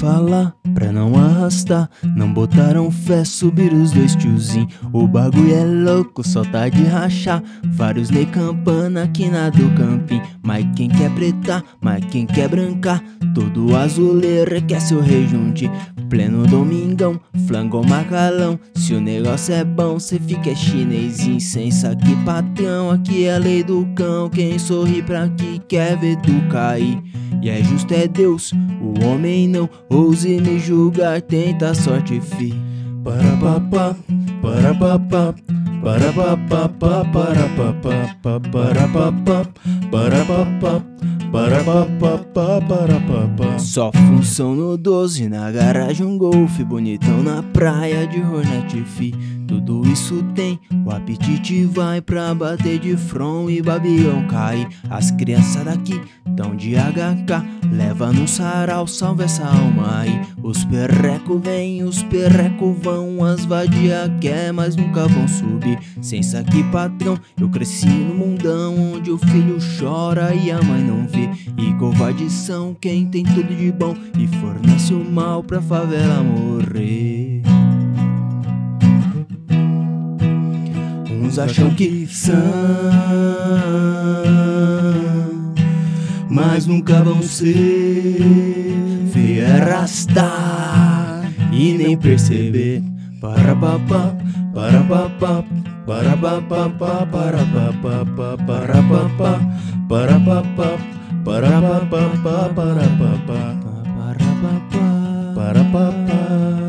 falar 0.00 0.61
pra 0.74 0.92
não 0.92 1.14
arrastar. 1.16 1.88
Não 2.16 2.32
botaram 2.32 2.90
fé, 2.90 3.24
subir 3.24 3.72
os 3.72 3.92
dois 3.92 4.14
tiozinho. 4.16 4.68
O 4.92 5.06
bagulho 5.06 5.54
é 5.54 5.64
louco, 5.64 6.26
só 6.26 6.42
tá 6.44 6.68
de 6.68 6.82
rachar. 6.84 7.42
Vários 7.72 8.10
nem 8.10 8.26
campana 8.26 9.04
aqui 9.04 9.28
na 9.28 9.50
do 9.50 9.70
campim. 9.74 10.20
Mas 10.42 10.66
quem 10.76 10.88
quer 10.88 11.10
pretar, 11.10 11.62
mas 11.80 12.04
quem 12.06 12.26
quer 12.26 12.48
brancar. 12.48 13.02
Todo 13.34 13.76
azuleiro 13.76 14.60
quer 14.62 14.80
seu 14.80 15.00
rejunte. 15.00 15.70
Pleno 16.08 16.46
domingão, 16.46 17.18
flango 17.46 17.86
macalão. 17.86 18.58
Se 18.74 18.94
o 18.94 19.00
negócio 19.00 19.54
é 19.54 19.64
bom, 19.64 19.98
cê 19.98 20.18
fica 20.18 20.54
chinesinho. 20.54 21.40
Sem 21.40 21.70
saque 21.70 22.14
patrão, 22.24 22.90
aqui 22.90 23.24
é 23.24 23.38
lei 23.38 23.62
do 23.62 23.86
cão. 23.94 24.28
Quem 24.28 24.58
sorri 24.58 25.02
pra 25.02 25.24
aqui 25.24 25.60
quer 25.68 25.96
ver 25.98 26.16
tu 26.16 26.32
cair. 26.50 27.02
E 27.42 27.50
é 27.50 27.60
justo 27.60 27.92
é 27.92 28.06
Deus, 28.06 28.52
o 28.80 29.04
homem 29.04 29.48
não 29.48 29.68
ouse 29.90 30.40
me 30.40 30.60
julgar, 30.60 30.71
tenta 31.28 31.70
a 31.70 31.74
sorte, 31.74 32.20
fi. 32.20 32.54
Para 33.04 33.36
papá, 33.36 33.96
para 34.40 34.74
papá, 34.74 35.34
para 35.82 36.12
papá, 36.12 36.68
para 36.68 37.48
papá, 37.48 38.40
para 38.50 38.88
papá, 38.88 39.46
para 39.90 40.24
papá. 40.24 40.82
Para 41.32 41.64
papá, 41.64 42.60
para 42.60 43.00
papá. 43.00 43.58
Só 43.58 43.90
função 43.90 44.54
no 44.54 44.76
12, 44.76 45.30
na 45.30 45.50
garagem 45.50 46.06
um 46.06 46.18
golfe, 46.18 46.62
bonitão 46.62 47.22
na 47.22 47.42
praia 47.42 48.06
de 48.06 48.20
Hornet 48.20 48.84
fi. 48.84 49.14
Tudo 49.52 49.86
isso 49.86 50.24
tem, 50.34 50.58
o 50.82 50.90
apetite 50.90 51.66
vai 51.66 52.00
pra 52.00 52.34
bater 52.34 52.78
de 52.78 52.96
front 52.96 53.50
e 53.50 53.60
babião 53.60 54.26
cai. 54.26 54.66
As 54.88 55.10
crianças 55.10 55.62
daqui 55.66 56.00
tão 56.34 56.56
de 56.56 56.70
HK, 56.74 57.68
leva 57.70 58.10
no 58.10 58.26
sarau, 58.26 58.86
salve 58.86 59.24
essa 59.24 59.44
alma 59.44 60.00
aí. 60.00 60.22
Os 60.42 60.64
perreco 60.64 61.38
vem, 61.38 61.82
os 61.82 62.02
perreco 62.02 62.72
vão, 62.72 63.22
as 63.22 63.44
vadia 63.44 64.10
quer, 64.22 64.54
mas 64.54 64.74
nunca 64.74 65.06
vão 65.06 65.28
subir. 65.28 65.78
Sem 66.00 66.22
saque 66.22 66.64
patrão, 66.72 67.18
eu 67.38 67.50
cresci 67.50 67.88
no 67.88 68.14
mundão 68.14 68.94
onde 68.94 69.10
o 69.10 69.18
filho 69.18 69.58
chora 69.78 70.34
e 70.34 70.50
a 70.50 70.62
mãe 70.62 70.82
não 70.82 71.06
vê. 71.06 71.28
E 71.58 71.74
covardes 71.74 72.32
são 72.32 72.74
quem 72.80 73.06
tem 73.06 73.22
tudo 73.22 73.54
de 73.54 73.70
bom 73.70 73.94
e 74.18 74.26
fornece 74.38 74.94
o 74.94 75.04
mal 75.04 75.42
pra 75.42 75.60
favela 75.60 76.22
morrer. 76.22 77.21
acham 81.38 81.70
que 81.74 82.06
são, 82.06 82.34
mas 86.28 86.66
nunca 86.66 87.02
vão 87.02 87.22
ser. 87.22 88.16
Ferrastar 89.12 90.52
e 91.52 91.72
nem 91.74 91.96
perceber. 91.96 92.82
Para 93.20 93.54
papá, 93.54 94.16
para 94.54 94.82
papá. 94.82 95.44
Para 95.86 96.16
papá, 96.16 96.70
para 96.78 97.06
papá, 97.06 97.06
para 97.06 97.44
papá, 97.44 98.36
para 98.46 98.80
papá, 98.82 99.40
para 99.88 100.20
papá, 100.20 100.78
para 101.24 101.60
papá, 101.60 102.48
para 102.54 102.86
papá, 102.98 103.40
para 105.34 105.64
papá. 105.64 106.61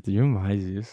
Bonito 0.00 0.10
demais 0.10 0.64
isso. 0.64 0.90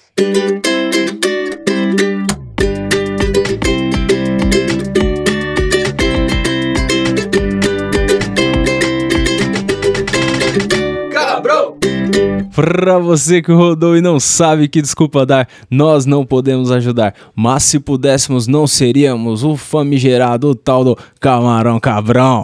Pra 12.54 12.98
você 12.98 13.42
que 13.42 13.52
rodou 13.52 13.96
e 13.96 14.02
não 14.02 14.20
sabe 14.20 14.68
que 14.68 14.82
desculpa 14.82 15.26
dar, 15.26 15.48
nós 15.70 16.06
não 16.06 16.26
podemos 16.26 16.72
ajudar. 16.72 17.14
Mas 17.36 17.64
se 17.64 17.80
pudéssemos, 17.80 18.48
não 18.48 18.66
seríamos 18.66 19.44
o 19.44 19.56
famigerado 19.56 20.50
o 20.50 20.56
tal 20.56 20.84
do 20.84 20.98
camarão 21.20 21.80
cabrão. 21.80 22.44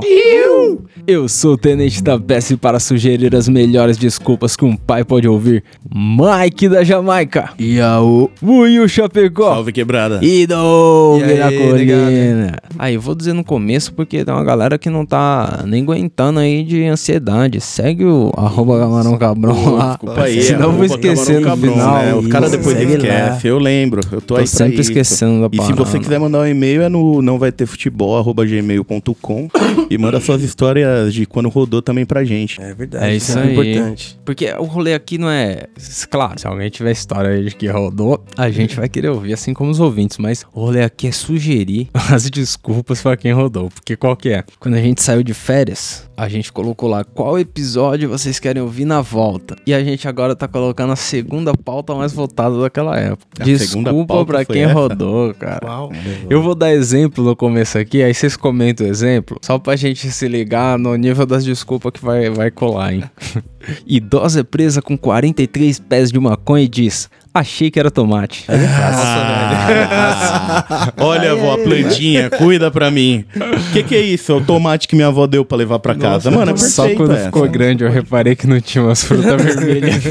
Eu 1.05 1.27
sou 1.27 1.53
o 1.53 1.57
Tenente 1.57 2.01
da 2.01 2.17
Bessie 2.17 2.55
para 2.55 2.79
sugerir 2.79 3.35
as 3.35 3.49
melhores 3.49 3.97
desculpas 3.97 4.55
que 4.55 4.63
um 4.63 4.75
pai 4.75 5.03
pode 5.03 5.27
ouvir. 5.27 5.63
Mike 5.93 6.69
da 6.69 6.83
Jamaica. 6.83 7.49
E 7.59 7.79
a 7.79 7.99
o 8.01 8.29
Buiu 8.41 8.87
Chapecó. 8.87 9.53
Salve 9.53 9.71
quebrada. 9.73 10.19
E 10.23 10.47
Doug 10.47 11.21
E 11.21 11.41
aí, 11.41 11.57
Colina. 11.57 12.57
Aí, 12.79 12.95
eu 12.95 13.01
vou 13.01 13.13
dizer 13.15 13.33
no 13.33 13.43
começo 13.43 13.93
porque 13.93 14.23
tem 14.23 14.33
uma 14.33 14.43
galera 14.43 14.77
que 14.77 14.89
não 14.89 15.05
tá 15.05 15.63
nem 15.67 15.83
aguentando 15.83 16.39
aí 16.39 16.63
de 16.63 16.85
ansiedade. 16.85 17.59
Segue 17.59 18.05
o 18.05 18.31
arroba 18.37 18.79
camarão 18.79 19.17
cabrão 19.17 19.75
lá. 19.75 19.89
Desculpa 19.91 20.21
aí. 20.23 20.41
Senão 20.41 20.67
eu 20.67 20.71
vou 20.73 20.85
esquecer 20.85 21.39
no 21.41 21.47
Cabrão, 21.47 21.73
final. 21.73 21.95
né? 22.03 22.13
O 22.15 22.29
cara 22.29 22.49
depois 22.49 22.77
segue 22.77 22.93
esquece, 22.93 23.47
eu 23.47 23.57
lembro. 23.59 24.01
Eu 24.11 24.21
tô, 24.21 24.33
Tô 24.33 24.35
aí 24.35 24.43
pra 24.43 24.47
sempre 24.47 24.73
isso. 24.81 24.91
esquecendo 24.91 25.41
da 25.41 25.47
E 25.51 25.57
se 25.61 25.73
você 25.73 25.73
parada. 25.73 25.99
quiser 25.99 26.19
mandar 26.19 26.39
um 26.39 26.47
e-mail 26.47 26.81
é 26.83 26.89
no 26.89 27.21
não 27.21 27.37
vai 27.37 27.51
ter 27.51 27.65
futebol 27.65 28.17
arroba 28.17 28.45
gmail.com 28.45 29.49
e 29.89 29.97
manda 29.97 30.19
suas 30.19 30.43
histórias 30.53 31.13
de 31.13 31.25
quando 31.25 31.49
rodou 31.49 31.81
também 31.81 32.05
pra 32.05 32.23
gente. 32.23 32.61
É 32.61 32.73
verdade. 32.73 33.05
É 33.05 33.15
isso 33.15 33.37
é 33.37 33.41
aí. 33.41 33.51
importante. 33.51 34.19
Porque 34.23 34.51
o 34.53 34.63
rolê 34.63 34.93
aqui 34.93 35.17
não 35.17 35.29
é. 35.29 35.63
Claro, 36.09 36.39
se 36.39 36.47
alguém 36.47 36.69
tiver 36.69 36.91
história 36.91 37.43
de 37.43 37.55
que 37.55 37.67
rodou, 37.67 38.23
a 38.37 38.49
gente 38.51 38.75
vai 38.75 38.87
querer 38.87 39.09
ouvir, 39.09 39.33
assim 39.33 39.53
como 39.53 39.71
os 39.71 39.79
ouvintes. 39.79 40.17
Mas 40.19 40.45
o 40.53 40.61
rolê 40.61 40.83
aqui 40.83 41.07
é 41.07 41.11
sugerir 41.11 41.89
as 42.11 42.29
desculpas 42.29 43.01
pra 43.01 43.17
quem 43.17 43.31
rodou. 43.33 43.69
Porque 43.69 43.95
qual 43.95 44.15
que 44.15 44.29
é? 44.29 44.43
Quando 44.59 44.75
a 44.75 44.81
gente 44.81 45.01
saiu 45.01 45.23
de 45.23 45.33
férias, 45.33 46.07
a 46.15 46.29
gente 46.29 46.51
colocou 46.51 46.87
lá 46.87 47.03
qual 47.03 47.39
episódio 47.39 48.07
vocês 48.09 48.39
querem 48.39 48.61
ouvir 48.61 48.85
na 48.85 49.01
volta. 49.01 49.55
E 49.65 49.73
a 49.73 49.83
gente 49.83 50.07
agora 50.07 50.35
tá 50.35 50.47
colocando 50.47 50.93
a 50.93 50.95
segunda 50.95 51.53
pauta 51.53 51.95
mais 51.95 52.13
votada 52.13 52.61
daquela 52.61 52.97
época. 52.97 53.41
A 53.41 53.43
Desculpa 53.43 54.23
pra 54.25 54.45
quem 54.45 54.63
essa? 54.63 54.73
rodou, 54.73 55.33
cara. 55.33 55.65
Uau. 55.65 55.91
Eu 56.29 56.43
vou 56.43 56.53
dar 56.53 56.71
exemplo 56.71 57.23
no 57.23 57.35
começo 57.35 57.77
aqui, 57.77 58.03
aí 58.03 58.13
vocês 58.13 58.37
comentam 58.37 58.85
o 58.85 58.89
exemplo, 58.89 59.37
só 59.41 59.57
pra 59.57 59.75
gente 59.75 60.11
se 60.11 60.27
ligar 60.27 60.42
no 60.79 60.95
nível 60.95 61.25
das 61.25 61.43
desculpas 61.43 61.91
que 61.93 62.03
vai, 62.03 62.29
vai 62.29 62.51
colar, 62.51 62.93
hein? 62.93 63.03
Idosa 63.87 64.41
é 64.41 64.43
presa 64.43 64.81
com 64.81 64.97
43 64.97 65.79
pés 65.79 66.11
de 66.11 66.19
maconha 66.19 66.65
e 66.65 66.67
diz: 66.67 67.09
Achei 67.33 67.71
que 67.71 67.79
era 67.79 67.89
tomate. 67.89 68.45
Ah, 68.49 70.93
olha, 70.99 71.31
avó, 71.31 71.53
a 71.53 71.57
plantinha, 71.57 72.29
cuida 72.29 72.69
pra 72.69 72.91
mim. 72.91 73.25
O 73.35 73.73
que, 73.73 73.81
que 73.83 73.95
é 73.95 74.01
isso? 74.01 74.31
É 74.31 74.35
o 74.35 74.41
tomate 74.41 74.87
que 74.87 74.95
minha 74.95 75.07
avó 75.07 75.25
deu 75.25 75.43
pra 75.45 75.57
levar 75.57 75.79
pra 75.79 75.95
casa. 75.95 76.29
Mano, 76.29 76.51
é 76.51 76.57
Só 76.57 76.83
perfeito 76.83 76.97
quando 76.97 77.13
essa. 77.13 77.25
ficou 77.25 77.49
grande 77.49 77.83
eu 77.83 77.89
reparei 77.89 78.35
que 78.35 78.45
não 78.45 78.61
tinha 78.61 78.83
umas 78.83 79.03
frutas 79.03 79.33
vermelhas. 79.41 80.03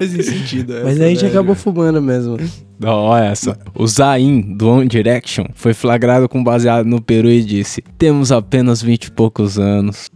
Faz 0.00 0.26
sentido. 0.26 0.76
é 0.78 0.84
Mas 0.84 1.00
a 1.00 1.06
gente 1.08 1.26
acabou 1.26 1.54
fumando 1.54 2.00
mesmo. 2.00 2.38
Olha 2.82 3.24
essa. 3.26 3.58
O 3.74 3.86
Zayn, 3.86 4.40
do 4.56 4.66
One 4.70 4.88
Direction, 4.88 5.44
foi 5.54 5.74
flagrado 5.74 6.26
com 6.30 6.42
baseado 6.42 6.86
no 6.86 6.98
Peru 6.98 7.28
e 7.28 7.44
disse: 7.44 7.82
Temos 7.98 8.32
apenas 8.32 8.80
20 8.80 9.04
e 9.04 9.10
poucos 9.10 9.58
anos. 9.58 10.08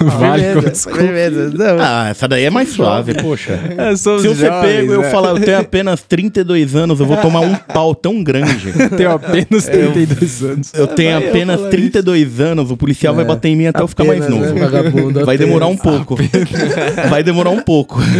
vale 0.00 0.54
como 0.54 0.70
desculpa. 0.70 0.98
Firmeza. 0.98 1.50
Não. 1.50 1.76
Ah, 1.78 2.08
essa 2.08 2.26
daí 2.26 2.44
é 2.44 2.50
mais 2.50 2.70
suave, 2.70 3.12
poxa. 3.20 3.60
É, 3.76 3.94
Se 3.94 4.04
você 4.10 4.34
jovens, 4.34 4.60
pega 4.62 4.82
e 4.92 4.94
eu 4.94 5.02
né? 5.02 5.10
falar, 5.10 5.30
eu 5.32 5.40
tenho 5.40 5.58
apenas 5.58 6.00
32 6.00 6.74
anos, 6.74 7.00
eu 7.00 7.04
vou 7.06 7.18
tomar 7.18 7.40
um 7.40 7.54
pau 7.54 7.94
tão 7.94 8.24
grande. 8.24 8.72
Tenho 8.96 9.10
apenas 9.12 9.66
32 9.66 10.42
anos. 10.42 10.72
Eu 10.74 10.86
tenho 10.86 11.12
vai 11.12 11.24
eu 11.24 11.28
apenas 11.28 11.56
falar 11.56 11.70
32 11.70 12.40
anos, 12.40 12.70
o 12.70 12.76
policial 12.78 13.14
vai 13.14 13.24
bater 13.26 13.48
em 13.48 13.56
mim 13.56 13.66
até 13.66 13.82
eu 13.82 13.88
ficar 13.88 14.04
mais 14.04 14.22
Apenas, 14.24 14.52
novo. 14.52 15.10
né, 15.12 15.24
Vai 15.24 15.36
demorar 15.36 15.66
um 15.66 15.74
apenas. 15.74 15.96
pouco. 15.98 16.16
Vai 17.10 17.22
demorar 17.22 17.50
um 17.50 17.60
pouco. 17.60 18.00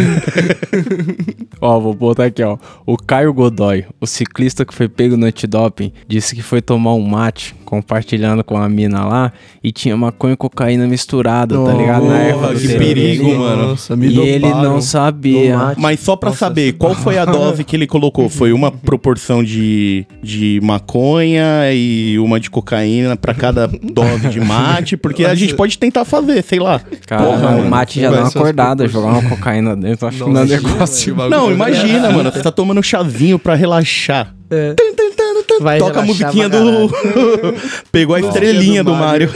Ó, 1.61 1.79
vou 1.79 1.93
botar 1.93 2.25
aqui, 2.25 2.43
ó. 2.43 2.57
O 2.85 2.97
Caio 2.97 3.33
Godoy, 3.33 3.85
o 3.99 4.07
ciclista 4.07 4.65
que 4.65 4.73
foi 4.73 4.87
pego 4.87 5.17
no 5.17 5.25
antidoping, 5.25 5.91
disse 6.07 6.35
que 6.35 6.41
foi 6.41 6.61
tomar 6.61 6.93
um 6.93 7.01
mate 7.01 7.55
compartilhando 7.67 8.45
com 8.45 8.57
a 8.57 8.69
mina 8.69 9.03
lá 9.05 9.33
e 9.61 9.73
tinha 9.73 9.97
maconha 9.97 10.33
e 10.35 10.37
cocaína 10.37 10.87
misturada, 10.87 11.53
tá 11.61 11.73
ligado? 11.73 12.05
Na 12.05 12.17
erva 12.17 12.55
que 12.55 12.65
perigo, 12.77 13.27
Ele- 13.27 13.37
mano. 13.37 13.67
Nossa, 13.67 13.93
me 13.95 14.07
E 14.07 14.17
ele 14.19 14.39
doparam. 14.47 14.63
não 14.73 14.81
sabia. 14.81 15.51
Tomate. 15.51 15.81
Mas 15.81 15.99
só 15.99 16.15
pra 16.15 16.31
saber, 16.31 16.73
qual 16.73 16.95
foi 16.95 17.17
a 17.17 17.25
dose 17.25 17.65
que 17.65 17.75
ele 17.75 17.85
colocou? 17.85 18.29
Foi 18.29 18.53
uma 18.53 18.71
proporção 18.71 19.43
de, 19.43 20.05
de 20.23 20.61
maconha 20.63 21.71
e 21.73 22.17
uma 22.19 22.39
de 22.39 22.49
cocaína 22.49 23.17
pra 23.17 23.33
cada 23.33 23.67
dose 23.67 24.29
de 24.29 24.39
mate? 24.39 24.95
Porque 24.95 25.25
a 25.25 25.35
gente 25.35 25.53
pode 25.53 25.77
tentar 25.77 26.05
fazer, 26.05 26.41
sei 26.43 26.59
lá. 26.59 26.79
Cara, 27.05 27.23
Porra, 27.25 27.49
o 27.57 27.69
mate 27.69 27.99
já 27.99 28.09
dá 28.09 28.19
uma 28.21 28.27
acordada, 28.29 28.87
jogar 28.87 29.09
uma 29.09 29.29
cocaína 29.29 29.75
dentro, 29.75 30.07
acho 30.07 30.23
que 30.23 30.29
não 30.29 30.41
é 30.41 30.45
negócio. 30.45 31.15
Não, 31.29 31.51
imagina, 31.51 32.09
mano. 32.11 32.31
Você 32.31 32.41
tá 32.41 32.51
tomando 32.51 32.81
chazinho 32.81 33.37
pra 33.37 33.55
relaxar. 33.55 34.33
É. 34.49 34.73
Tum, 34.75 34.95
tum, 34.95 35.11
tum, 35.11 35.36
Vai 35.59 35.79
Toca 35.79 35.99
a 35.99 36.03
musiquinha 36.03 36.49
do. 36.49 36.57
Pegou 37.91 38.15
a 38.15 38.19
estrelinha 38.19 38.83
do 38.83 38.93
Mario. 38.93 39.29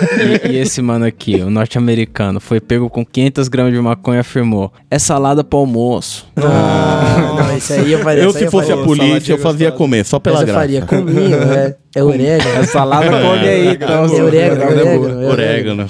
E, 0.46 0.52
e 0.52 0.58
esse 0.58 0.81
mano 0.81 1.06
aqui, 1.06 1.36
o 1.36 1.50
norte-americano, 1.50 2.40
foi 2.40 2.60
pego 2.60 2.90
com 2.90 3.06
500 3.06 3.48
gramas 3.48 3.74
de 3.74 3.80
maconha 3.80 4.18
e 4.18 4.19
afirmou: 4.22 4.72
é 4.90 5.00
salada 5.00 5.44
pro 5.44 5.60
almoço. 5.60 6.28
Ah, 6.38 7.36
não, 7.38 7.58
esse 7.58 7.74
aí 7.74 7.92
eu 7.92 8.00
faria. 8.00 8.24
Eu, 8.24 8.31
se 8.31 8.50
fosse 8.50 8.72
a 8.72 8.78
faria. 8.78 8.86
polícia, 8.86 9.34
eu 9.34 9.38
fazia 9.38 9.72
comer, 9.72 10.06
só 10.06 10.19
pela 10.19 10.36
Essa 10.38 10.44
eu 10.44 10.48
graça. 10.48 10.60
faria 10.60 10.81
cominho, 10.81 11.36
é. 11.36 11.75
É 11.95 12.03
orégano. 12.03 12.49
É 12.59 12.63
salada, 12.63 13.09
come 13.09 13.47
aí, 13.47 13.67
então. 13.73 14.05
É 14.05 14.23
orégano, 14.23 14.61
é 14.61 14.65
orégano. 14.75 15.27
Orégano. 15.29 15.89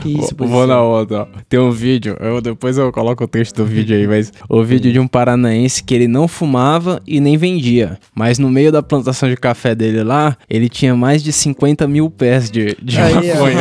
Que 0.00 0.18
isso, 0.18 0.34
Vou- 0.36 0.46
Vou 0.48 0.66
na 0.66 0.80
outra, 0.82 1.22
ó. 1.22 1.26
Tem 1.48 1.58
um 1.58 1.70
vídeo, 1.70 2.16
eu, 2.20 2.40
depois 2.40 2.76
eu 2.78 2.92
coloco 2.92 3.24
o 3.24 3.26
texto 3.26 3.56
do 3.56 3.64
vídeo 3.64 3.96
aí, 3.96 4.06
mas 4.06 4.32
o 4.48 4.62
vídeo 4.62 4.92
de 4.92 4.98
um 5.00 5.06
paranaense 5.08 5.82
que 5.82 5.94
ele 5.94 6.06
não 6.06 6.28
fumava 6.28 7.00
e 7.06 7.20
nem 7.20 7.36
vendia. 7.36 7.98
Mas 8.14 8.38
no 8.38 8.50
meio 8.50 8.70
da 8.70 8.82
plantação 8.82 9.28
de 9.28 9.36
café 9.36 9.74
dele 9.74 10.02
lá, 10.04 10.36
ele 10.48 10.68
tinha 10.68 10.94
mais 10.94 11.22
de 11.22 11.32
50 11.32 11.86
mil 11.88 12.10
pés 12.10 12.50
de, 12.50 12.76
de 12.82 13.00
Aí, 13.00 13.14
maconha. 13.14 13.56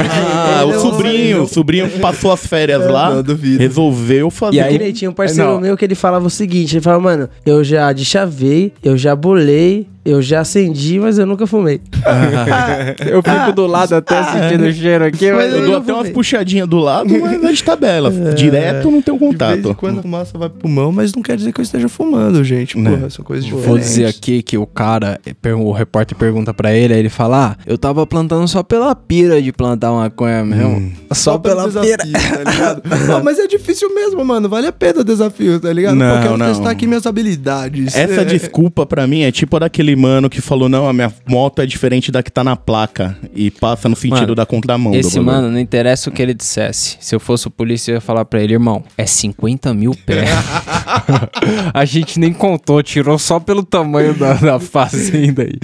Ah, 0.59 0.65
o 0.67 0.73
sobrinho, 0.79 1.43
o 1.43 1.47
sobrinho 1.47 1.89
passou 1.99 2.31
as 2.31 2.45
férias 2.45 2.85
lá, 2.87 3.15
não 3.15 3.23
duvido. 3.23 3.59
resolveu 3.59 4.29
fazer. 4.29 4.57
E 4.57 4.61
aí- 4.61 4.73
Direitinho, 4.73 5.11
um 5.11 5.13
parceiro 5.13 5.51
Não. 5.51 5.61
meu 5.61 5.77
que 5.77 5.85
ele 5.85 5.95
falava 5.95 6.25
o 6.27 6.29
seguinte: 6.29 6.75
ele 6.75 6.81
falava, 6.83 7.01
mano, 7.01 7.29
eu 7.45 7.63
já 7.63 7.91
deschavei, 7.93 8.73
eu 8.83 8.97
já 8.97 9.15
bolei, 9.15 9.87
eu 10.05 10.21
já 10.21 10.41
acendi, 10.41 10.99
mas 10.99 11.17
eu 11.17 11.25
nunca 11.25 11.47
fumei. 11.47 11.79
Eu 13.05 13.21
fico 13.23 13.51
do 13.53 13.65
lado 13.67 13.93
até 13.95 14.21
sentindo 14.23 14.65
o 14.65 14.71
cheiro 14.73 15.05
aqui, 15.05 15.31
mas 15.31 15.51
eu 15.53 15.59
eu 15.59 15.65
dou 15.65 15.77
até 15.77 15.91
umas 15.91 15.97
fumei. 16.01 16.13
puxadinhas 16.13 16.67
do 16.67 16.77
lado, 16.79 17.09
mas 17.19 17.43
é 17.43 17.51
de 17.51 17.63
tabela. 17.63 18.11
Direto 18.35 18.89
não 18.91 19.01
tem 19.01 19.13
um 19.13 19.17
De 19.17 19.23
vez 19.23 19.33
em 19.33 19.61
contato. 19.61 19.75
quando 19.75 19.99
a 19.99 20.01
fumaça 20.01 20.37
vai 20.37 20.49
pro 20.49 20.59
pulmão, 20.59 20.91
mas 20.91 21.13
não 21.13 21.21
quer 21.21 21.37
dizer 21.37 21.51
que 21.53 21.59
eu 21.59 21.63
esteja 21.63 21.87
fumando, 21.89 22.43
gente. 22.43 22.77
Né. 22.77 22.91
Porra, 22.91 23.09
são 23.09 23.23
coisas 23.25 23.43
diferentes. 23.45 23.67
Vou 23.69 23.77
dizer 23.77 24.05
aqui 24.05 24.41
que 24.43 24.57
o 24.57 24.65
cara, 24.65 25.19
per- 25.41 25.57
o 25.57 25.71
repórter 25.71 26.17
pergunta 26.17 26.53
pra 26.53 26.73
ele, 26.73 26.93
aí 26.93 26.99
ele 26.99 27.09
fala: 27.09 27.51
Ah, 27.57 27.63
eu 27.65 27.77
tava 27.77 28.05
plantando 28.05 28.47
só 28.47 28.63
pela 28.63 28.93
pira 28.95 29.41
de 29.41 29.51
plantar 29.51 29.91
maconha 29.91 30.43
mesmo. 30.43 30.91
Só, 31.13 31.37
pela 31.37 31.69
pelo 31.69 31.81
pira. 31.85 31.97
desafio, 32.03 32.43
tá 32.43 32.51
ligado? 32.51 32.81
Não, 33.07 33.23
mas 33.23 33.39
é 33.39 33.47
difícil 33.47 33.93
mesmo, 33.93 34.23
mano. 34.25 34.49
Vale 34.49 34.67
a 34.67 34.71
pena 34.71 35.01
o 35.01 35.03
desafio, 35.03 35.59
tá 35.59 35.71
ligado? 35.71 35.95
Não, 35.95 36.09
Pô, 36.09 36.15
eu 36.17 36.21
quero 36.23 36.37
não. 36.37 36.47
testar 36.47 36.71
aqui 36.71 36.87
minhas 36.87 37.05
habilidades. 37.05 37.95
Essa 37.95 38.21
É, 38.21 38.25
desculpa 38.25 38.85
pra 38.85 39.05
mim 39.07 39.21
é 39.21 39.31
tipo 39.31 39.55
a 39.57 39.59
daquele 39.93 39.95
mano 39.95 40.29
que 40.29 40.41
falou: 40.41 40.67
não, 40.67 40.87
a 40.87 40.93
minha 40.93 41.13
moto 41.27 41.61
é 41.61 41.65
diferente 41.65 42.11
da 42.11 42.21
que 42.23 42.31
tá 42.31 42.43
na 42.43 42.55
placa 42.55 43.17
e 43.33 43.49
passa 43.51 43.87
no 43.87 43.95
sentido 43.95 44.21
Mano, 44.21 44.35
da 44.35 44.45
contramão. 44.45 44.93
Esse 44.93 45.19
mano, 45.19 45.49
não 45.49 45.59
interessa 45.59 46.09
o 46.09 46.13
que 46.13 46.21
ele 46.21 46.33
dissesse. 46.33 46.97
Se 46.99 47.15
eu 47.15 47.19
fosse 47.19 47.47
o 47.47 47.51
polícia, 47.51 47.91
eu 47.91 47.95
ia 47.95 48.01
falar 48.01 48.25
pra 48.25 48.41
ele, 48.41 48.53
irmão, 48.53 48.83
é 48.97 49.05
50 49.05 49.73
mil 49.73 49.95
pés. 50.05 50.29
a 51.73 51.85
gente 51.85 52.19
nem 52.19 52.33
contou, 52.33 52.81
tirou 52.81 53.17
só 53.17 53.39
pelo 53.39 53.63
tamanho 53.63 54.13
da, 54.13 54.33
da 54.33 54.59
fazenda 54.59 55.43
aí. 55.43 55.59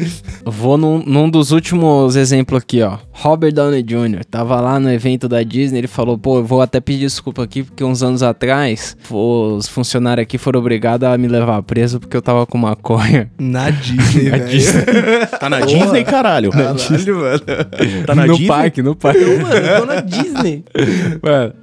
Vou 0.46 0.78
num, 0.78 1.04
num 1.06 1.30
dos 1.30 1.52
últimos 1.52 2.16
exemplos 2.16 2.62
aqui, 2.62 2.82
ó. 2.82 2.98
Robert 3.22 3.52
Downey 3.52 3.84
Jr. 3.84 4.24
tava 4.30 4.62
lá 4.62 4.80
no 4.80 4.90
evento 4.90 5.28
da 5.28 5.44
Disney, 5.44 5.80
ele 5.80 5.88
falou, 5.88 6.18
pô, 6.18 6.38
eu 6.38 6.46
vou 6.46 6.62
até 6.62 6.80
pedir 6.80 7.02
desculpa 7.02 7.44
aqui, 7.44 7.64
porque 7.64 7.84
uns 7.84 8.02
anos 8.02 8.24
atrás, 8.24 8.96
os 9.12 9.68
funcionários 9.68 10.24
aqui 10.24 10.38
foram 10.38 10.60
obrigados 10.60 11.08
a 11.08 11.18
me 11.18 11.28
levar 11.28 11.62
preso 11.64 12.00
porque 12.00 12.16
eu 12.16 12.22
tava 12.22 12.46
com 12.46 12.58
maconha. 12.58 13.30
Na 13.38 13.70
Disney, 13.72 14.30
velho. 14.30 15.28
Tá 15.40 15.50
na 15.50 15.60
Disney, 15.62 16.04
caralho. 16.06 16.50
Caralho, 16.52 17.16
mano. 17.16 17.40
Tá 18.06 18.16
na 18.16 18.26
no 18.26 18.34
Disney. 18.34 18.48
parque, 18.48 18.82
no 18.82 18.96
parque. 18.96 19.20
Mano, 19.26 19.54
eu 19.54 19.80
tô 19.80 19.86
na 19.86 20.00
Disney. 20.02 20.64
Mano, 21.22 21.54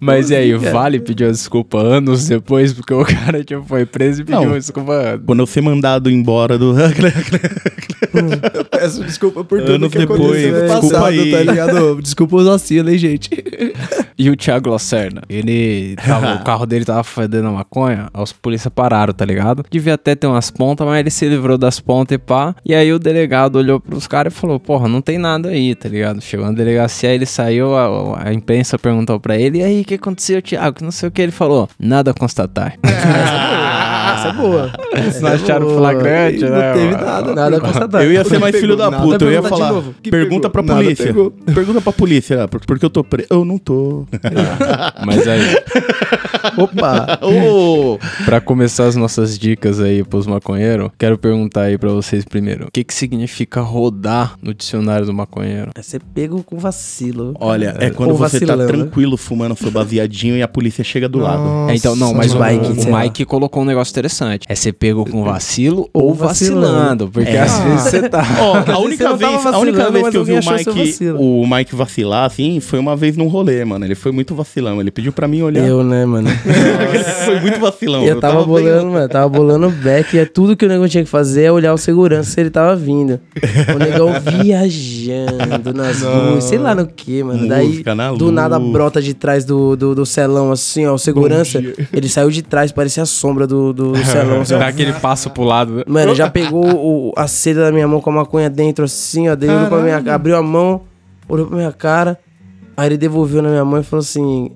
mas 0.00 0.30
e 0.30 0.34
aí, 0.34 0.54
vale 0.54 0.98
pedir 0.98 1.24
uma 1.24 1.32
desculpa 1.32 1.78
anos 1.78 2.26
depois, 2.26 2.72
porque 2.72 2.92
o 2.92 3.04
cara 3.06 3.44
tipo, 3.44 3.62
foi 3.64 3.86
preso 3.86 4.22
e 4.22 4.24
pediu 4.24 4.40
Não. 4.40 4.48
uma 4.48 4.58
desculpa 4.58 4.92
anos. 4.92 5.22
Quando 5.26 5.40
eu 5.40 5.46
ser 5.46 5.60
mandado 5.60 6.10
embora 6.10 6.58
do. 6.58 6.74
Eu 8.54 8.64
peço 8.64 9.04
desculpa 9.04 9.44
por 9.44 9.60
tudo 9.60 9.72
Anos 9.72 9.92
que 9.92 9.98
depois, 9.98 10.20
aconteceu 10.20 10.66
desculpa 10.68 11.03
aí. 11.04 11.30
tá 11.30 11.42
ligado? 11.42 12.00
Desculpa 12.02 12.36
os 12.36 12.46
vacilos, 12.46 12.92
hein, 12.92 12.98
gente? 12.98 13.30
E 14.16 14.30
o 14.30 14.36
Thiago 14.36 14.70
Lacerda, 14.70 15.22
ele 15.28 15.96
tava, 15.96 16.34
o 16.36 16.42
carro 16.44 16.66
dele 16.66 16.84
tava 16.84 17.02
fedendo 17.02 17.48
a 17.48 17.50
maconha, 17.52 18.08
os 18.14 18.32
polícia 18.32 18.70
pararam, 18.70 19.12
tá 19.12 19.24
ligado? 19.24 19.64
Devia 19.70 19.94
até 19.94 20.14
ter 20.14 20.26
umas 20.26 20.50
pontas, 20.50 20.86
mas 20.86 21.00
ele 21.00 21.10
se 21.10 21.28
livrou 21.28 21.58
das 21.58 21.80
pontas 21.80 22.14
e 22.14 22.18
pá. 22.18 22.54
E 22.64 22.74
aí 22.74 22.92
o 22.92 22.98
delegado 22.98 23.56
olhou 23.56 23.80
pros 23.80 24.06
caras 24.06 24.32
e 24.32 24.36
falou: 24.36 24.60
Porra, 24.60 24.86
não 24.88 25.00
tem 25.00 25.18
nada 25.18 25.48
aí, 25.48 25.74
tá 25.74 25.88
ligado? 25.88 26.20
Chegou 26.20 26.46
na 26.46 26.52
delegacia, 26.52 27.12
ele 27.12 27.26
saiu, 27.26 27.74
a, 27.76 28.28
a 28.28 28.32
imprensa 28.32 28.78
perguntou 28.78 29.18
pra 29.18 29.36
ele: 29.36 29.58
E 29.58 29.62
aí, 29.62 29.80
o 29.80 29.84
que 29.84 29.94
aconteceu, 29.94 30.40
Thiago? 30.40 30.76
Que 30.76 30.84
não 30.84 30.92
sei 30.92 31.08
o 31.08 31.12
que. 31.12 31.20
Ele 31.20 31.32
falou: 31.32 31.68
Nada 31.78 32.12
a 32.12 32.14
constatar. 32.14 32.74
Essa 34.14 34.28
é 34.28 34.32
boa. 34.32 34.72
Eles 34.92 35.20
não 35.20 35.32
acharam 35.32 35.68
flagrante, 35.76 36.40
Não 36.44 36.50
né? 36.50 36.72
teve 36.72 36.92
mano? 36.92 37.04
nada. 37.04 37.34
Nada 37.34 37.56
a 37.56 37.60
constatar. 37.60 38.02
Eu 38.04 38.12
ia 38.12 38.24
ser 38.24 38.38
mais 38.38 38.54
filho 38.56 38.76
da 38.76 38.90
puta, 38.92 39.24
eu 39.24 39.32
ia 39.32 39.42
falar. 39.42 39.82
Pergunta 40.08 40.48
pra 40.48 40.62
pegou? 40.62 40.76
Polícia. 40.76 41.14
Pergunta 41.54 41.80
pra 41.80 41.92
polícia, 41.92 42.48
por- 42.48 42.60
porque 42.64 42.84
eu 42.84 42.90
tô 42.90 43.02
preso. 43.02 43.28
Eu 43.30 43.44
não 43.44 43.58
tô. 43.58 44.03
Mas 45.06 45.26
aí, 45.26 45.40
Opa. 46.56 47.18
Pra 48.24 48.40
começar 48.40 48.86
as 48.86 48.96
nossas 48.96 49.38
dicas 49.38 49.80
aí 49.80 50.04
pros 50.04 50.26
maconheiros, 50.26 50.90
quero 50.98 51.16
perguntar 51.18 51.62
aí 51.62 51.78
pra 51.78 51.90
vocês 51.90 52.24
primeiro. 52.24 52.66
O 52.66 52.70
que 52.70 52.84
que 52.84 52.94
significa 52.94 53.60
rodar 53.60 54.34
no 54.42 54.52
dicionário 54.54 55.06
do 55.06 55.14
maconheiro? 55.14 55.70
É 55.74 55.82
ser 55.82 56.00
pego 56.14 56.42
com 56.42 56.58
vacilo. 56.58 57.34
Olha, 57.40 57.76
é 57.78 57.90
quando 57.90 58.10
Ou 58.10 58.16
você 58.16 58.40
tá 58.40 58.56
tranquilo 58.56 59.16
fumando 59.16 59.56
seu 59.56 59.70
baseadinho 59.70 60.36
e 60.36 60.42
a 60.42 60.48
polícia 60.48 60.84
chega 60.84 61.08
do 61.08 61.18
lado. 61.18 61.70
É, 61.70 61.74
então, 61.74 61.96
não, 61.96 62.12
mas 62.14 62.34
o, 62.34 62.40
Mike, 62.40 62.88
o. 62.88 62.96
Mike 62.96 63.24
colocou 63.24 63.62
um 63.62 63.66
negócio 63.66 63.90
interessante. 63.92 64.46
É 64.48 64.54
ser 64.54 64.72
pego 64.72 65.04
com 65.08 65.24
vacilo 65.24 65.88
ou 65.92 66.04
Ou 66.08 66.14
vacilando. 66.14 66.66
vacilando. 66.66 67.08
Porque 67.10 67.30
É. 67.30 67.40
às 67.40 67.58
vezes 67.60 67.82
você 67.82 68.08
tá... 68.08 68.22
Ó, 68.40 68.72
a 68.72 68.78
única 68.78 69.16
vez, 69.16 69.46
a 69.46 69.58
única 69.58 69.90
vez 69.90 70.08
que 70.08 70.16
eu 70.16 70.24
vi 70.24 70.32
o 70.32 70.36
Mike, 70.36 71.10
o 71.18 71.46
Mike 71.46 71.74
vacilar, 71.74 72.24
assim, 72.26 72.60
foi 72.60 72.78
uma 72.78 72.96
vez 72.96 73.16
num 73.16 73.28
rolê, 73.28 73.64
mano. 73.64 73.84
Ele 73.84 73.93
foi 73.94 74.12
muito 74.12 74.34
vacilão. 74.34 74.80
Ele 74.80 74.90
pediu 74.90 75.12
pra 75.12 75.26
mim 75.28 75.42
olhar. 75.42 75.66
Eu, 75.66 75.82
né, 75.84 76.04
mano? 76.04 76.28
Ele 76.28 77.04
foi 77.24 77.40
muito 77.40 77.58
vacilão. 77.60 78.04
Eu 78.04 78.20
tava 78.20 78.38
bem- 78.38 78.46
bolando, 78.46 78.90
mano, 78.90 79.08
tava 79.08 79.28
bolando 79.28 79.66
o 79.68 79.70
back 79.70 80.16
e 80.16 80.18
é 80.20 80.24
tudo 80.24 80.56
que 80.56 80.64
o 80.64 80.68
negão 80.68 80.88
tinha 80.88 81.04
que 81.04 81.10
fazer 81.10 81.44
é 81.44 81.52
olhar 81.52 81.72
o 81.72 81.78
segurança 81.78 82.30
se 82.30 82.40
ele 82.40 82.50
tava 82.50 82.74
vindo. 82.76 83.20
O 83.74 83.78
negão 83.78 84.08
viajando 84.20 85.72
nas 85.74 86.00
luzes, 86.02 86.44
sei 86.44 86.58
lá 86.58 86.74
no 86.74 86.86
que, 86.86 87.22
mano. 87.22 87.48
Daí, 87.48 87.68
Música 87.68 87.94
na 87.94 88.12
do 88.12 88.24
luz. 88.26 88.34
nada 88.34 88.58
brota 88.58 89.00
de 89.00 89.14
trás 89.14 89.44
do, 89.44 89.76
do, 89.76 89.94
do 89.94 90.06
celão, 90.06 90.50
assim, 90.52 90.86
ó, 90.86 90.94
o 90.94 90.98
segurança. 90.98 91.58
Ele 91.92 92.08
saiu 92.08 92.30
de 92.30 92.42
trás, 92.42 92.72
parecia 92.72 93.02
a 93.02 93.06
sombra 93.06 93.46
do, 93.46 93.72
do, 93.72 93.92
do 93.92 94.04
celão, 94.04 94.40
assim. 94.42 94.58
Dá 94.58 94.68
aquele 94.68 94.92
passo 94.94 95.30
pro 95.30 95.42
lado. 95.44 95.82
Mano, 95.86 96.14
já 96.14 96.30
pegou 96.30 96.64
o- 96.64 97.12
a 97.16 97.26
seda 97.26 97.62
da 97.64 97.72
minha 97.72 97.86
mão 97.88 98.00
com 98.00 98.10
a 98.10 98.12
maconha 98.14 98.48
dentro, 98.50 98.84
assim, 98.84 99.28
ó. 99.28 99.34
Daí 99.36 99.48
pra 99.68 99.78
minha, 99.80 99.96
abriu 100.14 100.36
a 100.36 100.42
mão, 100.42 100.82
olhou 101.28 101.46
pra 101.46 101.56
minha 101.56 101.72
cara. 101.72 102.18
Aí 102.76 102.88
ele 102.88 102.96
devolveu 102.96 103.42
na 103.42 103.48
minha 103.50 103.64
mão 103.64 103.80
e 103.80 103.84
falou 103.84 104.00
assim: 104.02 104.50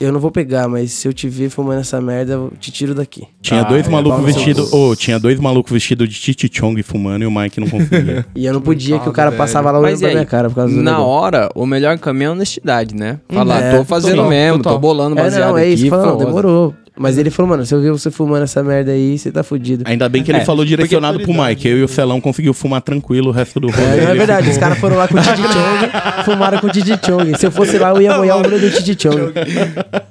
Eu 0.00 0.12
não 0.12 0.20
vou 0.20 0.30
pegar, 0.30 0.68
mas 0.68 0.92
se 0.92 1.06
eu 1.08 1.12
te 1.12 1.28
ver 1.28 1.50
fumando 1.50 1.80
essa 1.80 2.00
merda, 2.00 2.34
eu 2.34 2.52
te 2.58 2.70
tiro 2.70 2.94
daqui. 2.94 3.24
Tinha 3.42 3.62
dois 3.64 3.84
Ah, 3.86 3.88
é, 3.88 3.92
malucos 3.92 4.24
vestidos. 4.24 4.72
Ô, 4.72 4.94
tinha 4.94 5.18
dois 5.18 5.38
malucos 5.40 5.72
vestidos 5.72 6.08
de 6.08 6.14
Titi 6.20 6.48
Chong 6.52 6.80
fumando 6.82 7.22
e 7.24 7.26
o 7.26 7.30
Mike 7.30 7.60
não 7.60 7.68
conseguia. 7.68 8.24
E 8.34 8.46
eu 8.46 8.52
não 8.52 8.60
podia 8.60 8.98
que 9.00 9.08
o 9.08 9.12
cara 9.12 9.30
velho. 9.30 9.38
passava 9.38 9.70
lá 9.70 9.78
olhando 9.80 9.98
pra 10.00 10.08
minha 10.10 10.24
cara 10.26 10.48
por 10.48 10.54
causa 10.56 10.72
do 10.74 10.80
na 10.82 10.92
negócio. 10.92 11.08
hora, 11.10 11.48
o 11.54 11.66
melhor 11.66 11.98
caminho 11.98 12.26
é 12.26 12.28
a 12.28 12.32
honestidade, 12.32 12.94
né? 12.94 13.18
Falar, 13.28 13.60
É, 13.60 13.76
tô 13.78 13.84
fazendo 13.84 14.14
total, 14.16 14.28
mesmo, 14.30 14.58
total. 14.58 14.72
tô 14.74 14.78
bolando 14.78 15.18
É, 15.18 15.22
baseado 15.22 15.50
não, 15.50 15.58
é 15.58 15.66
isso. 15.68 15.82
aqui. 15.86 15.90
Foda. 15.90 16.24
demorou. 16.24 16.74
Mas 16.98 17.16
ele 17.18 17.30
falou, 17.30 17.50
mano, 17.50 17.64
se 17.64 17.74
eu 17.74 17.80
ver 17.80 17.92
você 17.92 18.10
fumando 18.10 18.42
essa 18.42 18.62
merda 18.62 18.90
aí, 18.92 19.16
você 19.18 19.30
tá 19.30 19.42
fudido. 19.42 19.84
Ainda 19.86 20.08
bem 20.08 20.22
que 20.22 20.30
ele 20.30 20.38
É, 20.38 20.44
falou 20.44 20.64
direcionado 20.64 21.20
pro 21.20 21.32
Mike. 21.32 21.68
Eu 21.68 21.78
e 21.78 21.82
o 21.84 21.88
Celão 21.88 22.20
conseguiu 22.20 22.52
fumar 22.52 22.80
tranquilo 22.82 23.28
o 23.28 23.32
resto 23.32 23.60
do 23.60 23.68
rolê. 23.70 23.82
É, 23.86 24.00
não 24.02 24.08
é 24.08 24.10
Ele 24.10 24.18
verdade, 24.18 24.50
os 24.50 24.58
caras 24.58 24.78
foram 24.78 24.96
lá 24.96 25.06
com 25.06 25.16
o 25.16 25.20
Titi 25.20 25.42
Chong, 25.42 26.24
fumaram 26.24 26.58
com 26.58 26.66
o 26.66 26.70
Titi 26.70 26.98
Chong. 27.06 27.38
Se 27.38 27.46
eu 27.46 27.50
fosse 27.50 27.78
lá, 27.78 27.90
eu 27.90 28.02
ia 28.02 28.16
molhar 28.16 28.36
o 28.38 28.42
rolê 28.42 28.58
do 28.58 28.70
Titi 28.70 28.96
Chong. 29.02 29.32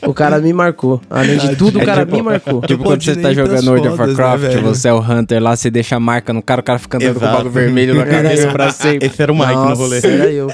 O 0.05 0.13
cara 0.13 0.39
me 0.39 0.53
marcou. 0.53 1.01
Além 1.09 1.37
de 1.37 1.55
tudo, 1.55 1.79
o 1.79 1.81
É 1.81 1.85
cara 1.85 2.05
tipo- 2.05 2.15
me 2.17 2.21
marcou. 2.23 2.61
Tipo 2.61 2.83
quando 2.83 3.03
você 3.03 3.15
tá 3.15 3.33
jogando 3.33 3.67
World 3.67 3.87
of 3.89 3.97
né, 3.97 4.05
Warcraft, 4.05 4.41
velho? 4.41 4.61
você 4.61 4.87
é 4.87 4.93
o 4.93 4.99
Hunter 4.99 5.41
lá, 5.43 5.55
você 5.55 5.69
deixa 5.69 5.95
a 5.95 5.99
marca 5.99 6.31
no 6.33 6.41
cara, 6.41 6.61
o 6.61 6.63
cara 6.63 6.79
fica 6.79 6.97
andando 6.97 7.13
com 7.15 7.19
o 7.19 7.23
Exato. 7.23 7.37
bagulho 7.37 7.51
vermelho 7.53 7.95
na 7.95 8.05
cabeça 8.07 8.47
pra 8.47 8.71
sempre. 8.71 9.07
Esse 9.07 9.21
era 9.21 9.31
o 9.31 9.35
Mike 9.37 9.53
no 9.53 9.73
rolê. 9.75 9.95
Nossa, 9.95 10.07
era 10.07 10.31
eu. 10.31 10.47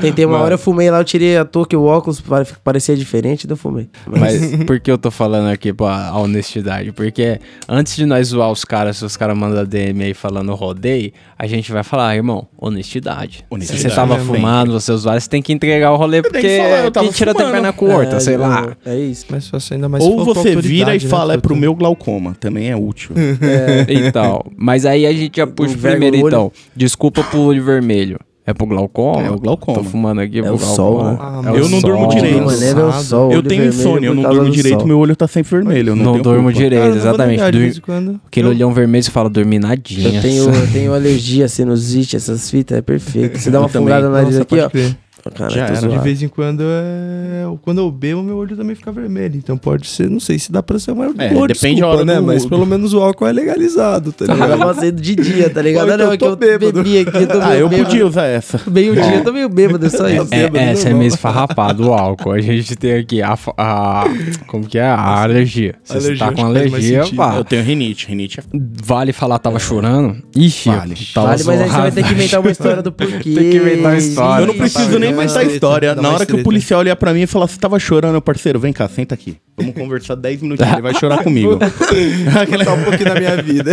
Tentei 0.00 0.24
uma 0.24 0.32
Mano. 0.32 0.44
hora, 0.44 0.54
eu 0.54 0.58
fumei 0.58 0.90
lá, 0.90 0.98
eu 1.00 1.04
tirei 1.04 1.36
a 1.36 1.44
touca 1.44 1.74
e 1.74 1.78
o 1.78 1.84
óculos, 1.84 2.20
pare- 2.20 2.46
parecia 2.64 2.96
diferente, 2.96 3.46
daí 3.46 3.52
eu 3.52 3.56
fumei. 3.56 3.88
Mas 4.06 4.56
por 4.66 4.80
que 4.80 4.90
eu 4.90 4.96
tô 4.98 5.10
falando 5.10 5.48
aqui 5.50 5.72
pra 5.72 6.08
a 6.08 6.18
honestidade? 6.18 6.92
Porque 6.92 7.38
antes 7.68 7.94
de 7.96 8.06
nós 8.06 8.28
zoar 8.28 8.50
os 8.50 8.64
caras, 8.64 8.96
se 8.96 9.04
os 9.04 9.16
caras 9.16 9.36
mandam 9.36 9.64
DM 9.64 10.02
aí 10.04 10.14
falando 10.14 10.54
rodeio, 10.54 11.12
a 11.38 11.46
gente 11.46 11.70
vai 11.72 11.82
falar, 11.82 12.08
ah, 12.08 12.16
irmão, 12.16 12.46
honestidade. 12.58 13.44
Honestidade, 13.50 13.82
Se 13.82 13.88
você 13.90 13.94
tava 13.94 14.16
né, 14.18 14.24
fumando, 14.24 14.72
você 14.72 14.92
usuário, 14.92 15.20
você 15.20 15.28
tem 15.28 15.42
que 15.42 15.52
entregar 15.52 15.92
o 15.92 15.96
rolê, 15.96 16.22
porque 16.22 16.40
que 16.40 16.56
falar, 16.58 16.84
eu 16.84 16.90
tava 16.90 17.06
quem 17.06 17.12
tira 17.14 17.32
tem 17.34 17.40
fumando. 17.46 17.52
perna 17.54 17.72
curta, 17.72 18.16
É, 18.16 18.20
sei 18.20 18.36
não, 18.36 18.48
lá. 18.48 18.76
É 18.86 18.96
isso. 18.96 19.26
Mas 19.28 19.44
só 19.44 19.58
ainda 19.74 19.88
mais 19.88 20.02
Ou 20.04 20.24
você 20.24 20.56
vira 20.56 20.60
e 20.66 20.80
autoridade, 20.80 21.04
né, 21.04 21.10
fala, 21.10 21.34
é 21.34 21.38
pro 21.38 21.54
meu 21.56 21.74
glaucoma. 21.74 22.34
Também 22.40 22.70
é 22.70 22.76
útil. 22.76 23.14
Então, 23.88 24.44
mas 24.56 24.86
aí 24.86 25.06
a 25.06 25.12
gente 25.12 25.36
já 25.36 25.46
puxa 25.46 25.74
o 25.74 25.78
primeiro 25.78 26.16
então. 26.16 26.52
Desculpa 26.74 27.22
pro 27.24 27.40
olho 27.40 27.62
vermelho. 27.64 28.18
É 28.44 28.52
pro 28.52 28.66
glaucoma? 28.66 29.22
É 29.22 29.30
o 29.30 29.38
glaucoma. 29.38 29.78
Tô 29.78 29.84
fumando 29.84 30.20
aqui 30.20 30.40
É 30.40 30.42
pro 30.42 30.54
o 30.54 30.58
sol, 30.58 30.94
glaucoma. 30.98 31.12
né? 31.12 31.18
Ah, 31.20 31.42
É 31.48 31.52
o 31.52 31.56
eu 31.58 31.68
não 31.68 31.80
durmo 31.80 32.00
sol. 32.02 32.08
direito. 32.10 32.44
Mano, 32.44 32.64
é 32.64 32.84
o 32.84 32.92
sol, 32.92 33.32
eu 33.32 33.42
tenho 33.42 33.64
insônia, 33.66 34.06
eu 34.08 34.14
não 34.16 34.22
durmo 34.24 34.50
direito, 34.50 34.78
sol. 34.78 34.86
meu 34.88 34.98
olho 34.98 35.14
tá 35.14 35.28
sempre 35.28 35.50
vermelho. 35.52 35.90
Eu 35.90 35.96
não, 35.96 36.04
Não 36.04 36.18
durmo 36.20 36.42
culpa. 36.44 36.52
direito, 36.58 36.82
Ah, 36.82 36.88
vou 36.88 36.96
exatamente. 36.96 37.36
negar, 37.40 37.52
Dur- 37.52 37.80
quando. 37.82 38.20
Aquele 38.26 38.46
eu- 38.48 38.50
olhão 38.50 38.72
vermelho, 38.74 39.04
você 39.04 39.10
fala, 39.12 39.30
dormi 39.30 39.60
nadinha. 39.60 40.16
Eu 40.16 40.22
tenho, 40.22 40.44
eu 40.52 40.72
tenho 40.72 40.92
alergia, 40.94 41.46
sinusite, 41.46 42.16
essas 42.16 42.50
fitas, 42.50 42.78
é 42.78 42.82
perfeito. 42.82 43.38
Você 43.38 43.48
dá 43.48 43.60
uma 43.60 43.66
Eu 43.66 43.68
fungada 43.68 44.06
no 44.08 44.12
nariz 44.12 44.30
Nossa, 44.30 44.42
aqui, 44.42 44.58
ó. 44.58 44.68
crer. 44.68 44.96
Caralho, 45.30 45.54
Já 45.54 45.66
era. 45.66 45.88
De 45.88 45.98
vez 45.98 46.22
em 46.22 46.28
quando, 46.28 46.62
é... 46.64 47.44
quando 47.62 47.78
eu 47.78 47.90
bebo, 47.90 48.22
meu 48.22 48.36
olho 48.36 48.56
também 48.56 48.74
fica 48.74 48.90
vermelho. 48.90 49.36
Então 49.36 49.56
pode 49.56 49.86
ser, 49.86 50.08
não 50.10 50.18
sei 50.20 50.38
se 50.38 50.50
dá 50.50 50.62
pra 50.62 50.78
ser 50.78 50.90
uma 50.92 51.06
É, 51.06 51.28
depende 51.28 51.52
desculpa, 51.52 51.84
a 51.84 51.88
hora 51.88 52.04
né? 52.04 52.16
do- 52.16 52.22
Mas 52.24 52.44
pelo 52.46 52.66
menos 52.66 52.92
o 52.92 53.00
álcool 53.00 53.26
é 53.26 53.32
legalizado, 53.32 54.12
tá 54.12 54.24
Eu 54.24 54.34
ligado? 54.34 54.58
tava 54.58 54.74
saindo 54.74 55.00
de 55.00 55.14
dia, 55.14 55.48
tá 55.50 55.62
ligado? 55.62 55.84
Então 55.86 55.98
não, 56.06 56.12
é 56.12 56.16
que 56.16 56.24
eu 56.24 56.30
eu 56.30 56.36
bêbado. 56.36 56.72
bebi 56.82 56.98
aqui, 56.98 57.16
eu 57.18 57.26
tô 57.28 57.40
Ah, 57.40 57.56
eu 57.56 57.68
bêbado. 57.68 57.88
podia 57.88 58.06
usar 58.06 58.24
essa. 58.26 58.60
Meio 58.66 58.94
dia, 58.94 59.14
eu 59.16 59.24
tô 59.24 59.32
meio 59.32 59.48
bêbado, 59.48 59.86
é 59.86 59.88
só 59.90 60.08
isso. 60.08 60.26
É, 60.32 60.42
bêbado, 60.48 60.58
essa 60.58 60.82
é 60.82 60.84
normal. 60.86 60.98
meio 60.98 61.08
esfarrapado 61.08 61.88
o 61.88 61.92
álcool. 61.92 62.32
A 62.32 62.40
gente 62.40 62.74
tem 62.76 62.94
aqui 62.94 63.22
a, 63.22 63.38
a- 63.56 64.04
como 64.46 64.66
que 64.66 64.78
é? 64.78 64.82
A 64.86 65.22
alergia. 65.22 65.74
Se 65.84 65.94
você 65.94 66.06
Alergia, 66.08 66.26
tá 66.26 66.32
com 66.32 66.44
alergia, 66.46 67.02
pá. 67.16 67.36
Eu 67.36 67.44
tenho 67.44 67.62
rinite, 67.62 68.06
rinite 68.08 68.40
é 68.40 68.42
Vale 68.84 69.12
falar 69.12 69.38
tava 69.38 69.58
chorando? 69.58 70.16
Ixi, 70.36 70.68
Vale. 70.68 70.94
tava 71.14 71.28
Vale, 71.28 71.44
mas 71.44 71.60
aí 71.60 71.68
você 71.68 71.76
vai 71.76 71.92
ter 71.92 72.02
que 72.04 72.12
inventar 72.12 72.40
uma 72.40 72.50
história 72.50 72.82
do 72.82 72.90
porquê. 72.92 73.30
Tem 73.34 73.50
que 73.50 73.56
inventar 73.56 73.92
a 73.92 73.98
história. 73.98 74.42
Eu 74.42 74.46
não 74.46 74.54
preciso 74.54 74.98
nem 74.98 75.11
mais 75.12 75.30
inventar 75.30 75.42
a 75.42 75.44
treta, 75.44 75.54
história. 75.54 75.94
Na 75.94 76.10
hora 76.10 76.26
que 76.26 76.34
o 76.34 76.42
policial 76.42 76.80
olhar 76.80 76.96
pra 76.96 77.12
mim 77.12 77.22
e 77.22 77.26
falar, 77.26 77.46
você 77.46 77.58
tava 77.58 77.78
chorando, 77.78 78.20
parceiro, 78.20 78.58
vem 78.58 78.72
cá, 78.72 78.88
senta 78.88 79.14
aqui. 79.14 79.36
Vamos 79.56 79.74
conversar 79.74 80.14
10 80.14 80.42
minutinhos, 80.42 80.72
ele 80.72 80.82
vai 80.82 80.94
chorar 80.94 81.22
comigo. 81.22 81.58
Contar 81.60 82.72
um 82.74 82.82
pouquinho 82.84 83.04
da 83.12 83.14
minha 83.20 83.36
vida. 83.42 83.70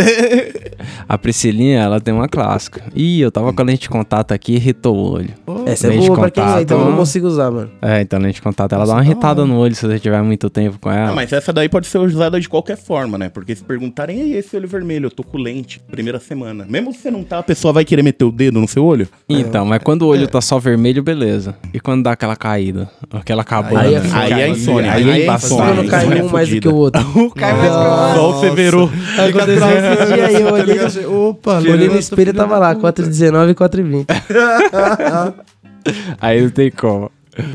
A 1.08 1.16
Priscilinha, 1.18 1.80
ela 1.80 2.00
tem 2.00 2.12
uma 2.12 2.28
clássica. 2.28 2.82
Ih, 2.94 3.20
eu 3.20 3.30
tava 3.30 3.52
com 3.52 3.62
a 3.62 3.64
lente 3.64 3.82
de 3.82 3.88
contato 3.88 4.32
aqui 4.32 4.52
e 4.52 4.56
irritou 4.56 4.94
o 4.94 5.12
olho. 5.12 5.30
Essa 5.66 5.86
é 5.86 5.90
Lente 5.90 6.02
de 6.02 6.06
boa 6.08 6.20
pra 6.20 6.30
quem 6.30 6.42
contato. 6.42 6.58
é, 6.58 6.62
então 6.62 6.78
eu 6.80 6.90
não 6.90 6.96
consigo 6.96 7.26
usar, 7.26 7.50
mano. 7.50 7.70
É, 7.80 8.00
então 8.02 8.18
a 8.18 8.22
lente 8.22 8.34
de 8.36 8.42
contato, 8.42 8.74
ela 8.74 8.86
dá 8.86 8.92
uma 8.92 9.02
irritada 9.04 9.44
no 9.46 9.56
olho 9.56 9.74
se 9.74 9.86
você 9.86 9.98
tiver 9.98 10.22
muito 10.22 10.48
tempo 10.50 10.78
com 10.78 10.90
ela. 10.90 11.10
Ah, 11.10 11.14
mas 11.14 11.32
essa 11.32 11.52
daí 11.52 11.68
pode 11.68 11.86
ser 11.86 11.98
usada 11.98 12.38
de 12.38 12.48
qualquer 12.48 12.76
forma, 12.76 13.16
né? 13.16 13.28
Porque 13.30 13.54
se 13.56 13.64
perguntarem, 13.64 14.18
e 14.18 14.22
aí, 14.22 14.32
esse 14.34 14.54
olho 14.56 14.68
vermelho, 14.68 15.06
eu 15.06 15.10
tô 15.10 15.22
com 15.24 15.38
lente, 15.38 15.80
primeira 15.90 16.20
semana. 16.20 16.66
Mesmo 16.68 16.92
se 16.92 16.98
você 17.00 17.10
não 17.10 17.24
tá, 17.24 17.38
a 17.38 17.42
pessoa 17.42 17.72
vai 17.72 17.84
querer 17.84 18.02
meter 18.02 18.24
o 18.24 18.30
dedo 18.30 18.60
no 18.60 18.68
seu 18.68 18.84
olho? 18.84 19.08
Então, 19.28 19.64
mas 19.64 19.82
quando 19.82 20.02
o 20.02 20.06
olho 20.08 20.28
tá 20.28 20.40
só 20.42 20.58
vermelho, 20.58 21.02
beleza. 21.02 21.56
E 21.72 21.80
quando 21.80 22.02
dá 22.04 22.12
aquela 22.12 22.36
caída? 22.36 22.88
Aquela 23.12 23.42
cabana? 23.44 23.80
Aí 23.80 23.94
é 23.94 23.98
assim, 23.98 24.08
foda. 24.10 24.20
Aí 24.24 24.32
é 24.42 24.48
insônia, 24.48 24.92
Aí 24.92 25.02
aí 25.04 25.10
é 25.10 25.20
é 25.20 25.24
embaçado. 25.24 25.54
insônia. 25.54 25.69
Quando 25.74 25.88
cai 25.90 26.22
um 26.22 26.28
mais 26.28 26.48
do 26.48 26.60
que 26.60 26.68
o 26.68 26.74
outro. 26.74 27.00
Só 28.14 28.30
o 28.30 28.40
Severo. 28.40 28.90
Aconteceu 29.18 29.68
esse 29.68 30.14
dia 30.14 30.26
aí, 30.26 30.42
eu 30.42 30.52
olhei, 30.52 30.78
no- 31.06 31.28
Opa, 31.28 31.58
olhei 31.58 31.88
no 31.88 31.96
espelho 31.98 32.30
e 32.30 32.32
tava 32.34 32.58
lá, 32.58 32.74
4,19 32.74 33.50
e 33.50 33.54
4,20. 33.54 34.06
Aí 36.20 36.42
não 36.42 36.50
tem 36.50 36.70
como. 36.70 37.10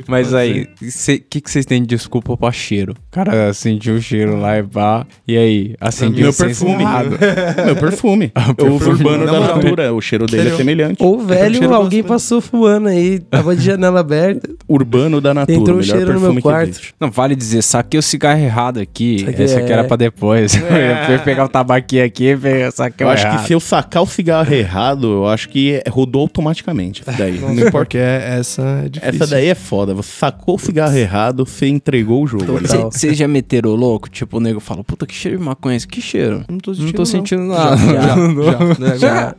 Mas 0.07 0.33
aí, 0.33 0.67
o 0.81 1.29
que, 1.29 1.41
que 1.41 1.51
vocês 1.51 1.65
têm 1.65 1.81
de 1.81 1.87
desculpa 1.87 2.35
pra 2.37 2.51
cheiro? 2.51 2.93
O 2.93 3.11
cara 3.11 3.53
sentiu 3.53 3.95
o 3.95 4.01
cheiro 4.01 4.39
lá 4.39 4.57
e 4.59 4.63
pá. 4.63 5.05
E 5.27 5.37
aí, 5.37 5.75
acendeu 5.79 6.21
Meu 6.23 6.29
o 6.31 6.33
perfume. 6.33 6.81
errado. 6.83 7.17
Meu 7.65 7.75
perfume. 7.75 8.31
Eu 8.57 8.75
uso 8.75 8.89
urbano 8.91 9.25
da 9.25 9.39
natura. 9.39 9.93
O 9.93 10.01
cheiro 10.01 10.25
dele 10.25 10.49
é 10.49 10.55
semelhante. 10.55 11.01
Ou 11.03 11.19
velho, 11.19 11.73
alguém 11.73 12.03
passou 12.03 12.41
fumando 12.41 12.87
aí, 12.89 13.19
tava 13.19 13.55
de 13.55 13.63
janela 13.63 13.99
aberta. 13.99 14.49
Urbano 14.67 15.19
da 15.21 15.33
natura. 15.33 15.57
Entrou 15.57 15.77
o 15.77 15.79
um 15.79 15.81
melhor 15.81 15.95
cheiro 15.95 16.13
no 16.13 16.19
perfume 16.19 16.33
meu 16.33 16.35
que 16.35 16.41
quarto. 16.41 16.81
Não, 16.99 17.11
vale 17.11 17.35
dizer, 17.35 17.61
saquei 17.61 17.99
o 17.99 18.03
cigarro 18.03 18.39
errado 18.41 18.79
aqui. 18.79 19.25
Esse 19.37 19.57
aqui 19.57 19.69
é- 19.71 19.73
era 19.73 19.83
pra 19.83 19.97
depois. 19.97 20.53
Eu 21.09 21.19
pegar 21.19 21.45
o 21.45 21.49
tabaquinho 21.49 22.03
aqui 22.05 22.25
e 22.33 22.71
saquei 22.71 23.05
Eu 23.05 23.09
o 23.09 23.13
acho 23.13 23.25
errado. 23.25 23.41
que 23.41 23.47
se 23.47 23.53
eu 23.53 23.59
sacar 23.59 24.03
o 24.03 24.07
cigarro 24.07 24.53
errado, 24.53 25.07
eu 25.11 25.27
acho 25.27 25.49
que 25.49 25.81
rodou 25.89 26.21
automaticamente. 26.21 27.03
Daí. 27.17 27.39
Não 27.39 27.49
Não 27.49 27.55
importa. 27.55 27.71
porque 27.71 27.97
essa 27.97 28.61
é 28.85 28.89
difícil. 28.89 29.15
Essa 29.15 29.27
daí 29.27 29.47
é 29.47 29.55
foda. 29.55 29.74
Você 29.93 30.11
sacou 30.19 30.55
o 30.55 30.59
cigarro 30.59 30.95
errado, 30.95 31.45
você 31.45 31.67
entregou 31.67 32.23
o 32.23 32.27
jogo. 32.27 32.57
ali. 32.57 32.67
Total. 32.67 32.91
Vocês 32.91 33.17
já 33.17 33.27
meteram 33.27 33.71
o 33.71 33.75
louco? 33.75 34.09
Tipo, 34.09 34.37
o 34.37 34.39
nego 34.39 34.59
fala, 34.59 34.83
puta, 34.83 35.05
que 35.05 35.13
cheiro 35.13 35.37
de 35.37 35.43
maconha 35.43 35.75
esse? 35.75 35.87
Que 35.87 35.99
cheiro? 36.01 36.45
Não 36.49 36.57
tô 36.59 36.71
Não 36.71 36.77
sentindo, 36.77 36.93
tô 36.95 37.05
sentindo 37.05 37.43
nada. 37.43 37.75
Já, 37.77 38.95
já. 38.95 38.95
Já. 38.97 39.35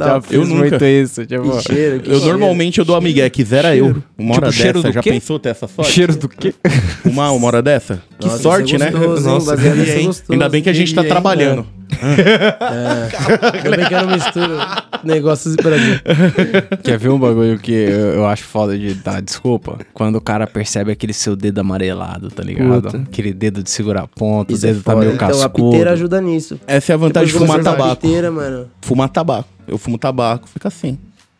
Já 0.00 0.20
fiz 0.20 0.32
Eu 0.32 0.44
nunca. 0.46 0.54
muito 0.70 0.84
isso. 0.84 1.24
Tipo, 1.24 1.42
Que 1.58 1.62
cheiro, 1.62 2.00
que 2.00 2.10
Eu 2.10 2.18
cheiro. 2.18 2.26
normalmente 2.38 2.80
eu 2.80 2.84
dou 2.84 2.96
a 2.96 3.00
migué, 3.00 3.30
quisera 3.30 3.76
eu. 3.76 4.02
Uma 4.18 4.34
hora 4.34 4.48
Tipo, 4.50 4.62
cheiro 4.62 4.82
dessa, 4.82 4.92
já 4.94 5.00
quê? 5.00 5.10
pensou 5.12 5.38
ter 5.38 5.50
essa 5.50 5.68
sorte? 5.68 5.92
cheiro 5.92 6.16
do 6.16 6.28
quê? 6.28 6.52
Uma, 7.04 7.30
uma 7.30 7.46
hora 7.46 7.62
dessa? 7.62 8.02
Que 8.18 8.26
Nossa, 8.26 8.42
sorte, 8.42 8.74
isso 8.74 8.82
é 8.84 8.90
né? 8.90 8.98
gostoso, 8.98 9.28
hein? 9.28 9.34
Nossa, 9.34 9.56
gostoso. 9.56 10.22
Ainda 10.32 10.48
bem 10.48 10.60
que 10.60 10.68
a 10.68 10.72
gente 10.72 10.92
tá 10.92 11.02
Queria, 11.02 11.14
trabalhando. 11.90 13.54
Ainda 13.54 13.76
bem 13.76 13.86
que 13.88 13.94
eu 13.94 14.02
não 14.02 14.10
misturo 14.14 14.56
negócios 15.04 15.56
pra 15.56 15.70
mim. 15.76 15.98
Quer 16.82 16.98
ver 16.98 17.08
um 17.10 17.18
bagulho 17.18 17.58
que 17.58 17.72
eu, 17.72 18.14
eu 18.14 18.26
acho 18.26 18.44
foda 18.44 18.78
de 18.78 18.94
dar 18.94 19.20
desculpa? 19.22 19.78
Quando 19.92 20.16
o 20.16 20.20
cara 20.20 20.46
percebe 20.46 20.92
aquele 20.92 21.12
seu 21.12 21.34
dedo 21.36 21.60
amarelado, 21.60 22.30
tá 22.30 22.42
ligado? 22.42 22.82
Puta. 22.82 22.96
Aquele 22.98 23.32
dedo 23.32 23.62
de 23.62 23.70
segurar 23.70 24.06
ponto, 24.06 24.52
Isso 24.52 24.64
o 24.66 24.68
é 24.68 24.72
dedo 24.72 24.82
tá 24.82 24.92
foda. 24.92 25.04
meio 25.04 25.14
Então 25.16 25.28
a 25.28 25.30
cascudo. 25.30 25.70
piteira 25.70 25.92
ajuda 25.92 26.20
nisso. 26.20 26.60
Essa 26.66 26.92
é 26.92 26.94
a 26.94 26.98
vantagem 26.98 27.26
de 27.28 27.32
Depois 27.32 27.48
fumar 27.50 27.62
que 27.62 27.68
usa 27.68 27.70
a 27.70 27.76
tabaco. 27.78 28.00
piteira, 28.00 28.30
mano. 28.30 28.66
Fumar 28.82 29.08
tabaco. 29.08 29.48
Eu 29.66 29.78
fumo 29.78 29.98
tabaco, 29.98 30.48
fica 30.48 30.68
assim. 30.68 30.98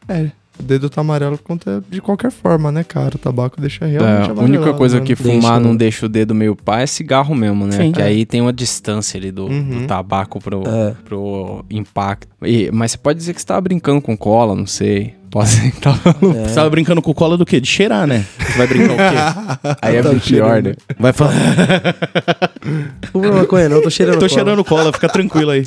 É, 0.09 0.26
dedo 0.61 0.88
tá 0.90 1.00
amarelo 1.00 1.38
conta 1.38 1.83
de 1.90 2.00
qualquer 2.00 2.31
forma, 2.31 2.71
né, 2.73 2.85
cara? 2.85 3.17
O 3.17 3.19
tabaco 3.19 3.61
deixa 3.61 3.85
É, 3.85 3.88
realmente 3.88 4.11
a 4.11 4.14
amarelado. 4.33 4.43
única 4.45 4.75
coisa 4.75 4.97
mano. 4.97 5.07
que 5.07 5.14
fumar 5.17 5.40
Deixa- 5.40 5.61
não 5.61 5.76
deixa 5.76 6.07
o 6.07 6.09
dedo 6.09 6.35
meio 6.35 6.55
pá 6.57 6.81
é 6.81 6.87
cigarro 6.87 7.35
mesmo, 7.35 7.67
né? 7.67 7.76
Sim. 7.76 7.93
que 7.93 8.00
É. 8.00 8.05
aí 8.05 8.25
tem 8.26 8.40
uma 8.40 8.52
distância 8.52 9.19
ali 9.19 9.31
do, 9.31 9.47
Uhum. 9.47 9.81
do 9.83 9.87
tabaco 9.87 10.38
pro, 10.40 10.62
É. 10.67 10.95
pro 11.05 11.64
impacto. 11.71 12.29
E- 12.43 12.71
mas 12.73 12.93
você 12.93 12.99
pode 12.99 13.19
dizer 13.19 13.35
que 13.35 13.40
você 13.40 13.47
tava 13.47 13.61
brincando 13.61 14.00
com 14.00 14.17
cola, 14.17 14.55
não 14.55 14.67
sei. 14.67 15.14
Pode 15.31 15.49
ser 15.49 15.71
que 15.71 15.81
tava... 15.81 16.00
É. 16.11 16.49
Você 16.49 16.55
tava 16.57 16.69
brincando 16.71 17.00
com 17.00 17.14
cola 17.14 17.37
do 17.37 17.47
quê? 17.47 17.61
De 17.61 17.69
cheirar, 17.69 18.05
né? 18.05 18.25
Você 18.37 18.59
vai 18.59 18.67
brincar 18.67 18.93
o 18.93 18.97
quê? 18.97 19.76
Aí 19.81 19.97
é 19.97 20.02
pior, 20.02 20.21
cheirando. 20.21 20.64
né? 20.71 20.75
Vai 20.99 21.12
falar. 21.12 21.33
Fuma 23.12 23.31
maconha 23.33 23.69
não, 23.69 23.81
tô 23.83 23.90
cheirando 23.90 24.14
Tô 24.14 24.21
cola. 24.21 24.29
cheirando 24.31 24.64
cola, 24.64 24.93
fica 24.93 25.09
tranquilo 25.09 25.50
aí. 25.50 25.64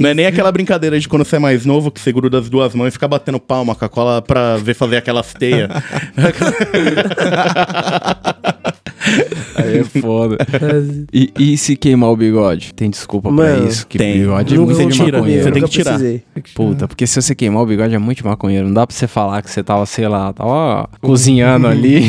Não 0.00 0.10
é 0.10 0.14
nem 0.14 0.26
aquela 0.26 0.50
brincadeira 0.50 0.98
de 0.98 1.08
quando 1.08 1.24
você 1.24 1.36
é 1.36 1.38
mais 1.38 1.64
novo, 1.64 1.90
que 1.90 2.00
você 2.00 2.12
gruda 2.12 2.38
as 2.38 2.48
duas 2.48 2.74
mãos 2.74 2.88
e 2.88 2.90
fica 2.90 3.08
batendo 3.08 3.38
palma 3.38 3.74
com 3.74 3.84
a 3.84 3.88
cola 3.88 4.22
pra 4.22 4.56
ver 4.56 4.74
fazer 4.74 4.96
aquelas 4.96 5.32
teias. 5.34 5.68
Aí 9.56 9.78
é 9.78 9.84
foda. 9.84 10.36
E, 11.12 11.32
e 11.38 11.56
se 11.58 11.76
queimar 11.76 12.10
o 12.10 12.16
bigode? 12.16 12.72
Tem 12.74 12.90
desculpa 12.90 13.28
pra 13.28 13.36
Mano, 13.36 13.68
isso? 13.68 13.86
Que 13.86 13.98
tem. 13.98 14.20
bigode 14.20 14.54
é 14.54 14.56
Nunca 14.56 14.74
muito 14.74 14.90
de 14.90 14.96
tira, 14.96 15.18
maconheiro. 15.18 15.42
você 15.44 15.50
tem 15.52 15.62
que 15.62 15.68
tirar. 15.70 15.90
precisei. 15.92 16.22
Puta, 16.54 16.86
porque 16.88 17.06
se 17.06 17.20
você 17.20 17.34
queimar 17.34 17.62
o 17.62 17.66
bigode 17.66 17.94
é 17.94 17.98
muito 17.98 18.26
maconheiro. 18.26 18.66
Não 18.66 18.74
dá 18.74 18.86
pra 18.86 18.94
você 18.94 19.06
falar 19.06 19.42
que 19.42 19.50
você 19.50 19.62
tava, 19.62 19.86
sei 19.86 20.06
lá, 20.06 20.32
tava 20.32 20.88
cozinhando 21.00 21.66
ali. 21.66 22.02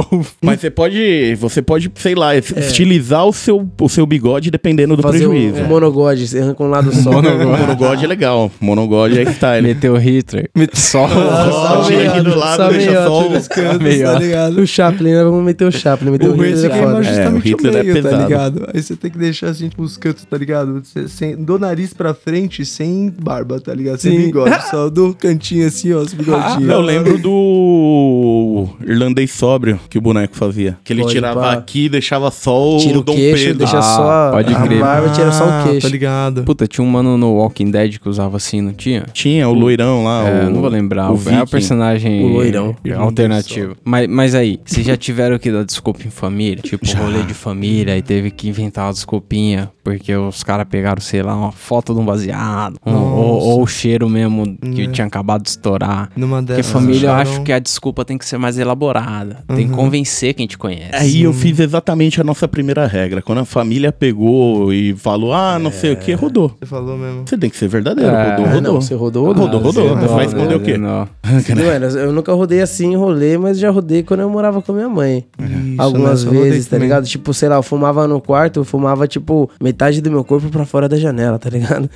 Mas 0.42 0.60
você 0.60 0.70
pode, 0.70 1.34
você 1.36 1.62
pode, 1.62 1.90
sei 1.94 2.14
lá, 2.14 2.36
estilizar 2.36 3.26
o 3.26 3.32
seu, 3.32 3.66
o 3.80 3.88
seu 3.88 4.06
bigode 4.06 4.50
dependendo 4.50 4.96
do 4.96 5.02
Fazer 5.02 5.18
prejuízo. 5.26 5.60
um, 5.60 5.64
um 5.64 5.68
monogode, 5.68 6.28
você 6.28 6.40
arranca 6.40 6.62
um 6.62 6.68
lado 6.68 6.94
só. 6.94 7.10
Monogode 7.10 8.04
é 8.04 8.08
legal. 8.08 8.50
Monogode 8.60 9.18
é 9.18 9.22
style. 9.22 9.66
Meteu 9.66 9.96
Hitler. 9.96 10.50
Só. 10.74 11.08
Só 11.08 12.22
do 12.22 12.36
lado, 12.36 12.62
só 12.62 12.68
deixa 12.70 12.90
meio 12.90 13.02
só 13.02 13.78
Meio 13.80 14.04
tá 14.06 14.18
ligado? 14.18 14.60
O 14.60 14.66
Chaplin? 14.66 15.14
Vamos 15.14 15.44
meter 15.44 15.64
o 15.64 15.72
Chaplin, 15.72 16.10
meter 16.10 16.28
o, 16.28 16.34
O 16.34 16.41
é 16.44 16.48
Hitler 16.50 16.70
é 16.70 16.74
queimar 16.74 16.94
foda. 16.94 16.96
É, 16.96 17.00
o 17.00 17.04
justamente 17.14 17.42
o, 17.42 17.48
Hitler 17.56 17.76
é 17.76 17.82
meio, 17.82 17.94
tá 17.96 18.02
pesado. 18.08 18.22
ligado? 18.24 18.68
Aí 18.74 18.82
você 18.82 18.96
tem 18.96 19.10
que 19.10 19.18
deixar 19.18 19.48
assim, 19.48 19.68
tipo, 19.68 19.82
os 19.82 19.96
cantos, 19.96 20.24
tá 20.24 20.36
ligado? 20.36 20.82
Você, 20.84 21.08
sem, 21.08 21.36
do 21.36 21.58
nariz 21.58 21.92
pra 21.94 22.14
frente, 22.14 22.64
sem 22.64 23.10
barba, 23.10 23.60
tá 23.60 23.74
ligado? 23.74 23.98
Sem 23.98 24.12
Sim. 24.18 24.26
bigode, 24.26 24.62
só 24.70 24.88
do 24.88 25.14
cantinho 25.14 25.66
assim, 25.66 25.92
ó, 25.92 25.98
os 25.98 26.12
bigodinhos. 26.12 26.68
Eu 26.70 26.80
lembro 26.80 27.18
do 27.18 28.66
irlandês 28.86 29.30
sóbrio 29.32 29.78
que 29.88 29.98
o 29.98 30.00
boneco 30.00 30.36
fazia. 30.36 30.78
Que 30.84 30.92
ele 30.92 31.02
Pode 31.02 31.14
tirava 31.14 31.40
pá. 31.40 31.52
aqui 31.52 31.86
e 31.86 31.88
deixava 31.88 32.30
só 32.30 32.76
o 32.76 32.78
Tira 32.78 32.98
o 32.98 33.02
Dom 33.02 33.14
queixo, 33.14 33.44
Pedro. 33.44 33.58
deixa 33.58 33.78
Ah, 33.78 33.82
só 33.82 34.30
pode 34.32 34.54
a 34.54 34.62
crer. 34.62 34.80
barba, 34.80 35.08
tira 35.10 35.32
só 35.32 35.44
o 35.44 35.48
Ah, 35.50 35.64
queixo. 35.68 35.86
Tá 35.86 35.88
ligado? 35.92 36.42
Puta, 36.44 36.66
tinha 36.66 36.84
um 36.84 36.88
mano 36.88 37.16
no 37.16 37.34
Walking 37.34 37.70
Dead 37.70 37.98
que 37.98 38.08
usava 38.08 38.36
assim, 38.36 38.60
não 38.60 38.72
tinha? 38.72 39.04
Tinha 39.12 39.48
o 39.48 39.52
loirão 39.54 40.04
lá. 40.04 40.28
É, 40.28 40.46
o, 40.46 40.50
não 40.50 40.60
vou 40.60 40.70
lembrar. 40.70 41.10
o 41.10 41.14
O 41.16 41.28
é 41.30 41.42
o 41.42 41.46
personagem 41.46 42.24
O 42.24 42.28
loirão. 42.28 42.76
alternativo. 42.98 43.76
Mas, 43.84 44.08
mas 44.08 44.34
aí, 44.34 44.60
vocês 44.64 44.86
já 44.86 44.96
tiveram 44.96 45.38
que 45.38 45.50
dar 45.50 45.64
desculpa 45.64 46.00
em 46.06 46.10
família? 46.10 46.31
Tipo, 46.62 46.86
rolê 46.96 47.22
de 47.22 47.34
família 47.34 47.96
e 47.96 48.02
teve 48.02 48.30
que 48.30 48.48
inventar 48.48 48.86
uma 48.86 48.92
desculpinha 48.92 49.70
porque 49.84 50.14
os 50.14 50.42
caras 50.44 50.66
pegaram, 50.68 51.00
sei 51.00 51.22
lá, 51.22 51.34
uma 51.36 51.50
foto 51.52 51.92
de 51.94 52.00
um 52.00 52.04
baseado. 52.04 52.76
um- 52.86 52.92
ou, 52.94 53.40
ou 53.40 53.62
o 53.62 53.66
cheiro 53.66 54.08
mesmo 54.08 54.56
que 54.58 54.86
Né. 54.86 54.92
tinha 54.92 55.06
acabado 55.06 55.42
de 55.42 55.48
estourar. 55.50 56.10
Numa 56.16 56.38
Porque 56.38 56.54
dessas. 56.54 56.72
família, 56.72 57.06
eu 57.08 57.12
acharam- 57.12 57.30
acho 57.32 57.42
que 57.42 57.52
a 57.52 57.58
desculpa 57.58 58.04
tem 58.04 58.16
que 58.16 58.24
ser 58.24 58.38
mais 58.38 58.58
elaborada. 58.58 59.38
Tem 59.48 59.66
que 59.66 59.70
Uhum. 59.72 59.76
convencer 59.76 60.34
quem 60.34 60.46
te 60.46 60.56
conhece. 60.56 60.90
Aí 60.94 61.22
eu 61.22 61.32
fiz 61.32 61.58
exatamente 61.58 62.20
a 62.20 62.24
nossa 62.24 62.46
primeira 62.48 62.86
regra. 62.86 63.20
Quando 63.22 63.38
a 63.38 63.44
família 63.44 63.90
pegou 63.92 64.72
e 64.72 64.94
falou, 64.94 65.32
ah, 65.32 65.58
não 65.58 65.70
sei 65.72 65.92
o 65.92 65.96
que, 65.96 66.12
rodou. 66.12 66.54
Você 66.60 66.66
falou 66.66 66.96
mesmo. 66.96 67.22
Você 67.26 67.36
tem 67.36 67.50
que 67.50 67.56
ser 67.56 67.68
verdadeiro. 67.68 68.10
É, 68.14 68.30
rodou, 68.30 68.44
Ah, 68.46 68.48
rodou. 68.54 68.72
não, 68.72 68.80
você 68.80 68.94
rodou, 68.94 69.26
rodou. 69.26 69.44
Rodou, 69.46 69.60
rodou. 69.60 69.88
Zedou, 69.88 70.08
Vai 70.16 70.26
esconder 70.26 70.54
o 70.56 70.60
quê? 70.60 70.72
Zedou. 70.72 71.08
Mano, 71.66 71.86
eu 71.98 72.12
nunca 72.12 72.32
rodei 72.32 72.60
assim, 72.60 72.94
rolê, 72.96 73.36
mas 73.38 73.58
já 73.58 73.70
rodei 73.70 74.02
quando 74.02 74.20
eu 74.20 74.30
morava 74.30 74.60
com 74.62 74.72
a 74.72 74.74
minha 74.74 74.88
mãe. 74.88 75.24
Isso, 75.38 75.80
Algumas 75.82 76.21
né? 76.30 76.36
Rodei 76.36 76.50
vezes, 76.52 76.66
tá 76.66 76.70
também. 76.76 76.88
ligado? 76.88 77.04
Tipo, 77.06 77.32
sei 77.34 77.48
lá, 77.48 77.56
eu 77.56 77.62
fumava 77.62 78.06
no 78.08 78.20
quarto, 78.20 78.60
eu 78.60 78.64
fumava, 78.64 79.06
tipo, 79.06 79.50
metade 79.60 80.00
do 80.00 80.10
meu 80.10 80.24
corpo 80.24 80.48
pra 80.48 80.64
fora 80.64 80.88
da 80.88 80.96
janela, 80.96 81.38
tá 81.38 81.48
ligado? 81.50 81.88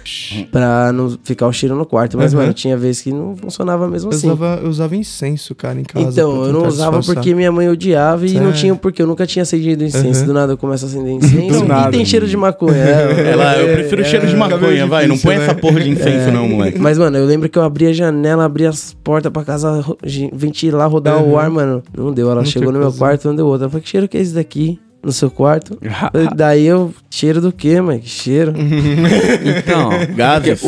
pra 0.50 0.92
não 0.92 1.16
ficar 1.24 1.46
o 1.46 1.52
cheiro 1.52 1.74
no 1.74 1.84
quarto. 1.86 2.16
Mas, 2.16 2.32
Uhum. 2.32 2.40
mano, 2.40 2.52
tinha 2.52 2.76
vezes 2.76 3.02
que 3.02 3.12
não 3.12 3.36
funcionava 3.36 3.88
mesmo 3.88 4.10
Eu 4.10 4.16
assim. 4.16 4.26
usava, 4.28 4.60
eu 4.62 4.68
usava 4.68 4.96
incenso, 4.96 5.54
cara, 5.54 5.78
em 5.80 5.84
casa. 5.84 6.06
Então, 6.08 6.44
eu 6.46 6.52
não 6.52 6.66
usava 6.66 6.98
disfarçar. 6.98 7.14
porque 7.14 7.34
minha 7.34 7.50
mãe 7.52 7.68
odiava 7.68 8.26
e 8.26 8.38
não 8.40 8.52
tinha 8.52 8.74
porque 8.74 9.02
eu 9.02 9.06
nunca 9.06 9.26
tinha 9.26 9.42
acendido 9.42 9.84
incenso. 9.84 10.20
Uhum. 10.20 10.26
Do 10.26 10.32
nada 10.34 10.52
eu 10.52 10.56
começo 10.58 10.84
a 10.84 10.88
acender 10.88 11.12
incenso 11.12 11.64
e 11.64 11.68
nada. 11.68 11.90
tem 11.90 12.04
cheiro 12.04 12.26
de 12.26 12.36
maconha. 12.36 12.76
É, 12.76 13.30
Ela, 13.32 13.56
eu 13.58 13.68
é, 13.70 13.74
prefiro 13.74 14.02
é, 14.02 14.04
cheiro 14.04 14.26
de 14.26 14.34
cabelo 14.36 14.60
maconha, 14.60 14.86
vai. 14.86 15.06
Não 15.06 15.14
difícil, 15.14 15.30
põe 15.30 15.38
né? 15.38 15.44
essa 15.44 15.54
porra 15.54 15.80
de 15.80 15.90
incenso, 15.90 16.30
não, 16.30 16.48
moleque. 16.48 16.78
Mas, 16.78 16.98
mano, 16.98 17.16
eu 17.16 17.24
lembro 17.26 17.48
que 17.48 17.58
eu 17.58 17.62
abri 17.62 17.86
a 17.86 17.92
janela, 17.92 18.44
abri 18.44 18.66
as 18.66 18.94
portas 19.04 19.30
pra 19.32 19.44
casa 19.44 19.84
ventilar, 20.32 20.88
rodar 20.90 21.22
o 21.22 21.38
ar, 21.38 21.50
mano. 21.50 21.82
Não 21.96 22.12
deu. 22.12 22.26
Ela 22.30 22.36
Não 22.36 22.44
chegou 22.44 22.72
no 22.72 22.78
meu 22.78 22.88
coisa. 22.88 22.98
quarto, 22.98 23.28
não 23.28 23.34
deu 23.36 23.46
outra. 23.46 23.66
Eu 23.66 23.70
falei, 23.70 23.82
que 23.82 23.88
cheiro 23.88 24.08
que 24.08 24.15
é 24.16 24.20
esse 24.20 24.34
daqui? 24.34 24.78
No 25.04 25.12
seu 25.12 25.30
quarto? 25.30 25.78
Daí 26.34 26.66
eu, 26.66 26.92
cheiro 27.08 27.40
do 27.40 27.52
quê, 27.52 27.80
mano? 27.80 28.00
Que 28.00 28.08
cheiro? 28.08 28.52
Então, 29.58 29.90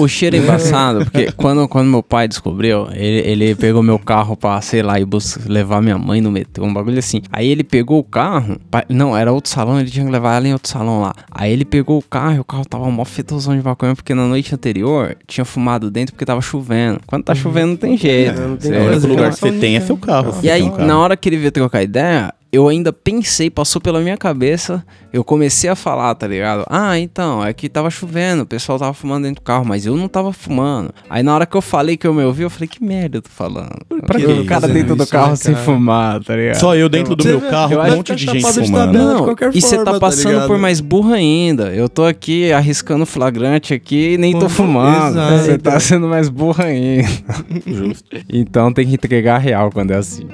o 0.01 0.07
cheiro 0.09 0.37
é 0.37 0.39
embaçado, 0.39 1.05
porque 1.05 1.33
quando, 1.33 1.67
quando 1.69 1.89
meu 1.89 2.03
pai 2.03 2.29
descobriu, 2.29 2.87
ele, 2.93 3.29
ele 3.29 3.55
pegou 3.55 3.83
meu 3.83 3.99
carro 3.99 4.37
pra, 4.37 4.61
sei 4.61 4.83
lá, 4.83 4.99
ir 5.01 5.05
bus- 5.05 5.39
levar 5.47 5.83
minha 5.83 5.99
mãe 5.99 6.21
no 6.21 6.31
metrô, 6.31 6.65
um 6.65 6.73
bagulho 6.73 6.99
assim. 6.99 7.21
Aí 7.33 7.49
ele 7.49 7.65
pegou 7.65 7.99
o 7.99 8.05
carro, 8.05 8.59
pa- 8.71 8.85
não, 8.89 9.17
era 9.17 9.33
outro 9.33 9.51
salão, 9.51 9.81
ele 9.81 9.91
tinha 9.91 10.05
que 10.05 10.11
levar 10.13 10.37
ela 10.37 10.47
em 10.49 10.53
outro 10.53 10.71
salão 10.71 11.01
lá. 11.01 11.15
Aí 11.31 11.53
ele 11.53 11.65
pegou 11.65 11.99
o 11.99 12.03
carro 12.03 12.37
e 12.37 12.41
o 12.41 12.45
carro 12.45 12.65
tava 12.65 12.89
mó 12.91 13.05
fetosão 13.05 13.57
de 13.57 13.65
maconha, 13.65 13.95
porque 13.97 14.15
na 14.15 14.27
noite 14.27 14.55
anterior 14.55 15.17
tinha 15.27 15.45
fumado 15.45 15.91
dentro 15.91 16.15
porque 16.15 16.25
tava 16.25 16.41
chovendo. 16.41 17.01
Quando 17.07 17.25
tá 17.25 17.35
chovendo 17.35 17.69
não 17.69 17.77
tem 17.77 17.97
jeito. 17.97 18.41
não 18.41 18.57
tem 18.57 18.71
Você- 18.73 19.07
O 19.07 19.11
lugar 19.11 19.29
é 19.29 19.31
que 19.33 19.39
você 19.41 19.53
tem 19.53 19.77
é 19.77 19.81
seu 19.81 19.97
carro. 19.97 20.35
E 20.43 20.51
aí, 20.51 20.71
na 20.79 20.99
hora 20.99 21.17
que 21.17 21.29
ele 21.29 21.39
veio 21.39 21.51
trocar 21.51 21.83
ideia, 21.83 22.33
eu 22.51 22.67
ainda 22.69 22.93
pensei, 22.93 23.51
passou 23.51 23.81
pela 23.81 24.01
minha 24.01 24.17
cabeça, 24.17 24.85
eu 25.13 25.23
comecei 25.23 25.69
a 25.69 25.77
falar, 25.77 26.15
tá 26.15 26.27
ligado? 26.27 26.65
Ah, 26.69 26.99
então, 26.99 27.45
é 27.45 27.53
que 27.53 27.69
tava 27.69 27.91
chovendo, 27.91 28.43
o 28.43 28.47
pessoal 28.47 28.79
tava 28.79 28.95
fumando 28.95 29.25
dentro 29.25 29.43
do 29.43 29.45
carro, 29.45 29.65
mas 29.67 29.85
eu 29.85 29.97
não 29.97 30.09
tava 30.09 30.33
fumando. 30.33 30.91
Aí 31.11 31.23
na 31.23 31.35
hora 31.35 31.47
que 31.47 31.57
eu 31.57 31.61
falei 31.61 31.97
que 31.97 32.07
eu 32.07 32.15
me 32.15 32.25
ouvi, 32.25 32.43
eu 32.43 32.51
falei, 32.51 32.69
que 32.69 32.83
merda 32.83 33.19
eu 33.19 33.23
tô 33.23 33.29
falando? 33.29 33.77
Pra 34.07 34.19
que 34.19 34.27
o 34.27 34.47
cara 34.47 34.67
dentro 34.67 34.97
do 34.97 35.03
isso, 35.03 35.13
carro 35.13 35.31
né, 35.31 35.37
sem 35.37 35.55
fumar, 35.55 36.23
tá 36.25 36.37
ligado? 36.37 36.57
Só 36.59 36.75
eu 36.75 36.89
dentro 36.89 37.15
do 37.15 37.23
Você 37.23 37.31
meu 37.31 37.41
vê, 37.41 37.49
carro, 37.49 37.81
um 37.81 37.97
monte 37.97 38.13
que 38.15 38.17
de 38.17 38.27
tá 38.27 38.33
gente 38.33 38.67
fumando. 38.67 38.93
Não, 38.93 39.25
qualquer 39.25 39.51
e 39.55 39.61
você 39.61 39.77
tá 39.77 39.93
tá 39.93 40.01
passando 40.01 40.47
por 40.47 40.59
mais 40.59 40.81
burro 40.81 41.13
ainda. 41.13 41.75
Eu 41.75 41.89
tô 41.89 42.05
aqui 42.05 42.53
arriscando 42.53 43.05
flagrante 43.05 43.75
aqui 43.75 44.15
e 44.15 44.19
nem 44.19 44.39
tô 44.39 44.49
fumando. 44.49 45.09
exato. 45.11 45.39
Você 45.39 45.59
tá 45.59 45.81
sendo 45.81 46.09
mais 46.09 46.29
burro 46.29 46.63
ainda. 46.63 47.09
Justo. 47.67 48.17
Então 48.29 48.73
tem 48.73 48.87
que 48.87 48.95
entregar 48.95 49.37
a 49.37 49.39
real 49.39 49.71
quando 49.71 49.91
é 49.91 49.97
assim. 49.97 50.27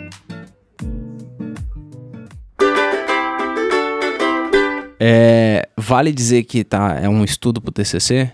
É, 5.07 5.69
vale 5.77 6.11
dizer 6.11 6.45
que 6.45 6.65
tá, 6.65 6.99
é 6.99 7.07
um 7.07 7.23
estudo 7.23 7.61
pro 7.61 7.71
TCC? 7.71 8.33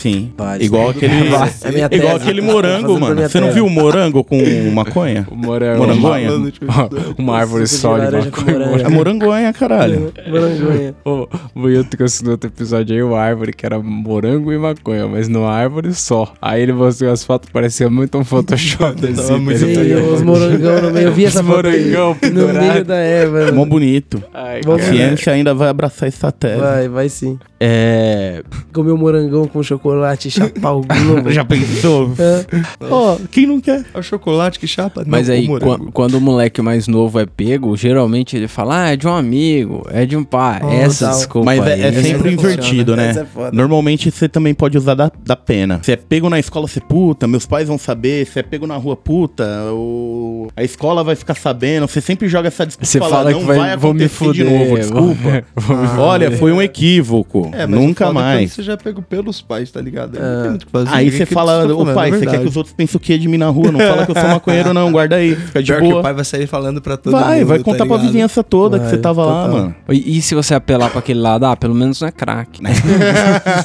Sim. 0.00 0.32
Igual 0.60 0.90
aquele. 0.90 1.12
É 1.62 1.70
minha 1.72 1.88
Igual 1.90 2.12
tese. 2.12 2.22
aquele 2.22 2.40
Tô 2.40 2.46
morango, 2.46 2.98
mano. 3.00 3.20
Você 3.22 3.38
não 3.40 3.52
viu 3.52 3.66
o 3.66 3.70
morango 3.70 4.24
com 4.24 4.36
maconha? 4.72 5.26
O 5.30 5.36
morango. 5.36 5.78
Morangonha? 5.78 6.30
Uma 7.18 7.36
árvore 7.38 7.66
só 7.66 7.98
de 7.98 8.16
maconha. 8.16 8.82
É 8.82 8.88
morangonha, 8.88 9.52
caralho. 9.52 10.12
Morangonha. 10.26 10.94
O 11.04 11.84
trouxe 11.84 12.24
no 12.24 12.30
outro 12.32 12.48
episódio 12.48 12.94
aí 12.96 13.02
uma 13.02 13.18
árvore 13.20 13.52
que 13.52 13.66
era 13.66 13.78
morango 13.78 14.50
e 14.52 14.58
maconha, 14.58 15.06
mas 15.06 15.28
numa 15.28 15.52
árvore 15.52 15.92
só. 15.92 16.32
Aí 16.40 16.62
ele 16.62 16.72
mostrou 16.72 17.12
as 17.12 17.22
fotos, 17.24 17.50
parecia 17.50 17.90
muito 17.90 18.16
um 18.16 18.24
Photoshop. 18.24 18.94
Tava 19.00 19.38
muito 19.38 19.60
tá 19.60 19.66
Sim, 19.66 19.82
ligado? 19.82 20.14
os 20.14 20.22
morangão 20.22 20.82
no 20.82 20.90
meio. 20.92 21.08
Eu 21.08 21.12
vi 21.12 21.26
essa 21.26 21.44
foto 21.44 21.66
aí. 21.68 21.90
morangão 21.90 22.16
No 22.32 22.60
meio 22.60 22.84
da 22.84 22.96
erva. 22.96 23.52
Mó 23.52 23.64
bonito. 23.66 24.22
A 24.32 24.78
ciência 24.78 25.32
ainda 25.32 25.52
vai 25.52 25.68
abraçar 25.68 26.08
essa 26.08 26.32
tese. 26.32 26.60
Vai, 26.60 26.88
vai 26.88 27.08
sim. 27.08 27.38
É. 27.62 28.42
Comer 28.72 28.92
um 28.92 28.96
morangão 28.96 29.46
com 29.46 29.62
chocolate, 29.62 29.89
chapar 30.30 30.72
o 30.72 30.82
globo. 30.82 31.30
Já 31.32 31.44
pensou? 31.44 32.12
É. 32.18 32.44
Ó, 32.90 33.16
quem 33.30 33.46
não 33.46 33.60
quer? 33.60 33.84
É 33.92 33.98
o 33.98 34.02
chocolate 34.02 34.58
que 34.58 34.66
chapa? 34.66 35.04
Mas 35.06 35.28
não, 35.28 35.34
aí, 35.34 35.48
o 35.48 35.92
quando 35.92 36.14
o 36.14 36.20
moleque 36.20 36.62
mais 36.62 36.86
novo 36.86 37.18
é 37.18 37.26
pego, 37.26 37.76
geralmente 37.76 38.36
ele 38.36 38.48
fala, 38.48 38.84
ah, 38.84 38.88
é 38.90 38.96
de 38.96 39.06
um 39.06 39.14
amigo, 39.14 39.86
é 39.90 40.04
de 40.04 40.16
um 40.16 40.24
pai. 40.24 40.60
Oh, 40.62 40.70
Essa 40.70 41.06
tal. 41.06 41.16
desculpa 41.16 41.46
Mas 41.46 41.66
é, 41.66 41.88
é 41.88 41.92
sempre 42.02 42.32
invertido, 42.32 42.96
né? 42.96 43.12
É. 43.12 43.50
Normalmente 43.52 44.10
você 44.10 44.28
também 44.28 44.54
pode 44.54 44.76
usar 44.76 44.94
da, 44.94 45.10
da 45.24 45.36
pena. 45.36 45.80
Você 45.82 45.92
é 45.92 45.96
pego 45.96 46.28
na 46.28 46.38
escola, 46.38 46.66
você 46.66 46.80
puta, 46.80 47.26
meus 47.26 47.46
pais 47.46 47.68
vão 47.68 47.78
saber. 47.78 48.26
Você 48.26 48.40
é 48.40 48.42
pego 48.42 48.66
na 48.66 48.76
rua, 48.76 48.96
puta, 48.96 49.44
o... 49.72 50.48
a 50.56 50.62
escola 50.62 51.02
vai 51.04 51.16
ficar 51.16 51.34
sabendo. 51.34 51.86
Você 51.86 52.00
sempre 52.00 52.28
joga 52.28 52.48
essa 52.48 52.66
desculpa. 52.66 52.86
Você 52.86 52.98
fala, 52.98 53.16
fala 53.16 53.30
não 53.30 53.40
que 53.40 53.46
vai, 53.46 53.76
vou 53.76 53.94
me 53.94 54.04
acontecer 54.04 54.08
fuder. 54.08 54.46
de 54.46 54.58
novo, 54.58 54.76
desculpa. 54.76 55.44
vou 55.54 55.76
me 55.76 55.88
Olha, 55.98 56.30
foi 56.32 56.52
um 56.52 56.62
equívoco. 56.62 57.50
É, 57.52 57.66
Nunca 57.66 58.06
é 58.06 58.12
mais. 58.12 58.52
Você 58.52 58.62
já 58.62 58.76
pegou 58.76 59.02
pelos 59.02 59.40
pais, 59.40 59.70
tá 59.70 59.79
ligado? 59.80 60.16
Aí 60.16 60.22
Não 60.22 60.40
tem 60.42 60.50
muito 60.50 60.62
o 60.62 60.66
que 60.66 60.72
fazer. 60.72 60.88
Aí 60.92 61.10
que 61.10 61.16
você 61.16 61.26
que 61.26 61.34
fala, 61.34 61.66
tá 61.66 61.74
ô 61.74 61.78
falando? 61.78 61.94
pai, 61.94 62.08
É 62.08 62.12
você 62.12 62.26
quer 62.26 62.40
que 62.40 62.48
os 62.48 62.56
outros 62.56 62.74
pensem 62.74 62.96
o 62.96 63.00
quê 63.00 63.18
de 63.18 63.28
mim 63.28 63.36
na 63.38 63.48
rua? 63.48 63.70
Não 63.72 63.80
fala 63.80 64.04
que 64.06 64.10
eu 64.12 64.20
sou 64.20 64.28
maconheiro, 64.30 64.72
não. 64.74 64.90
Guarda 64.92 65.16
aí, 65.16 65.34
fica 65.36 65.62
de 65.62 65.72
Pior 65.72 65.80
que 65.82 65.88
boa. 65.88 66.00
o 66.00 66.02
pai 66.02 66.14
vai 66.14 66.24
sair 66.24 66.46
falando 66.46 66.80
pra 66.80 66.96
todo 66.96 67.12
Vai, 67.12 67.38
mundo, 67.40 67.48
vai 67.48 67.58
tá 67.58 67.64
contar 67.64 67.76
pra 67.78 67.96
ligado? 67.96 68.06
vizinhança 68.06 68.42
toda 68.44 68.78
que 68.78 68.84
Vai, 68.84 68.94
você 68.94 68.98
tava 68.98 69.24
lá, 69.24 69.44
total. 69.46 69.58
mano. 69.60 69.74
E, 69.90 70.18
e 70.18 70.22
se 70.22 70.34
você 70.34 70.54
apelar 70.54 70.90
pra 70.90 70.98
aquele 71.00 71.20
lado, 71.20 71.44
ah, 71.46 71.56
pelo 71.56 71.74
menos 71.74 72.00
não 72.00 72.08
é 72.08 72.12
crack. 72.12 72.60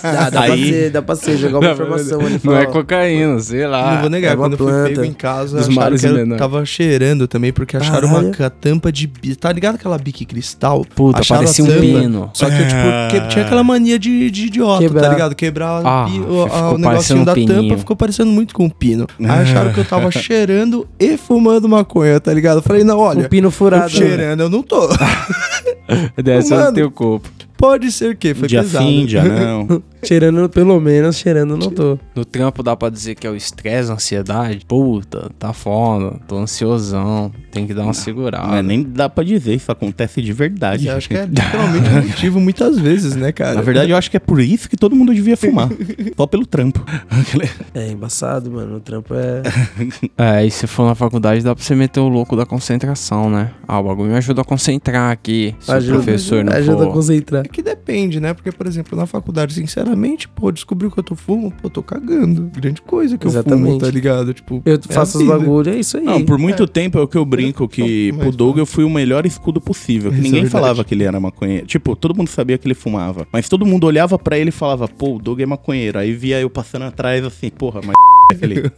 Dá, 0.02 0.30
dá 0.30 0.32
pra 0.32 0.42
Aí- 0.54 0.70
ser, 0.72 0.90
dá 0.92 1.02
pra 1.02 1.16
ser, 1.16 1.38
jogar 1.38 1.60
uma 1.60 1.72
informação 1.72 2.20
ali. 2.22 2.40
Não 2.44 2.56
é 2.56 2.66
cocaína, 2.66 3.40
sei 3.40 3.66
lá. 3.68 3.94
Não 3.96 4.02
vou 4.02 4.10
negar, 4.10 4.34
é 4.34 4.36
quando 4.36 4.54
eu 4.54 4.58
fui 4.58 4.68
planta. 4.68 4.90
pego 4.90 5.04
em 5.04 5.14
casa, 5.14 5.60
acharam 5.60 5.98
que 5.98 6.08
menores. 6.08 6.38
tava 6.38 6.66
cheirando 6.66 7.28
também, 7.28 7.52
porque 7.54 7.78
acharam 7.78 8.08
uma 8.10 8.24
tampa 8.50 8.92
de... 8.92 9.08
Tá 9.40 9.52
ligado 9.52 9.76
aquela 9.76 9.98
bique 9.98 10.26
cristal? 10.26 10.86
Puta, 10.96 11.22
parecia 11.28 11.64
um 11.64 11.80
pino. 11.80 12.30
Só 12.34 12.50
que, 12.50 12.58
tipo, 12.58 12.72
que 13.12 13.28
tinha 13.30 13.46
aquela 13.46 13.64
mania 13.64 13.98
de, 14.00 14.26
idiota, 14.28 14.90
tá 14.90 15.10
ligado? 15.10 15.36
Quebrar 15.36 16.05
Ah, 16.06 16.10
pi- 16.10 16.20
o, 16.20 16.24
ficou 16.24 16.46
a- 16.54 16.72
o 16.74 16.78
negocinho 16.78 17.22
um 17.22 17.24
da 17.26 17.34
pininho. 17.34 17.62
tampa, 17.64 17.78
ficou 17.78 17.96
parecendo 17.96 18.32
muito 18.32 18.54
com 18.54 18.66
um 18.66 18.70
pino. 18.70 19.08
Aí 19.20 19.26
acharam 19.42 19.74
que 19.74 19.80
eu 19.80 19.86
tava 19.86 20.10
cheirando 20.12 20.88
e 21.00 21.18
fumando 21.18 21.68
maconha, 21.68 22.20
tá 22.20 22.34
ligado? 22.34 22.58
Eu 22.58 22.62
falei, 22.64 22.84
não, 22.84 22.98
olha, 23.00 23.26
Um 23.26 23.30
pino 23.30 23.48
eu 23.48 23.52
furado. 23.52 23.90
cheirando 23.90 24.42
eu 24.42 24.50
não 24.50 24.62
tô. 24.64 24.88
Dessa 26.24 26.56
é 26.56 26.58
o 26.58 26.62
Mano. 26.62 26.74
teu 26.74 26.92
corpo. 26.92 27.30
Pode 27.58 27.92
ser 27.92 28.18
que, 28.18 28.34
foi 28.34 28.48
dia 28.48 28.62
pesado. 28.64 28.86
sim, 28.86 29.06
dia 29.06 29.24
não. 29.24 29.82
Cheirando, 30.06 30.48
pelo 30.50 30.80
menos, 30.80 31.18
cheirando 31.18 31.58
não 31.58 31.70
tô. 31.70 31.98
No 32.16 32.26
trampo 32.26 32.62
dá 32.64 32.76
pra 32.76 32.90
dizer 32.90 33.16
que 33.16 33.26
é 33.26 33.30
o 33.30 33.36
estresse, 33.36 33.90
a 33.92 33.96
ansiedade. 33.96 34.66
Puta, 34.68 35.30
tá 35.38 35.54
foda, 35.54 36.20
tô 36.28 36.38
ansiosão, 36.38 37.32
tem 37.52 37.66
que 37.66 37.74
dar 37.74 37.84
uma 37.84 37.94
segurada. 37.94 38.48
Mas 38.48 38.66
nem 38.66 38.84
dá 38.84 39.10
pra 39.10 39.24
dizer, 39.24 39.56
isso 39.56 39.72
acontece 39.72 40.22
de 40.22 40.34
verdade. 40.34 40.88
Eu 40.88 40.96
acho 40.96 41.08
que 41.10 41.16
é 41.16 41.26
literalmente 41.26 41.90
um 41.90 42.08
motivo 42.08 42.40
muitas 42.40 42.80
vezes, 42.80 43.16
né, 43.16 43.32
cara? 43.32 43.56
Na 43.56 43.62
verdade, 43.62 43.92
eu 43.92 43.98
acho 43.98 44.10
que 44.12 44.18
é 44.18 44.20
por 44.20 44.40
isso 44.40 44.70
que 44.70 44.78
todo 44.78 44.96
mundo 44.96 45.14
devia 45.14 45.38
fumar. 45.38 45.70
Só 46.16 46.28
pelo 46.28 46.46
trampo. 46.46 46.84
É 47.74 47.92
embaçado, 47.92 48.52
mano. 48.52 48.78
O 48.78 48.80
trampo 48.80 49.14
é. 49.14 49.42
É, 50.18 50.46
e 50.46 50.52
se 50.52 50.68
for 50.68 50.86
na 50.86 50.96
faculdade 50.96 51.44
dá 51.44 51.54
pra 51.54 51.64
você 51.64 51.76
meter 51.76 52.00
o 52.00 52.08
louco 52.08 52.36
da 52.36 52.46
concentração, 52.46 53.30
né? 53.30 53.52
Ah, 53.68 53.80
o 53.80 53.84
bagulho 53.84 54.12
me 54.12 54.18
ajuda 54.18 54.42
a 54.42 54.46
concentrar 54.46 55.12
aqui. 55.12 55.56
Se 55.60 55.72
Ajuda, 55.72 56.00
o 56.00 56.04
professor 56.04 56.44
não 56.44 56.54
ajuda 56.54 56.84
a 56.84 56.86
for... 56.88 56.94
concentrar. 56.94 57.46
É 57.46 57.48
que 57.48 57.62
depende, 57.62 58.20
né? 58.20 58.34
Porque, 58.34 58.52
por 58.52 58.68
exemplo, 58.68 58.98
na 58.98 59.06
faculdade, 59.06 59.54
sinceramente, 59.54 59.95
pô, 60.36 60.52
descobriu 60.52 60.92
que 60.92 61.00
eu 61.00 61.04
tô 61.04 61.16
fumo, 61.16 61.52
pô, 61.52 61.70
tô 61.70 61.82
cagando. 61.84 62.50
Grande 62.56 62.82
coisa 62.82 63.18
que 63.18 63.26
eu 63.26 63.32
fumo, 63.32 63.42
Exatamente. 63.42 63.80
tá 63.80 63.92
ligado? 63.92 64.34
Tipo, 64.34 64.62
Eu 64.66 64.76
é 64.76 64.94
faço 64.94 65.18
os 65.20 65.26
bagulho, 65.28 65.72
é 65.72 65.78
isso 65.80 65.98
aí. 65.98 66.04
Não, 66.04 66.24
por 66.24 66.38
muito 66.38 66.68
tempo 66.68 66.98
é 66.98 67.02
o 67.02 67.08
que 67.08 67.18
eu 67.18 67.26
brinco 67.26 67.68
que 67.68 68.12
Mas 68.14 68.22
pro 68.22 68.32
Doug 68.32 68.58
eu 68.58 68.66
fui 68.66 68.84
o 68.84 68.90
melhor 68.90 69.26
escudo 69.26 69.60
possível. 69.62 70.12
Que 70.12 70.18
é 70.18 70.22
ninguém 70.22 70.42
verdade. 70.44 70.52
falava 70.52 70.84
que 70.84 70.94
ele 70.94 71.04
era 71.04 71.20
maconheiro. 71.20 71.66
Tipo, 71.66 71.96
todo 71.96 72.16
mundo 72.16 72.28
sabia 72.30 72.58
que 72.58 72.68
ele 72.68 72.76
fumava. 72.76 73.28
Mas 73.32 73.50
todo 73.50 73.66
mundo 73.66 73.86
olhava 73.86 74.18
pra 74.18 74.38
ele 74.38 74.50
e 74.50 74.52
falava, 74.52 74.88
pô, 74.88 75.16
o 75.16 75.20
Doug 75.20 75.40
é 75.40 75.46
maconheiro. 75.46 76.00
Aí 76.00 76.14
via 76.14 76.40
eu 76.40 76.50
passando 76.50 76.84
atrás 76.84 77.24
assim, 77.26 77.50
porra, 77.50 77.82
mas 77.86 77.96
aquele. 78.34 78.72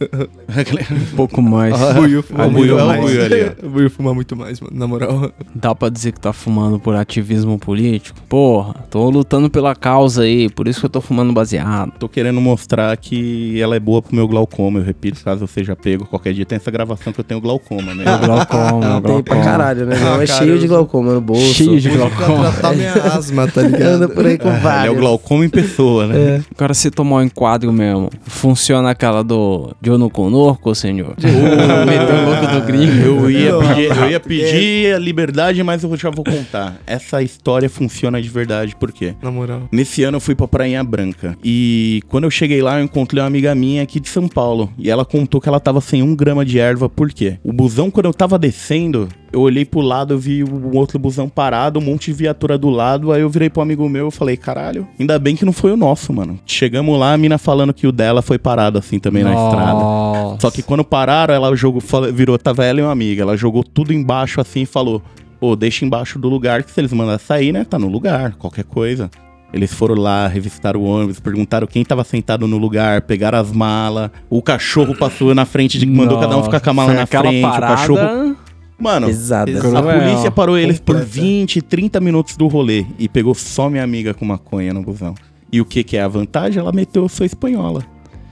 aquele... 0.48 0.82
Um 1.12 1.16
pouco 1.16 1.42
mais. 1.42 1.74
Fuma 1.76 2.44
Ah, 2.44 2.46
é 2.46 2.48
mais. 2.48 2.52
Buiu 2.52 2.78
ali, 3.24 3.86
ó. 3.86 3.90
Fuma 3.90 4.14
muito 4.14 4.36
mais, 4.36 4.60
mano, 4.60 4.76
na 4.76 4.86
moral. 4.86 5.32
Dá 5.54 5.74
pra 5.74 5.88
dizer 5.88 6.12
que 6.12 6.20
tá 6.20 6.32
fumando 6.32 6.78
por 6.78 6.94
ativismo 6.94 7.58
político? 7.58 8.18
Porra, 8.28 8.74
tô 8.90 9.08
lutando 9.10 9.48
pela 9.50 9.74
causa 9.74 10.22
aí, 10.22 10.48
por 10.50 10.68
isso 10.68 10.80
que 10.80 10.86
eu 10.86 10.90
tô 10.90 11.00
fumando 11.08 11.32
baseado. 11.32 11.92
Tô 11.98 12.08
querendo 12.08 12.40
mostrar 12.40 12.96
que 12.96 13.60
ela 13.60 13.74
é 13.74 13.80
boa 13.80 14.00
pro 14.02 14.14
meu 14.14 14.28
glaucoma. 14.28 14.78
Eu 14.78 14.84
repito, 14.84 15.22
caso 15.24 15.42
eu 15.44 15.48
seja 15.48 15.74
pego, 15.74 16.04
qualquer 16.06 16.32
dia 16.34 16.44
tem 16.44 16.56
essa 16.56 16.70
gravação 16.70 17.12
que 17.12 17.18
eu 17.20 17.24
tenho 17.24 17.40
glaucoma, 17.40 17.94
né? 17.94 18.04
Meu 18.04 18.18
glaucoma, 18.18 19.00
meu 19.00 19.00
Tem 19.00 19.22
pra 19.22 19.34
glaucoma. 19.34 19.44
caralho, 19.44 19.86
né? 19.86 19.96
Não, 19.98 20.14
Ah, 20.14 20.22
é 20.22 20.26
cara, 20.26 20.38
cheio 20.38 20.52
eu- 20.54 20.58
de 20.58 20.66
glaucoma 20.68 21.14
no 21.14 21.20
bolso. 21.20 21.54
Cheio 21.54 21.80
de 21.80 21.88
glaucoma. 21.88 22.52
tratar 22.52 22.74
minha 22.74 22.92
asma, 23.14 23.48
tá 23.48 23.62
ligado? 23.62 23.82
Anda 23.88 24.08
por 24.08 24.26
aí 24.26 24.36
com 24.38 24.48
Ele 24.48 24.56
é 24.56 24.58
o 24.58 24.62
vários. 24.62 24.96
glaucoma 24.98 25.44
em 25.44 25.48
pessoa, 25.48 26.06
né? 26.06 26.42
Agora 26.54 26.74
se 26.74 26.90
tomar 26.90 27.16
um 27.16 27.22
enquadro 27.22 27.72
mesmo, 27.72 28.10
funciona 28.26 28.90
aquela 28.90 29.24
do 29.24 29.74
Jono 29.82 30.10
Conorco, 30.10 30.74
senhor? 30.74 31.10
Uh, 31.12 31.14
meteu 31.86 32.14
o 32.16 32.24
louco 32.26 32.46
do 32.46 32.66
gringo. 32.66 33.28
Eu 33.28 33.30
ia, 33.30 33.58
pedir, 33.58 33.96
eu 33.96 34.10
ia 34.10 34.20
pedir 34.20 34.94
a 34.94 34.98
liberdade, 34.98 35.62
mas 35.62 35.82
eu 35.82 35.96
já 35.96 36.10
vou 36.10 36.24
contar. 36.24 36.76
Essa 36.86 37.22
história 37.22 37.68
funciona 37.70 38.20
de 38.20 38.28
verdade, 38.28 38.74
por 38.76 38.92
quê? 38.92 39.14
Na 39.22 39.30
moral. 39.30 39.62
Nesse 39.72 40.02
ano 40.02 40.16
eu 40.16 40.20
fui 40.20 40.34
pra 40.34 40.46
Prainha 40.48 40.82
Branca. 40.84 40.97
E 41.42 42.02
quando 42.08 42.24
eu 42.24 42.30
cheguei 42.30 42.62
lá, 42.62 42.78
eu 42.78 42.84
encontrei 42.84 43.22
uma 43.22 43.26
amiga 43.26 43.54
minha 43.54 43.82
aqui 43.82 44.00
de 44.00 44.08
São 44.08 44.28
Paulo. 44.28 44.72
E 44.78 44.90
ela 44.90 45.04
contou 45.04 45.40
que 45.40 45.48
ela 45.48 45.60
tava 45.60 45.80
sem 45.80 46.02
um 46.02 46.14
grama 46.14 46.44
de 46.44 46.58
erva, 46.58 46.88
por 46.88 47.10
quê? 47.10 47.38
O 47.44 47.52
busão, 47.52 47.90
quando 47.90 48.06
eu 48.06 48.14
tava 48.14 48.38
descendo, 48.38 49.08
eu 49.32 49.40
olhei 49.40 49.64
pro 49.64 49.80
lado, 49.80 50.14
eu 50.14 50.18
vi 50.18 50.42
um 50.42 50.76
outro 50.76 50.98
busão 50.98 51.28
parado, 51.28 51.78
um 51.78 51.82
monte 51.82 52.06
de 52.06 52.12
viatura 52.12 52.56
do 52.56 52.70
lado. 52.70 53.12
Aí 53.12 53.20
eu 53.20 53.30
virei 53.30 53.50
pro 53.50 53.62
amigo 53.62 53.88
meu 53.88 54.08
e 54.08 54.10
falei, 54.10 54.36
caralho, 54.36 54.86
ainda 54.98 55.18
bem 55.18 55.36
que 55.36 55.44
não 55.44 55.52
foi 55.52 55.72
o 55.72 55.76
nosso, 55.76 56.12
mano. 56.12 56.38
Chegamos 56.46 56.98
lá, 56.98 57.12
a 57.12 57.18
mina 57.18 57.38
falando 57.38 57.74
que 57.74 57.86
o 57.86 57.92
dela 57.92 58.22
foi 58.22 58.38
parado 58.38 58.78
assim 58.78 58.98
também 58.98 59.22
na 59.22 59.30
estrada. 59.30 59.72
Nossa. 59.72 60.40
Só 60.40 60.50
que 60.50 60.62
quando 60.62 60.84
pararam, 60.84 61.34
ela 61.34 61.54
jogou, 61.54 61.82
virou, 62.12 62.38
tava 62.38 62.64
ela 62.64 62.80
e 62.80 62.82
uma 62.82 62.92
amiga. 62.92 63.22
Ela 63.22 63.36
jogou 63.36 63.62
tudo 63.62 63.92
embaixo 63.92 64.40
assim 64.40 64.62
e 64.62 64.66
falou: 64.66 65.02
Pô, 65.40 65.54
deixa 65.54 65.84
embaixo 65.84 66.18
do 66.18 66.28
lugar 66.28 66.62
que 66.62 66.70
se 66.70 66.80
eles 66.80 66.92
mandarem 66.92 67.18
sair, 67.18 67.52
né? 67.52 67.64
Tá 67.64 67.78
no 67.78 67.88
lugar, 67.88 68.34
qualquer 68.34 68.64
coisa. 68.64 69.10
Eles 69.52 69.72
foram 69.72 69.94
lá, 69.94 70.28
revistaram 70.28 70.80
o 70.80 70.84
ônibus, 70.84 71.20
perguntaram 71.20 71.66
quem 71.66 71.84
tava 71.84 72.04
sentado 72.04 72.46
no 72.46 72.58
lugar, 72.58 73.02
pegaram 73.02 73.38
as 73.38 73.50
malas. 73.50 74.10
O 74.28 74.42
cachorro 74.42 74.94
passou 74.94 75.34
na 75.34 75.46
frente 75.46 75.78
de 75.78 75.86
mandou 75.86 76.20
cada 76.20 76.36
um 76.36 76.42
ficar 76.42 76.60
com 76.60 76.70
a 76.70 76.74
mala 76.74 76.92
na 76.92 77.06
frente. 77.06 77.40
parada... 77.40 77.72
O 77.72 77.76
cachorro. 77.76 78.36
Mano. 78.78 79.08
Exato. 79.08 79.50
a 79.76 79.82
polícia 79.82 80.30
parou 80.30 80.56
eles 80.56 80.78
por 80.78 80.96
Completa. 80.96 81.20
20, 81.20 81.62
30 81.62 82.00
minutos 82.00 82.36
do 82.36 82.46
rolê 82.46 82.86
e 82.98 83.08
pegou 83.08 83.34
só 83.34 83.68
minha 83.68 83.82
amiga 83.82 84.14
com 84.14 84.24
maconha 84.24 84.72
no 84.72 84.82
busão. 84.82 85.14
E 85.50 85.60
o 85.60 85.64
que 85.64 85.82
que 85.82 85.96
é 85.96 86.02
a 86.02 86.08
vantagem? 86.08 86.60
Ela 86.60 86.70
meteu 86.70 87.02
eu 87.02 87.08
sou 87.08 87.24
espanhola. 87.24 87.82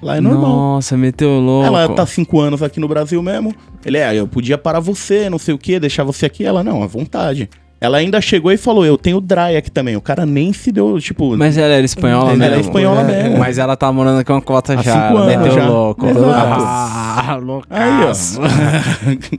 Lá 0.03 0.19
é 0.19 0.21
normal. 0.21 0.51
Nossa, 0.51 0.97
meteu 0.97 1.41
louco. 1.41 1.67
Ela 1.67 1.89
tá 1.89 2.05
cinco 2.07 2.39
anos 2.39 2.63
aqui 2.63 2.79
no 2.79 2.87
Brasil 2.87 3.21
mesmo. 3.23 3.55
Ele 3.85 3.97
é, 3.97 4.15
eu 4.15 4.29
podia 4.29 4.59
parar 4.59 4.79
você, 4.79 5.31
não 5.31 5.39
sei 5.39 5.55
o 5.55 5.59
que, 5.59 5.81
deixar 5.81 6.05
você 6.05 6.27
aqui. 6.27 6.45
Ela, 6.45 6.63
não, 6.63 6.83
à 6.83 6.87
vontade. 6.87 7.49
Ela 7.81 7.99
ainda 7.99 8.21
chegou 8.23 8.51
e 8.51 8.57
falou, 8.57 8.87
eu 8.87 8.97
tenho 8.97 9.21
dry 9.21 9.55
aqui 9.57 9.71
também. 9.71 9.97
O 9.97 10.01
cara 10.01 10.25
nem 10.25 10.53
se 10.53 10.73
deu, 10.73 10.99
tipo... 10.99 11.37
Mas 11.37 11.59
ela 11.59 11.75
era 11.75 11.85
espanhola 11.85 12.31
ela 12.31 12.37
mesmo? 12.39 12.55
é 12.55 12.61
espanhola 12.61 13.05
mesmo. 13.05 13.39
Mas 13.39 13.59
ela 13.59 13.77
tá 13.77 13.93
morando 13.93 14.19
aqui 14.21 14.33
uma 14.33 14.41
cota 14.41 14.73
Há 14.73 14.83
já. 14.83 14.93
cinco 14.93 15.19
ela 15.19 15.21
anos 15.25 15.37
meteu 15.37 15.53
já. 15.53 15.69
louco. 15.69 16.07
Exato. 16.07 16.63
Ah, 16.65 17.39
loucaço. 17.41 18.41
Aí, 18.43 19.31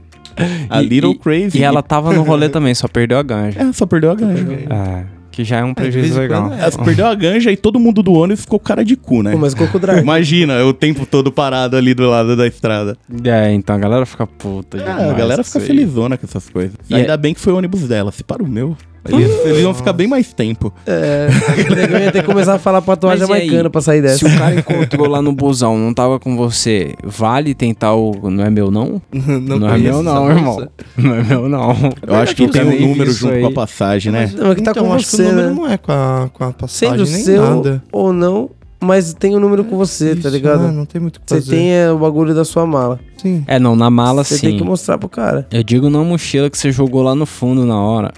ó. 0.70 0.76
A 0.76 0.82
E- 0.82 0.86
little 0.86 1.10
e- 1.12 1.18
crazy. 1.18 1.58
E 1.58 1.64
ela 1.64 1.82
tava 1.82 2.12
no 2.12 2.22
rolê 2.22 2.48
também, 2.48 2.72
só 2.74 2.86
perdeu 2.86 3.18
a 3.18 3.22
ganja. 3.24 3.60
É, 3.60 3.72
só 3.72 3.84
perdeu 3.86 4.12
a 4.12 4.14
ganja. 4.14 4.46
Ah, 4.70 5.02
que 5.38 5.44
já 5.44 5.58
é 5.58 5.62
um 5.62 5.72
vez 5.72 5.94
prejuízo 5.94 6.18
legal. 6.18 6.48
quando 6.48 6.54
é. 6.54 6.62
Ela 6.64 6.84
perdeu 6.84 7.06
a 7.06 7.14
ganja 7.14 7.52
e 7.52 7.56
todo 7.56 7.78
mundo 7.78 8.02
do 8.02 8.12
ônibus 8.12 8.40
ficou 8.40 8.58
com 8.58 8.64
cara 8.66 8.84
de 8.84 8.96
cu, 8.96 9.22
né? 9.22 9.30
Pô, 9.30 9.38
mas 9.38 9.52
ficou 9.52 9.68
com 9.68 9.78
o 9.78 9.80
Drag. 9.80 10.00
Imagina, 10.02 10.64
o 10.64 10.72
tempo 10.72 11.06
todo 11.06 11.30
parado 11.30 11.76
ali 11.76 11.94
do 11.94 12.10
lado 12.10 12.34
da 12.36 12.44
estrada. 12.44 12.96
É, 13.22 13.52
então 13.52 13.76
a 13.76 13.78
galera 13.78 14.04
fica 14.04 14.26
puta 14.26 14.78
É, 14.78 14.80
demais. 14.82 15.10
a 15.10 15.12
galera 15.14 15.44
fica 15.44 15.60
felizona 15.60 16.16
com 16.18 16.26
essas 16.26 16.48
coisas. 16.50 16.74
E 16.90 16.94
Ainda 16.96 17.12
é- 17.12 17.16
bem 17.16 17.34
que 17.34 17.40
foi 17.40 17.52
o 17.52 17.56
ônibus 17.56 17.82
dela. 17.86 18.10
Se 18.10 18.24
para 18.24 18.42
o 18.42 18.48
meu, 18.48 18.76
eles, 19.08 19.44
eles 19.44 19.58
iam 19.62 19.74
ficar 19.74 19.92
bem 19.92 20.06
mais 20.06 20.32
tempo. 20.32 20.72
É, 20.86 21.28
negão 21.74 22.00
ia 22.00 22.12
ter 22.12 22.20
que 22.20 22.26
começar 22.26 22.54
a 22.54 22.58
falar 22.58 22.82
Mas 22.86 23.04
aí? 23.04 23.18
jamaicana 23.18 23.70
pra 23.70 23.80
sair 23.80 24.02
dessa. 24.02 24.18
Se 24.18 24.26
o 24.26 24.38
cara 24.38 24.54
encontrou 24.54 25.08
lá 25.08 25.22
no 25.22 25.32
busão, 25.32 25.78
não 25.78 25.92
tava 25.94 26.18
com 26.18 26.36
você, 26.36 26.94
vale 27.04 27.54
tentar 27.54 27.94
o. 27.94 28.30
Não 28.30 28.44
é 28.44 28.50
meu, 28.50 28.70
não? 28.70 29.00
não, 29.12 29.58
Não, 29.58 29.68
é 29.74 29.78
meu, 29.78 30.02
não, 30.02 30.30
irmão. 30.30 30.68
Não 30.96 31.14
é 31.14 31.22
meu, 31.22 31.48
não. 31.48 31.76
Eu 32.06 32.14
acho 32.16 32.34
que 32.34 32.44
eu 32.44 32.50
tem 32.50 32.62
um 32.62 32.88
número 32.88 33.10
junto 33.10 33.34
aí. 33.34 33.40
com 33.42 33.48
a 33.48 33.52
passagem, 33.52 34.12
né? 34.12 34.30
Não, 34.36 34.52
é 34.52 34.54
que 34.54 34.62
tá 34.62 34.70
então, 34.72 34.86
com 34.86 34.92
acho 34.94 35.06
você, 35.06 35.16
que 35.16 35.22
o 35.22 35.26
número 35.32 35.48
né? 35.48 35.54
não 35.54 35.66
é 35.70 35.76
com 35.78 35.92
a, 35.92 36.30
com 36.32 36.44
a 36.44 36.52
passagem, 36.52 37.04
Sendo 37.06 37.10
nem 37.10 37.22
seu 37.24 37.42
nada. 37.42 37.82
ou 37.92 38.12
não, 38.12 38.50
mas 38.80 39.12
tem 39.12 39.34
o 39.34 39.40
número 39.40 39.64
com 39.64 39.76
você, 39.76 40.14
tá 40.14 40.20
Isso, 40.20 40.28
ligado? 40.28 40.62
né? 40.62 40.70
Não 40.70 40.84
tem 40.84 41.00
muito 41.00 41.16
o 41.16 41.20
que 41.20 41.28
Você 41.28 41.40
fazer. 41.40 41.50
tem 41.56 41.72
é, 41.72 41.90
o 41.90 41.98
bagulho 41.98 42.34
da 42.34 42.44
sua 42.44 42.64
mala. 42.66 43.00
Sim. 43.16 43.42
É, 43.46 43.58
não, 43.58 43.74
na 43.74 43.90
mala 43.90 44.22
Você 44.22 44.36
sim. 44.38 44.48
tem 44.48 44.56
que 44.58 44.64
mostrar 44.64 44.98
pro 44.98 45.08
cara. 45.08 45.46
Eu 45.50 45.62
digo 45.64 45.90
na 45.90 45.98
mochila 46.02 46.48
que 46.48 46.56
você 46.56 46.70
jogou 46.70 47.02
lá 47.02 47.14
no 47.14 47.26
fundo 47.26 47.64
na 47.64 47.76
hora. 47.80 48.12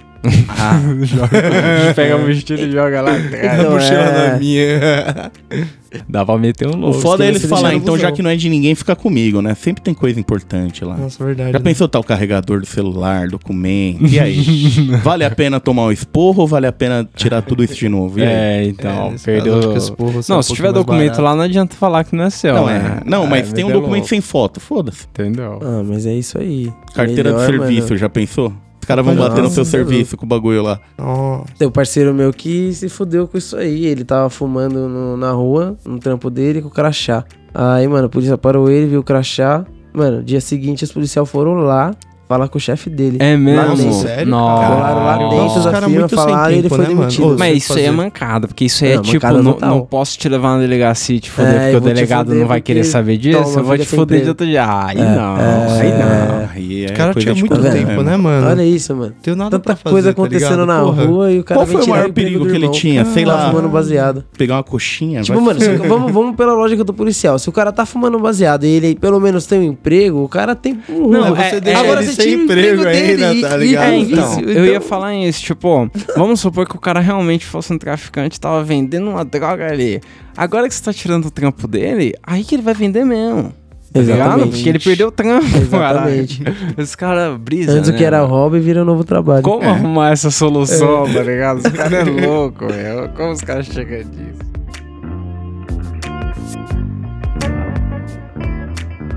Ah. 0.48 0.78
Joga- 1.02 1.30
Pega 1.96 2.14
a 2.14 2.18
mochila 2.18 2.60
e 2.60 2.70
joga 2.72 3.00
lá. 3.00 3.12
Então, 3.18 3.68
a 3.68 3.70
mochila 3.70 4.00
é. 4.00 4.30
da 4.30 4.38
minha. 4.38 5.30
Dá 6.08 6.24
pra 6.24 6.38
meter 6.38 6.68
um 6.68 6.74
O 6.74 6.76
louco. 6.76 7.00
foda 7.00 7.24
é 7.24 7.28
eles 7.28 7.44
falar, 7.46 7.74
então 7.74 7.98
já 7.98 8.12
que 8.12 8.22
não 8.22 8.30
é 8.30 8.36
de 8.36 8.48
ninguém, 8.48 8.76
fica 8.76 8.94
comigo, 8.94 9.42
né? 9.42 9.56
Sempre 9.56 9.82
tem 9.82 9.92
coisa 9.92 10.20
importante 10.20 10.84
lá. 10.84 10.96
Nossa, 10.96 11.24
verdade. 11.24 11.50
Já 11.50 11.58
né? 11.58 11.64
pensou 11.64 11.88
tá 11.88 11.98
o 11.98 12.04
carregador 12.04 12.60
do 12.60 12.66
celular, 12.66 13.26
documento? 13.26 14.06
E 14.06 14.20
aí? 14.20 14.40
vale 15.02 15.24
a 15.24 15.30
pena 15.32 15.58
tomar 15.58 15.86
um 15.86 15.90
esporro 15.92 16.42
ou 16.42 16.46
vale 16.46 16.68
a 16.68 16.72
pena 16.72 17.08
tirar 17.16 17.42
tudo 17.42 17.64
isso 17.64 17.74
de 17.74 17.88
novo? 17.88 18.20
E? 18.20 18.22
É, 18.22 18.64
então, 18.66 19.10
nesse 19.10 19.24
perdeu. 19.24 19.80
são 19.80 19.96
Não, 20.28 20.38
um 20.38 20.42
se 20.42 20.54
tiver 20.54 20.72
documento 20.72 21.06
barato. 21.06 21.22
lá, 21.22 21.34
não 21.34 21.42
adianta 21.42 21.74
falar 21.74 22.04
que 22.04 22.14
não 22.14 22.22
é 22.24 22.30
seu, 22.30 22.54
Não, 22.54 22.66
né? 22.66 23.00
é. 23.04 23.10
Não, 23.10 23.26
mas 23.26 23.50
É, 23.50 23.52
tem 23.54 23.64
um 23.64 23.72
documento 23.72 23.94
louco. 24.02 24.08
sem 24.08 24.20
foto, 24.20 24.60
foda-se. 24.60 25.06
Entendeu? 25.12 25.58
Ah, 25.60 25.82
mas 25.84 26.06
é 26.06 26.14
isso 26.14 26.38
aí. 26.38 26.72
Carteira 26.94 27.32
Melhor, 27.32 27.40
de 27.40 27.46
serviço, 27.58 27.86
mano. 27.88 27.96
já 27.98 28.08
pensou? 28.08 28.52
Os 28.80 28.86
caras 28.86 29.04
vão 29.04 29.14
bater 29.14 29.42
no 29.42 29.50
seu 29.50 29.64
serviço 29.64 30.16
com 30.16 30.24
o 30.24 30.28
bagulho 30.28 30.62
lá. 30.62 30.80
Nossa. 30.98 31.44
Tem 31.58 31.68
um 31.68 31.70
parceiro 31.70 32.12
meu 32.14 32.32
que 32.32 32.72
se 32.72 32.88
fudeu 32.88 33.28
com 33.28 33.36
isso 33.38 33.56
aí. 33.56 33.86
Ele 33.86 34.04
tava 34.04 34.28
fumando 34.30 34.88
no- 34.88 35.16
na 35.16 35.30
rua, 35.32 35.76
no 35.86 35.98
trampo 35.98 36.30
dele, 36.30 36.60
com 36.62 36.68
o 36.68 36.70
crachá. 36.70 37.24
Aí, 37.54 37.86
mano, 37.86 38.06
a 38.06 38.08
polícia 38.08 38.38
parou 38.38 38.70
ele, 38.70 38.86
viu 38.86 39.00
o 39.00 39.04
crachá. 39.04 39.64
Mano, 39.92 40.22
dia 40.22 40.40
seguinte 40.40 40.84
os 40.84 40.92
policiais 40.92 41.28
foram 41.28 41.54
lá 41.54 41.92
falar 42.30 42.48
com 42.48 42.58
o 42.58 42.60
chefe 42.60 42.88
dele. 42.88 43.16
É 43.18 43.36
mesmo? 43.36 43.92
sério, 43.92 44.26
Nossa. 44.30 44.62
cara? 44.62 44.74
Colaram 44.76 45.04
lá 45.04 45.16
Nossa, 45.16 45.36
dentro 45.36 45.58
os 45.58 45.64
da 45.64 45.70
cara 45.72 45.86
firma, 45.86 46.00
muito 46.00 46.16
sem 46.16 46.24
falaram 46.24 46.50
e 46.50 46.54
ele 46.54 46.62
tempo, 46.62 46.74
foi 46.76 46.84
né, 46.84 46.90
mano? 46.90 47.00
demitido. 47.00 47.24
Ô, 47.26 47.36
Mas 47.36 47.50
Você 47.50 47.56
isso 47.56 47.72
aí 47.72 47.80
é 47.80 47.84
fazer- 47.86 47.96
mancada, 47.96 48.46
porque 48.48 48.64
isso 48.64 48.84
aí 48.84 48.90
é 48.92 48.94
Não, 48.96 49.02
tipo, 49.02 49.14
mancada 49.26 49.42
não, 49.42 49.52
total. 49.54 49.70
não 49.70 49.80
posso 49.84 50.16
te 50.18 50.28
levar 50.28 50.54
na 50.54 50.60
delegacia 50.60 51.16
e 51.16 51.20
te 51.20 51.28
foder, 51.30 51.50
É, 51.50 51.58
porque 51.58 51.68
o 51.76 51.80
vou 51.80 51.90
te 51.90 51.94
delegado 51.94 52.26
foder 52.26 52.40
não 52.40 52.46
vai 52.48 52.60
querer 52.60 52.80
porque- 52.80 52.92
saber 52.92 53.16
disso, 53.16 53.42
Toma, 53.42 53.58
eu 53.60 53.64
vou 53.64 53.76
te 53.76 53.80
fica 53.80 53.90
sem 53.90 53.98
foder 53.98 54.16
de 54.18 54.30
emprego. 54.30 54.30
outro 54.30 54.46
dia. 54.46 54.84
Aí 54.86 54.96
É, 54.96 55.16
não, 55.16 55.36
é. 55.36 55.80
aí 55.80 55.90
não. 55.92 56.50
Aí 56.54 56.82
é 56.82 56.86
Os 56.86 56.90
caras 56.92 57.14
coisa 57.14 57.20
tinham 57.20 57.34
de 57.34 57.40
muito 57.40 57.62
tempo, 57.72 57.86
mesmo. 57.88 58.02
né, 58.04 58.16
mano? 58.16 58.46
Olha 58.48 58.62
isso, 58.64 58.94
mano. 58.94 59.12
Tem 59.20 59.34
nada 59.34 59.50
Tanta 59.50 59.62
pra 59.64 59.76
fazer, 59.76 59.92
coisa 59.92 60.08
tá 60.08 60.12
acontecendo 60.12 60.64
na 60.66 60.80
Porra. 60.82 61.04
rua 61.06 61.32
e 61.32 61.38
o 61.40 61.44
cara 61.44 61.58
Qual 61.58 61.66
vem 61.66 61.72
foi 61.72 61.80
o 61.80 61.84
tirar 61.84 61.96
maior 61.96 62.08
emprego 62.10 62.26
perigo 62.28 62.44
do 62.44 62.50
que 62.50 62.56
ele 62.56 62.64
irmão. 62.66 62.78
tinha? 62.78 63.04
Sei 63.06 63.24
lá. 63.24 63.50
fumando 63.50 63.68
baseado. 63.68 64.24
Pegar 64.38 64.54
uma 64.56 64.62
coxinha, 64.62 65.22
Tipo, 65.22 65.38
vai 65.38 65.46
mano, 65.46 65.60
se- 65.60 65.76
vamos, 65.88 66.12
vamos 66.12 66.36
pela 66.36 66.52
lógica 66.52 66.84
do 66.84 66.92
policial. 66.92 67.38
Se 67.38 67.48
o 67.48 67.52
cara 67.52 67.72
tá 67.72 67.84
fumando 67.86 68.18
baseado 68.18 68.64
e 68.64 68.68
ele 68.68 68.94
pelo 68.94 69.18
menos 69.18 69.46
tem 69.46 69.58
um 69.60 69.62
emprego, 69.62 70.22
o 70.22 70.28
cara 70.28 70.54
tem 70.54 70.78
um 70.88 71.08
Não, 71.08 71.22
rumo. 71.30 71.36
é- 71.36 71.50
você 71.50 71.56
é- 71.56 71.60
deixa 71.60 71.80
Agora 71.80 72.02
ele 72.02 72.12
você 72.12 72.19
sem 72.22 72.36
o 72.36 72.42
emprego 72.44 72.80
emprego 72.82 72.88
ainda, 72.88 73.28
dele 73.28 73.40
tá 73.42 73.56
e- 73.56 73.60
ligado? 73.60 73.84
É, 73.92 73.96
então, 73.98 74.30
Isso, 74.32 74.40
eu 74.40 74.64
ia 74.66 74.76
então- 74.76 74.88
falar 74.88 75.14
isso, 75.14 75.42
tipo, 75.42 75.90
vamos 76.16 76.40
supor 76.40 76.66
que 76.68 76.76
o 76.76 76.80
cara 76.80 77.00
realmente 77.00 77.44
fosse 77.46 77.72
um 77.72 77.78
traficante 77.78 78.36
e 78.36 78.40
tava 78.40 78.62
vendendo 78.62 79.08
uma 79.10 79.24
droga 79.24 79.66
ali. 79.70 80.00
Agora 80.36 80.68
que 80.68 80.74
você 80.74 80.82
tá 80.82 80.92
tirando 80.92 81.26
o 81.26 81.30
trampo 81.30 81.66
dele, 81.68 82.14
aí 82.22 82.44
que 82.44 82.54
ele 82.54 82.62
vai 82.62 82.74
vender 82.74 83.04
mesmo. 83.04 83.52
Tá 83.92 83.98
ligado? 84.00 84.18
Exatamente. 84.20 84.50
Porque 84.52 84.68
ele 84.68 84.78
perdeu 84.78 85.08
o 85.08 85.10
trampo. 85.10 85.44
Exatamente. 85.58 86.38
caralho. 86.44 86.74
Esse 86.78 86.96
cara 86.96 87.36
brisa, 87.36 87.72
Antes 87.72 87.88
o 87.88 87.92
né, 87.92 87.98
que 87.98 88.04
era 88.04 88.22
mano? 88.22 88.32
hobby 88.32 88.60
vira 88.60 88.84
novo 88.84 89.02
trabalho. 89.02 89.42
Como 89.42 89.68
arrumar 89.68 90.12
essa 90.12 90.30
solução, 90.30 91.12
tá 91.12 91.22
ligado? 91.24 91.58
Esse 91.58 91.70
cara 91.72 91.96
é 91.96 92.04
louco, 92.26 92.68
velho. 92.68 93.08
Como 93.16 93.32
os 93.32 93.40
caras 93.40 93.66
chegam 93.66 93.98
disso? 93.98 94.50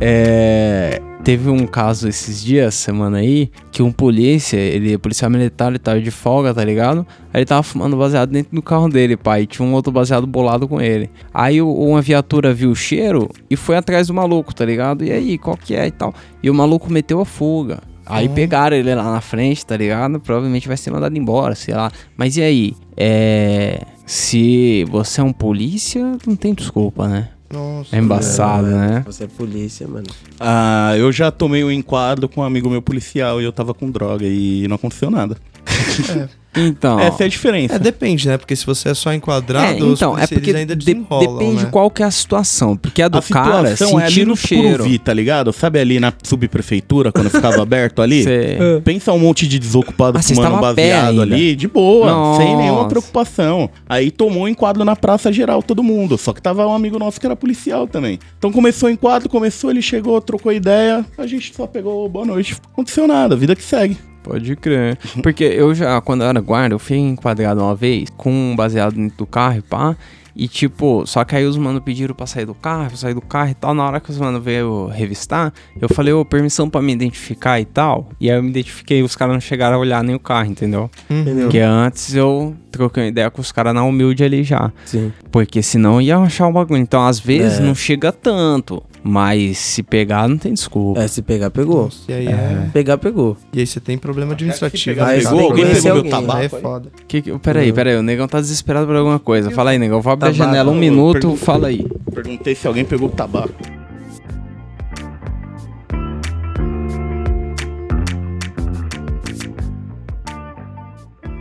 É. 0.01 0.99
Teve 1.23 1.49
um 1.49 1.65
caso 1.65 2.09
esses 2.09 2.43
dias, 2.43 2.75
semana 2.75 3.19
aí, 3.19 3.49
que 3.71 3.81
um 3.81 3.93
polícia, 3.93 4.57
ele 4.57 4.93
é 4.93 4.97
policial 4.97 5.31
militar, 5.31 5.69
ele 5.69 5.79
tava 5.79 6.01
de 6.01 6.12
folga, 6.12 6.53
tá 6.53 6.65
ligado? 6.65 7.07
Aí 7.33 7.39
ele 7.39 7.45
tava 7.45 7.63
fumando 7.63 7.95
baseado 7.95 8.29
dentro 8.29 8.53
do 8.53 8.62
carro 8.62 8.89
dele, 8.89 9.15
pai. 9.15 9.47
Tinha 9.47 9.65
um 9.65 9.73
outro 9.73 9.89
baseado 9.89 10.27
bolado 10.27 10.67
com 10.67 10.81
ele. 10.81 11.09
Aí 11.33 11.62
uma 11.62 12.01
viatura 12.01 12.53
viu 12.53 12.71
o 12.71 12.75
cheiro 12.75 13.29
e 13.49 13.55
foi 13.55 13.77
atrás 13.77 14.07
do 14.07 14.13
maluco, 14.13 14.53
tá 14.53 14.65
ligado? 14.65 15.05
E 15.05 15.13
aí, 15.13 15.38
qual 15.38 15.55
que 15.55 15.73
é 15.73 15.88
e 15.88 15.91
tal? 15.91 16.13
E 16.43 16.49
o 16.49 16.53
maluco 16.53 16.91
meteu 16.91 17.21
a 17.21 17.25
fuga. 17.25 17.79
Aí 18.05 18.27
pegaram 18.27 18.75
ele 18.75 18.93
lá 18.93 19.09
na 19.09 19.21
frente, 19.21 19.65
tá 19.65 19.77
ligado? 19.77 20.19
Provavelmente 20.19 20.67
vai 20.67 20.75
ser 20.75 20.91
mandado 20.91 21.17
embora, 21.17 21.55
sei 21.55 21.73
lá. 21.73 21.89
Mas 22.17 22.36
e 22.36 22.41
aí? 22.41 22.73
É. 22.97 23.81
Se 24.05 24.83
você 24.89 25.21
é 25.21 25.23
um 25.23 25.31
polícia, 25.31 26.17
não 26.27 26.36
tem 26.36 26.53
desculpa, 26.53 27.07
né? 27.07 27.29
Nossa. 27.53 27.95
É 27.95 27.99
embaçado, 27.99 28.65
né? 28.65 29.03
Você 29.05 29.25
é 29.25 29.27
polícia, 29.27 29.87
mano. 29.87 30.07
Ah, 30.39 30.93
eu 30.97 31.11
já 31.11 31.29
tomei 31.29 31.63
um 31.63 31.69
enquadro 31.69 32.27
com 32.27 32.41
um 32.41 32.43
amigo 32.43 32.67
meu 32.67 32.81
policial 32.81 33.39
e 33.39 33.43
eu 33.43 33.51
tava 33.51 33.75
com 33.75 33.91
droga 33.91 34.25
e 34.25 34.67
não 34.67 34.75
aconteceu 34.75 35.11
nada. 35.11 35.37
Então. 36.55 36.99
Essa 36.99 37.23
é 37.23 37.25
a 37.25 37.29
diferença. 37.29 37.75
É, 37.75 37.79
depende, 37.79 38.27
né? 38.27 38.37
Porque 38.37 38.55
se 38.55 38.65
você 38.65 38.89
é 38.89 38.93
só 38.93 39.13
enquadrado, 39.13 39.79
É, 39.79 39.83
os 39.83 39.99
então, 39.99 40.17
é 40.17 40.27
porque 40.27 40.51
ainda 40.51 40.75
de- 40.75 40.85
desenrolam, 40.85 41.37
depende 41.39 41.63
né? 41.63 41.69
qual 41.71 41.89
que 41.89 42.03
é 42.03 42.05
a 42.05 42.11
situação. 42.11 42.77
Porque 42.77 43.01
a 43.01 43.07
do 43.07 43.17
a 43.17 43.21
cara, 43.21 43.71
situação 43.75 43.99
é 43.99 44.05
ali 44.05 44.23
no 44.25 44.33
o 44.33 44.37
cheiro. 44.37 44.63
Tucuruvi, 44.69 44.99
tá 44.99 45.13
ligado? 45.13 45.51
Sabe 45.51 45.79
ali 45.79 45.99
na 45.99 46.13
subprefeitura, 46.23 47.11
quando 47.11 47.29
ficava 47.29 47.59
aberto 47.63 48.01
ali? 48.01 48.23
Cê- 48.23 48.57
Pensa 48.83 49.11
um 49.13 49.19
monte 49.19 49.47
de 49.47 49.57
desocupado 49.59 50.17
Ah, 50.17 50.21
fumando 50.21 50.55
um 50.57 50.61
baseado 50.61 51.21
ali, 51.21 51.55
de 51.55 51.67
boa, 51.67 52.37
sem 52.37 52.55
nenhuma 52.55 52.77
Nossa. 52.83 52.89
preocupação. 52.89 53.69
Aí 53.87 54.11
tomou 54.11 54.43
um 54.43 54.47
enquadro 54.47 54.83
na 54.85 54.95
praça 54.95 55.31
geral, 55.33 55.63
todo 55.63 55.81
mundo. 55.83 56.17
Só 56.17 56.33
que 56.33 56.41
tava 56.41 56.67
um 56.67 56.73
amigo 56.73 56.99
nosso 56.99 57.19
que 57.19 57.25
era 57.25 57.35
policial 57.35 57.87
também. 57.87 58.19
Então 58.37 58.51
começou 58.51 58.89
o 58.89 58.91
enquadro, 58.91 59.27
começou, 59.29 59.71
ele 59.71 59.81
chegou, 59.81 60.19
trocou 60.21 60.51
ideia, 60.51 61.05
a 61.17 61.25
gente 61.25 61.53
só 61.55 61.65
pegou 61.65 62.07
boa 62.09 62.25
noite. 62.25 62.53
Não 62.63 62.71
aconteceu 62.73 63.07
nada, 63.07 63.35
vida 63.35 63.55
que 63.55 63.63
segue. 63.63 63.97
Pode 64.23 64.55
crer. 64.55 64.97
Porque 65.21 65.43
eu 65.43 65.73
já, 65.75 65.99
quando 66.01 66.21
eu 66.23 66.27
era 66.29 66.39
guarda, 66.39 66.73
eu 66.75 66.79
fui 66.79 66.97
enquadrado 66.97 67.62
uma 67.62 67.75
vez 67.75 68.09
com 68.17 68.31
um 68.31 68.55
baseado 68.55 68.95
dentro 68.95 69.17
do 69.17 69.25
carro 69.25 69.57
e 69.57 69.62
pá. 69.62 69.95
E 70.36 70.47
tipo, 70.47 71.05
só 71.05 71.23
que 71.23 71.36
aí 71.36 71.45
os 71.45 71.55
mano 71.57 71.79
pediram 71.79 72.15
pra 72.15 72.25
sair 72.25 72.45
do 72.47 72.55
carro, 72.55 72.88
eu 72.91 72.97
sair 72.97 73.13
do 73.13 73.21
carro 73.21 73.51
e 73.51 73.53
tal. 73.53 73.71
Na 73.75 73.86
hora 73.86 73.99
que 73.99 74.09
os 74.09 74.17
mano 74.17 74.41
veio 74.41 74.88
revistar, 74.88 75.53
eu 75.79 75.88
falei, 75.88 76.12
ô, 76.12 76.25
permissão 76.25 76.67
pra 76.67 76.81
me 76.81 76.91
identificar 76.91 77.59
e 77.59 77.65
tal. 77.65 78.09
E 78.19 78.31
aí 78.31 78.38
eu 78.38 78.41
me 78.41 78.49
identifiquei, 78.49 79.03
os 79.03 79.15
caras 79.15 79.33
não 79.36 79.39
chegaram 79.41 79.75
a 79.75 79.79
olhar 79.79 80.03
nem 80.03 80.15
o 80.15 80.19
carro, 80.19 80.49
entendeu? 80.49 80.89
Entendeu? 81.07 81.43
Porque 81.43 81.59
antes 81.59 82.15
eu 82.15 82.55
troquei 82.71 83.03
uma 83.03 83.09
ideia 83.09 83.29
com 83.29 83.41
os 83.41 83.51
caras 83.51 83.75
na 83.75 83.83
humilde 83.83 84.23
ali 84.23 84.43
já. 84.43 84.71
Sim. 84.86 85.13
Porque 85.31 85.62
senão 85.62 86.01
ia 86.01 86.17
achar 86.17 86.47
um 86.47 86.51
bagulho. 86.53 86.81
Então, 86.81 87.05
às 87.05 87.19
vezes, 87.19 87.59
É. 87.59 87.62
não 87.62 87.75
chega 87.75 88.12
tanto. 88.12 88.81
Mas 89.05 89.57
se 89.57 89.83
pegar, 89.83 90.29
não 90.29 90.37
tem 90.37 90.53
desculpa. 90.53 91.01
É, 91.01 91.07
se 91.09 91.21
pegar, 91.21 91.49
pegou. 91.51 91.89
E 92.07 92.13
aí, 92.13 92.27
é... 92.27 92.69
Pegar, 92.71 92.97
pegou. 92.97 93.35
e 93.51 93.59
aí 93.59 93.67
você 93.67 93.79
tem 93.81 93.97
problema 93.97 94.31
administrativo. 94.31 94.95
pegar, 94.95 95.07
Aí 95.07 95.21
pegou, 95.21 95.37
tem 95.39 95.39
que 95.39 95.51
alguém 95.51 95.65
pegou 95.75 95.83
meu 95.83 95.95
alguém. 95.97 96.11
tabaco? 96.11 96.37
Aí 96.39 96.45
é 96.45 96.49
foda. 96.49 96.91
Que, 97.07 97.21
que, 97.21 97.39
peraí, 97.39 97.73
peraí, 97.73 97.97
o 97.97 98.01
negão 98.01 98.27
tá 98.29 98.39
desesperado 98.39 98.87
por 98.87 98.95
alguma 98.95 99.19
coisa. 99.19 99.51
Fala 99.51 99.71
aí, 99.71 99.77
negão. 99.77 100.01
Vou 100.01 100.13
abrir 100.13 100.29
a 100.29 100.31
Tabaco. 100.31 100.49
janela 100.51 100.71
um 100.71 100.75
minuto, 100.75 101.35
fala 101.35 101.67
aí. 101.67 101.85
Perguntei 102.13 102.55
se 102.55 102.65
alguém 102.65 102.85
pegou 102.85 103.09
o 103.09 103.11
tabaco. 103.11 103.53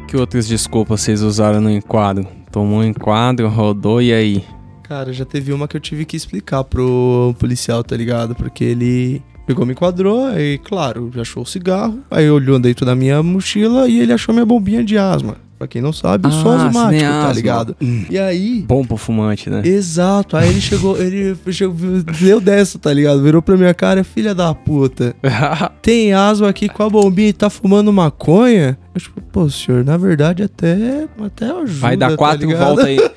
Que 0.09 0.17
outras 0.17 0.47
desculpas 0.47 1.01
vocês 1.01 1.23
usaram 1.23 1.61
no 1.61 1.71
enquadro? 1.71 2.27
Tomou 2.51 2.81
um 2.81 2.85
enquadro, 2.85 3.49
rodou 3.49 4.03
e 4.03 4.13
aí? 4.13 4.45
Cara, 4.93 5.11
já 5.11 5.25
teve 5.25 5.55
uma 5.55 5.67
que 5.67 5.75
eu 5.75 5.81
tive 5.81 6.05
que 6.05 6.15
explicar 6.15 6.63
pro 6.65 7.35
policial, 7.39 7.83
tá 7.83 7.97
ligado? 7.97 8.35
Porque 8.35 8.63
ele 8.63 9.23
pegou, 9.47 9.65
me 9.65 9.73
enquadrou, 9.73 10.27
aí, 10.27 10.59
claro, 10.59 11.11
achou 11.19 11.45
o 11.45 11.47
cigarro, 11.47 12.01
aí 12.11 12.31
olhou 12.31 12.59
dentro 12.59 12.85
da 12.85 12.95
minha 12.95 13.23
mochila 13.23 13.89
e 13.89 13.99
ele 13.99 14.13
achou 14.13 14.35
minha 14.35 14.45
bombinha 14.45 14.85
de 14.85 14.99
asma. 14.99 15.39
Pra 15.59 15.67
quem 15.67 15.81
não 15.81 15.95
sabe, 15.95 16.27
eu 16.27 16.33
sou 16.33 16.53
Ah, 16.53 16.59
você 16.59 16.67
asmático, 16.67 17.05
tá 17.05 17.33
ligado? 17.33 17.77
E 18.11 18.19
aí, 18.19 18.65
Bom 18.69 18.85
pro 18.85 18.99
fumante, 18.99 19.49
né? 19.49 19.63
Exato, 19.65 20.37
aí 20.37 20.51
ele 20.51 20.61
chegou, 20.61 21.01
ele 21.01 21.35
chegou, 21.53 21.75
deu 22.21 22.39
dessa, 22.39 22.79
tá 22.79 22.93
ligado? 22.93 23.23
Virou 23.23 23.41
pra 23.41 23.57
minha 23.57 23.73
cara, 23.73 24.05
filha 24.05 24.35
da 24.35 24.53
puta. 24.55 25.17
Tem 25.81 26.13
asma 26.13 26.51
aqui 26.51 26.69
com 26.69 26.83
a 26.83 26.91
bombinha 26.91 27.29
e 27.29 27.33
tá 27.33 27.49
fumando 27.49 27.91
maconha? 27.93 28.77
Eu, 28.95 29.01
tipo, 29.01 29.21
pô, 29.23 29.49
senhor, 29.49 29.85
na 29.85 29.97
verdade 29.97 30.43
até, 30.43 31.07
até 31.25 31.47
ajuda, 31.47 31.79
Vai 31.81 31.97
dar 31.97 32.11
tá 32.11 32.17
quatro 32.17 32.47
ligado? 32.47 32.67
voltas 32.67 32.85
aí. 32.85 32.99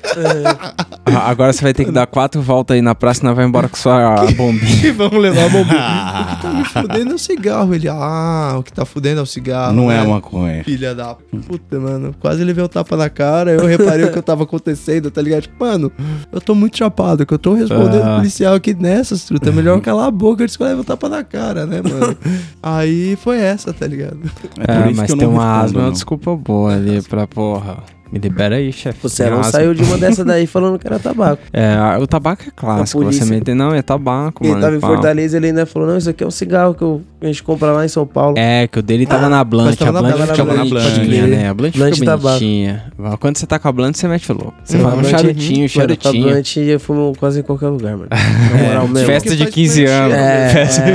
Ah, 1.08 1.30
Agora 1.30 1.52
você 1.52 1.62
vai 1.62 1.72
ter 1.72 1.84
que 1.84 1.92
dar 1.92 2.06
quatro 2.06 2.42
voltas 2.42 2.74
aí 2.74 2.82
na 2.82 2.94
praça 2.94 3.20
e 3.22 3.24
nós 3.24 3.36
vai 3.36 3.44
embora 3.44 3.68
com 3.68 3.76
sua 3.76 4.24
bombinha. 4.32 4.66
E 4.86 4.90
vamos 4.90 5.18
levar 5.20 5.44
a 5.44 5.48
bombinha. 5.48 5.76
o 6.32 6.34
que 6.36 6.42
tá 6.42 6.52
me 6.52 6.64
fudendo 6.64 7.12
é 7.12 7.14
o 7.14 7.18
cigarro. 7.18 7.74
Ele, 7.74 7.88
ah, 7.88 8.56
o 8.58 8.62
que 8.62 8.72
tá 8.72 8.84
fudendo 8.84 9.20
é 9.20 9.22
o 9.22 9.26
cigarro. 9.26 9.72
Não 9.72 9.90
é 9.90 9.96
né? 9.98 10.00
a 10.00 10.04
maconha. 10.08 10.64
Filha 10.64 10.94
da 10.94 11.14
puta, 11.14 11.78
mano. 11.78 12.14
Quase 12.18 12.42
levei 12.42 12.64
um 12.64 12.68
tapa 12.68 12.96
na 12.96 13.08
cara. 13.08 13.52
Eu 13.52 13.66
reparei 13.66 14.04
o 14.06 14.12
que 14.12 14.18
eu 14.18 14.22
tava 14.22 14.42
acontecendo, 14.44 15.10
tá 15.10 15.22
ligado? 15.22 15.42
Tipo, 15.42 15.64
mano, 15.64 15.92
eu 16.32 16.40
tô 16.40 16.54
muito 16.56 16.76
chapado, 16.76 17.24
que 17.24 17.32
eu 17.34 17.38
tô 17.38 17.54
respondendo 17.54 18.02
Ah. 18.02 18.14
o 18.14 18.16
policial 18.16 18.54
aqui 18.54 18.74
nessas, 18.74 19.24
truta. 19.24 19.48
É 19.50 19.52
melhor 19.52 19.80
calar 19.80 20.08
a 20.08 20.10
boca 20.10 20.42
antes 20.42 20.56
que 20.56 20.62
eu 20.62 20.66
leve 20.66 20.80
um 20.80 20.84
tapa 20.84 21.08
na 21.08 21.22
cara, 21.22 21.66
né, 21.66 21.80
mano? 21.82 22.16
Aí 22.62 23.16
foi 23.16 23.38
essa, 23.38 23.72
tá 23.72 23.86
ligado? 23.86 24.18
É, 24.66 24.72
É, 24.72 24.80
por 24.82 24.90
isso 24.90 24.96
mas 25.00 25.06
que 25.06 25.12
eu 25.12 25.18
ter 25.18 25.24
não 25.26 25.32
uma 25.34 25.44
respondo, 25.66 25.78
asma 25.78 25.80
é 25.80 25.84
uma 25.84 25.92
desculpa 25.92 26.36
boa 26.36 26.74
ali 26.74 27.02
pra 27.02 27.26
porra. 27.26 27.95
Me 28.12 28.18
libera 28.18 28.56
aí, 28.56 28.72
chefe. 28.72 28.98
Você 29.02 29.28
não 29.28 29.40
asma. 29.40 29.52
saiu 29.52 29.74
de 29.74 29.82
uma 29.82 29.98
dessa 29.98 30.24
daí 30.24 30.46
falando 30.48 30.78
que 30.78 30.86
era 30.86 30.98
tabaco. 30.98 31.42
É, 31.52 31.74
a- 31.74 31.98
o 32.00 32.06
tabaco 32.06 32.42
é 32.46 32.50
clássico. 32.54 33.02
A 33.02 33.06
Você 33.06 33.24
meter, 33.24 33.54
não, 33.54 33.74
é 33.74 33.82
tabaco, 33.82 34.44
Ele 34.44 34.50
mano. 34.52 34.62
tava 34.64 34.76
em 34.76 34.80
pá. 34.80 34.86
Fortaleza 34.88 35.36
ele 35.36 35.48
ainda 35.48 35.66
falou: 35.66 35.88
Não, 35.88 35.96
isso 35.98 36.08
aqui 36.10 36.22
é 36.22 36.26
um 36.26 36.30
cigarro 36.30 36.72
que, 36.74 36.82
eu- 36.82 37.02
que 37.20 37.26
a 37.26 37.28
gente 37.28 37.42
compra 37.42 37.72
lá 37.72 37.84
em 37.84 37.88
São 37.88 38.06
Paulo. 38.06 38.36
É, 38.38 38.66
que 38.68 38.78
o 38.78 38.82
dele 38.82 39.06
tava 39.06 39.28
na 39.28 39.28
tava 39.28 39.34
A 39.36 39.38
na- 39.38 39.44
Blunt 39.44 39.76
tava 39.76 40.02
na 40.02 40.08
fica 40.12 40.44
Blunt, 40.44 40.56
bonitinha, 40.68 40.80
pode 40.82 41.06
crer. 41.06 41.28
né? 41.28 41.48
A 41.48 41.54
Blunt 41.54 41.72
fica 41.74 42.04
tabaco. 42.04 42.22
bonitinha. 42.38 42.84
Quando 43.20 43.36
você 43.38 43.46
tá 43.46 43.58
com 43.58 43.68
a 43.68 43.72
Blunt, 43.72 43.96
você 43.96 44.08
mete 44.08 44.32
louco. 44.32 44.54
Você 44.64 44.76
Hum, 44.76 44.80
fala 44.82 44.94
um 44.94 44.98
Blunt- 44.98 45.10
charutinho, 45.10 45.56
Mano, 45.58 45.68
charutinho. 45.68 46.28
Blunt 46.28 46.56
eu 46.56 46.80
fumo 46.80 47.12
quase 47.18 47.40
em 47.40 47.42
qualquer 47.42 47.68
lugar, 47.68 47.96
mano. 47.96 48.08
Na 48.52 48.62
moral 48.68 48.88
mesmo. 48.88 49.06
Festa 49.06 49.34
de 49.36 49.42
faz 49.42 49.54
15 49.54 49.80
menos 49.84 49.96
anos. 49.96 50.14
É, 50.16 50.52
é, 50.62 50.90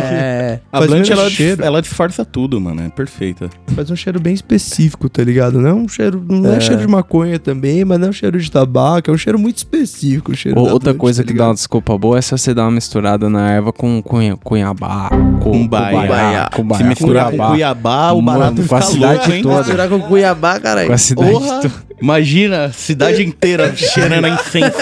é. 0.53 0.59
A 0.71 0.79
menos 0.81 1.09
ela, 1.09 1.81
disfarça 1.81 2.23
tudo, 2.25 2.59
mano. 2.59 2.81
É 2.83 2.89
perfeita. 2.89 3.49
Faz 3.75 3.89
um 3.91 3.95
cheiro 3.95 4.19
bem 4.19 4.33
específico, 4.33 5.09
tá 5.09 5.23
ligado? 5.23 5.59
Não 5.59 5.69
é 5.69 5.73
um 5.73 5.87
cheiro. 5.87 6.23
Não 6.29 6.53
é, 6.53 6.59
cheiro 6.59 6.81
de 6.81 6.87
maconha 7.01 7.39
também, 7.39 7.83
mas 7.83 7.99
não 7.99 8.07
é 8.07 8.09
um 8.09 8.13
cheiro 8.13 8.39
de 8.39 8.49
tabaco. 8.49 9.09
É 9.09 9.13
um 9.13 9.17
cheiro 9.17 9.37
muito 9.37 9.57
específico. 9.57 10.35
Cheiro 10.35 10.59
Ou- 10.59 10.69
Outra 10.71 10.93
coisa 10.93 11.23
tá 11.23 11.27
que 11.27 11.33
dá 11.37 11.47
uma 11.47 11.53
desculpa 11.53 11.97
boa 11.97 12.17
é 12.17 12.21
se 12.21 12.31
você 12.31 12.53
dar 12.53 12.63
uma 12.63 12.71
misturada 12.71 13.29
na 13.29 13.51
erva 13.51 13.73
com 13.73 14.01
cunha, 14.01 14.37
cunhabá, 14.37 15.09
com 15.09 15.51
Cumbaiá. 15.51 16.49
cubaiá, 16.53 16.77
Se 16.77 16.83
misturar 16.83 17.31
com 17.31 17.37
cuiabá. 17.47 18.11
O 18.13 18.21
barato 18.21 18.55
com 18.57 18.61
fica 18.63 18.77
a 18.77 18.81
cidade 18.81 19.13
louco, 19.17 19.31
hein? 19.31 19.43
toda. 19.43 19.57
Misturar 19.57 19.89
com 19.89 19.99
Cuiabá, 20.01 20.59
caralho. 20.59 20.87
Com 20.87 20.93
a 20.93 20.97
cidade 20.97 21.31
Porra! 21.31 21.61
toda. 21.61 21.73
Imagina, 22.01 22.71
cidade 22.71 23.23
inteira 23.23 23.75
cheirando 23.75 24.25
a 24.25 24.29
incenso. 24.29 24.77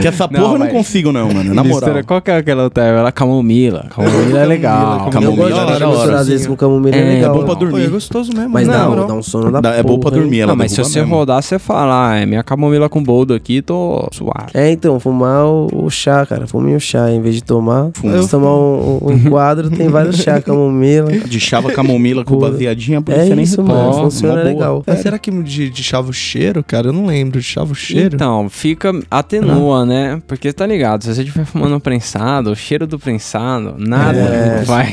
Que 0.00 0.08
essa 0.08 0.24
Não, 0.30 0.40
porra 0.40 0.54
eu 0.54 0.58
não 0.58 0.66
mas- 0.66 0.72
consigo, 0.72 1.12
não, 1.12 1.28
mano. 1.28 1.54
Na 1.54 1.62
moral. 1.62 1.80
Mistura, 1.80 2.02
qual 2.04 2.20
que 2.22 2.30
é 2.30 2.36
aquela 2.38 2.64
outra? 2.64 2.82
Ela 2.84 3.12
camomila. 3.12 3.86
Camomila 3.94 4.38
é 4.40 4.46
legal. 4.46 5.10
camomila, 5.10 5.78
Eu 5.80 5.90
gosto 5.90 6.10
às 6.12 6.28
vezes 6.28 6.46
com 6.46 6.56
camomila, 6.56 6.96
é, 6.96 7.00
É, 7.00 7.14
legal. 7.14 7.34
é 7.34 7.38
bom 7.38 7.44
pra 7.44 7.54
dormir. 7.54 7.72
Pô, 7.80 7.86
é 7.86 7.88
gostoso 7.88 8.32
mesmo, 8.34 8.50
Mas 8.50 8.66
né? 8.66 8.74
dá, 8.74 8.88
um 9.14 9.22
sono 9.22 9.50
da 9.52 9.60
Dá- 9.60 9.74
é 9.74 9.82
bom 9.82 9.98
pra 9.98 10.10
dormir, 10.10 10.40
ela 10.40 10.52
Não, 10.52 10.56
mas 10.56 10.72
se 10.72 10.78
você 10.82 11.00
mesmo. 11.00 11.14
rodar, 11.14 11.42
você 11.42 11.58
fala, 11.58 12.10
ah, 12.10 12.16
é 12.16 12.26
minha 12.26 12.42
camomila 12.42 12.88
com 12.88 13.02
boldo 13.02 13.34
aqui, 13.34 13.60
tô 13.62 14.08
suave. 14.12 14.50
É, 14.54 14.70
então, 14.70 14.98
fumar 14.98 15.44
o, 15.46 15.88
chá, 15.90 16.24
cara. 16.26 16.46
Fume 16.46 16.74
o 16.74 16.80
chá 16.80 17.10
em 17.10 17.20
vez 17.20 17.34
de 17.34 17.44
tomar. 17.44 17.90
Fuma. 17.94 18.22
Se 18.22 18.30
tomar 18.30 18.54
um, 18.54 18.98
quadro, 19.30 19.70
tem 19.70 19.88
vários 19.88 20.16
chá, 20.16 20.40
camomila. 20.40 21.10
De 21.12 21.38
chava 21.40 21.70
camomila 21.72 22.24
com 22.24 22.38
baseadinha, 22.38 23.02
a 23.06 23.12
É 23.12 23.26
isso, 23.42 23.62
mano. 23.62 23.92
Funciona 23.94 24.42
legal. 24.42 24.82
Mas 24.86 25.00
será 25.00 25.18
que 25.18 25.30
de, 25.30 25.68
de 25.70 25.82
chava 25.82 26.10
o 26.10 26.12
cheiro, 26.12 26.62
cara? 26.64 26.88
Eu 26.88 26.92
não 26.92 27.06
lembro. 27.06 27.38
De 27.38 27.44
chava 27.44 27.72
o 27.72 27.74
cheiro? 27.74 28.14
Então, 28.14 28.48
fica, 28.48 28.92
atenua, 29.10 29.81
né? 29.84 30.20
Porque 30.26 30.52
tá 30.52 30.66
ligado, 30.66 31.04
se 31.04 31.14
você 31.14 31.22
estiver 31.22 31.44
fumando 31.44 31.76
um 31.76 31.80
prensado, 31.80 32.50
o 32.50 32.56
cheiro 32.56 32.86
do 32.86 32.98
prensado, 32.98 33.74
nada 33.78 34.18
É, 34.18 34.62
vai... 34.64 34.86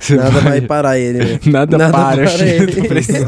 você 0.00 0.16
Nada 0.16 0.40
vai 0.40 0.60
parar 0.60 0.98
ele, 0.98 1.18
né? 1.18 1.40
Nada, 1.46 1.78
Nada 1.78 1.92
para, 1.92 2.12
o 2.12 2.16
para 2.24 2.26
cheiro 2.28 2.64
ele. 2.64 2.80
do 2.82 2.88
prensado. 2.88 3.26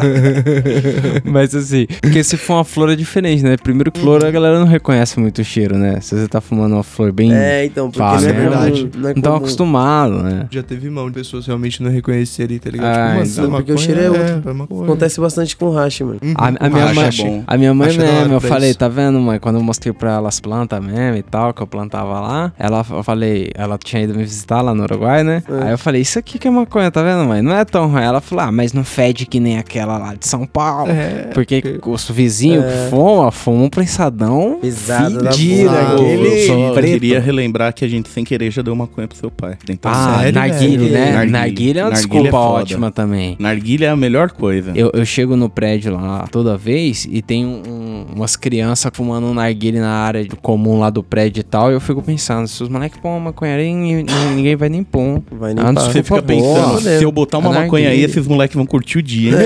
Mas 1.25 1.55
assim, 1.55 1.87
porque 2.01 2.23
se 2.25 2.37
for 2.37 2.55
uma 2.55 2.65
flor 2.65 2.91
é 2.91 2.97
diferente, 2.97 3.43
né? 3.43 3.57
Primeiro 3.57 3.93
flor 3.95 4.25
a 4.25 4.31
galera 4.31 4.59
não 4.59 4.67
reconhece 4.67 5.19
muito 5.19 5.41
o 5.41 5.45
cheiro, 5.45 5.77
né? 5.77 6.01
Se 6.01 6.17
você 6.17 6.29
tá 6.29 6.41
fumando 6.41 6.75
uma 6.75 6.83
flor 6.83 7.13
bem... 7.13 7.33
É, 7.35 7.65
então, 7.65 7.91
porque 7.91 8.01
não 8.03 8.15
é 8.19 8.31
é 8.31 8.33
verdade. 8.33 8.91
não 8.97 9.09
é 9.11 9.15
não 9.15 9.23
tão 9.23 9.37
acostumado, 9.37 10.23
né? 10.23 10.47
Já 10.51 10.63
teve 10.63 10.89
mão 10.91 11.09
de 11.09 11.15
pessoas 11.15 11.47
realmente 11.47 11.83
não 11.83 11.91
reconhecerem, 11.91 12.59
tá 12.59 12.71
ligado? 12.71 12.95
Ah, 12.97 13.15
mano, 13.15 13.27
então. 13.27 13.45
é 13.45 13.49
Porque 13.51 13.73
o 13.73 13.79
cheiro 13.79 14.01
é 14.01 14.11
outro. 14.11 14.51
é. 14.51 14.85
Acontece 14.85 15.21
bastante 15.21 15.57
com 15.57 15.71
hash, 15.71 16.01
mano. 16.01 16.19
Uhum. 16.23 16.35
A, 16.37 16.67
a 16.67 16.71
minha 16.71 16.85
Racha 16.87 16.95
mãe, 16.95 17.07
é 17.07 17.11
bom. 17.39 17.45
a 17.47 17.57
minha 17.57 17.75
mãe 17.75 17.97
mesmo, 17.97 18.35
eu 18.35 18.41
falei, 18.41 18.71
isso. 18.71 18.79
tá 18.79 18.89
vendo, 18.89 19.19
mãe? 19.21 19.39
Quando 19.39 19.57
eu 19.57 19.63
mostrei 19.63 19.93
pra 19.93 20.13
ela 20.15 20.29
as 20.29 20.41
plantas 20.41 20.81
mesmo 20.85 20.94
e 21.17 21.23
tal, 21.23 21.53
que 21.53 21.63
eu 21.63 21.67
plantava 21.67 22.21
lá, 22.21 22.53
ela, 22.59 22.85
eu 22.91 23.03
falei, 23.03 23.51
ela 23.55 23.79
tinha 23.79 24.03
ido 24.03 24.15
me 24.15 24.23
visitar 24.25 24.61
lá 24.61 24.75
no 24.75 24.83
Uruguai, 24.85 25.23
né? 25.25 25.43
É. 25.49 25.65
Aí 25.67 25.71
eu 25.73 25.79
falei, 25.79 26.01
isso 26.03 26.19
aqui 26.19 26.39
que 26.39 26.49
é 26.49 26.51
maconha, 26.51 26.91
tá 26.91 27.03
vendo, 27.03 27.25
mãe? 27.27 27.43
Não 27.43 27.53
é 27.55 27.65
tão 27.65 27.89
ruim. 27.89 28.03
Ela 28.03 28.21
falou, 28.21 28.45
ah, 28.45 28.53
mas 28.53 28.73
não 28.73 28.85
fede 28.85 29.27
que 29.27 29.41
nem 29.41 29.59
aquela 29.59 29.99
lá 29.99 30.15
de 30.15 30.27
São 30.27 30.47
Paulo. 30.47 30.91
É, 30.91 31.31
Porque 31.35 31.81
os 31.85 32.09
vizinhos 32.11 32.65
que 32.65 32.91
fumam, 32.91 33.31
fumam 33.31 33.65
um 33.65 33.69
prensadão 33.71 34.59
Pesado 34.61 35.21
fedido, 35.31 35.71
aquele 35.71 36.29
Eu 36.43 36.47
só 36.47 36.73
preto. 36.75 36.93
queria 36.93 37.21
relembrar 37.21 37.73
que 37.75 37.85
a 37.85 37.89
gente 37.89 38.09
sem 38.09 38.25
querer 38.25 38.51
já 38.51 38.63
deu 38.63 38.75
maconha 38.77 39.09
pro 39.09 39.17
seu 39.17 39.31
pai. 39.31 39.57
Então, 39.69 39.91
Ah, 39.93 40.19
Sério, 40.21 40.35
narguile, 40.35 40.77
velho? 40.89 40.93
né? 40.93 41.13
Narguile. 41.13 41.33
Narguile 41.33 41.79
é 41.79 41.83
uma 41.85 41.91
Narguile 41.91 42.09
desculpa 42.23 42.37
é 42.37 42.41
ótima 42.41 42.91
também. 42.91 43.37
narguilha 43.39 43.87
é 43.87 43.89
a 43.91 43.97
melhor 43.97 44.31
coisa. 44.31 44.73
Eu, 44.75 44.91
eu 44.95 45.05
chego 45.05 45.37
no 45.37 45.49
prédio 45.49 45.95
lá 45.95 46.27
toda 46.31 46.57
vez 46.57 47.07
e 47.11 47.23
tem 47.23 47.45
um- 47.47 47.63
um- 47.95 48.07
umas 48.17 48.37
crianças 48.37 48.91
fumando 48.95 49.27
um 49.27 49.35
narguile 49.35 49.79
na 49.79 49.91
área 49.91 50.27
comum 50.43 50.79
lá 50.81 50.91
do 50.91 51.03
prédio 51.03 51.41
e 51.41 51.45
tal. 51.45 51.71
E 51.71 51.75
eu 51.75 51.81
fico 51.81 52.03
pensando, 52.03 52.47
se 52.49 52.63
os 52.63 52.69
moleques 52.69 52.99
pôr 53.01 53.09
uma 53.11 53.21
maconharia, 53.21 53.67
ninguém, 53.67 54.05
ninguém 54.35 54.57
vai 54.57 54.69
nem 54.69 54.83
pôr. 54.83 55.23
Vai 55.31 55.55
nem 55.55 55.65
Ah, 55.65 55.73
não. 55.73 55.83
Você 55.83 56.03
fica 56.03 56.21
Desculpa 56.21 56.23
boa. 56.23 56.55
pensando, 56.55 56.79
Fodendo. 56.81 56.99
se 56.99 57.05
eu 57.05 57.13
botar 57.13 57.39
uma 57.39 57.51
A 57.51 57.61
maconha 57.61 57.89
aí, 57.91 58.03
esses 58.03 58.27
moleques 58.27 58.57
vão 58.57 58.67
curtir 58.67 58.99
o 58.99 59.03
dia, 59.03 59.31
hein? 59.31 59.37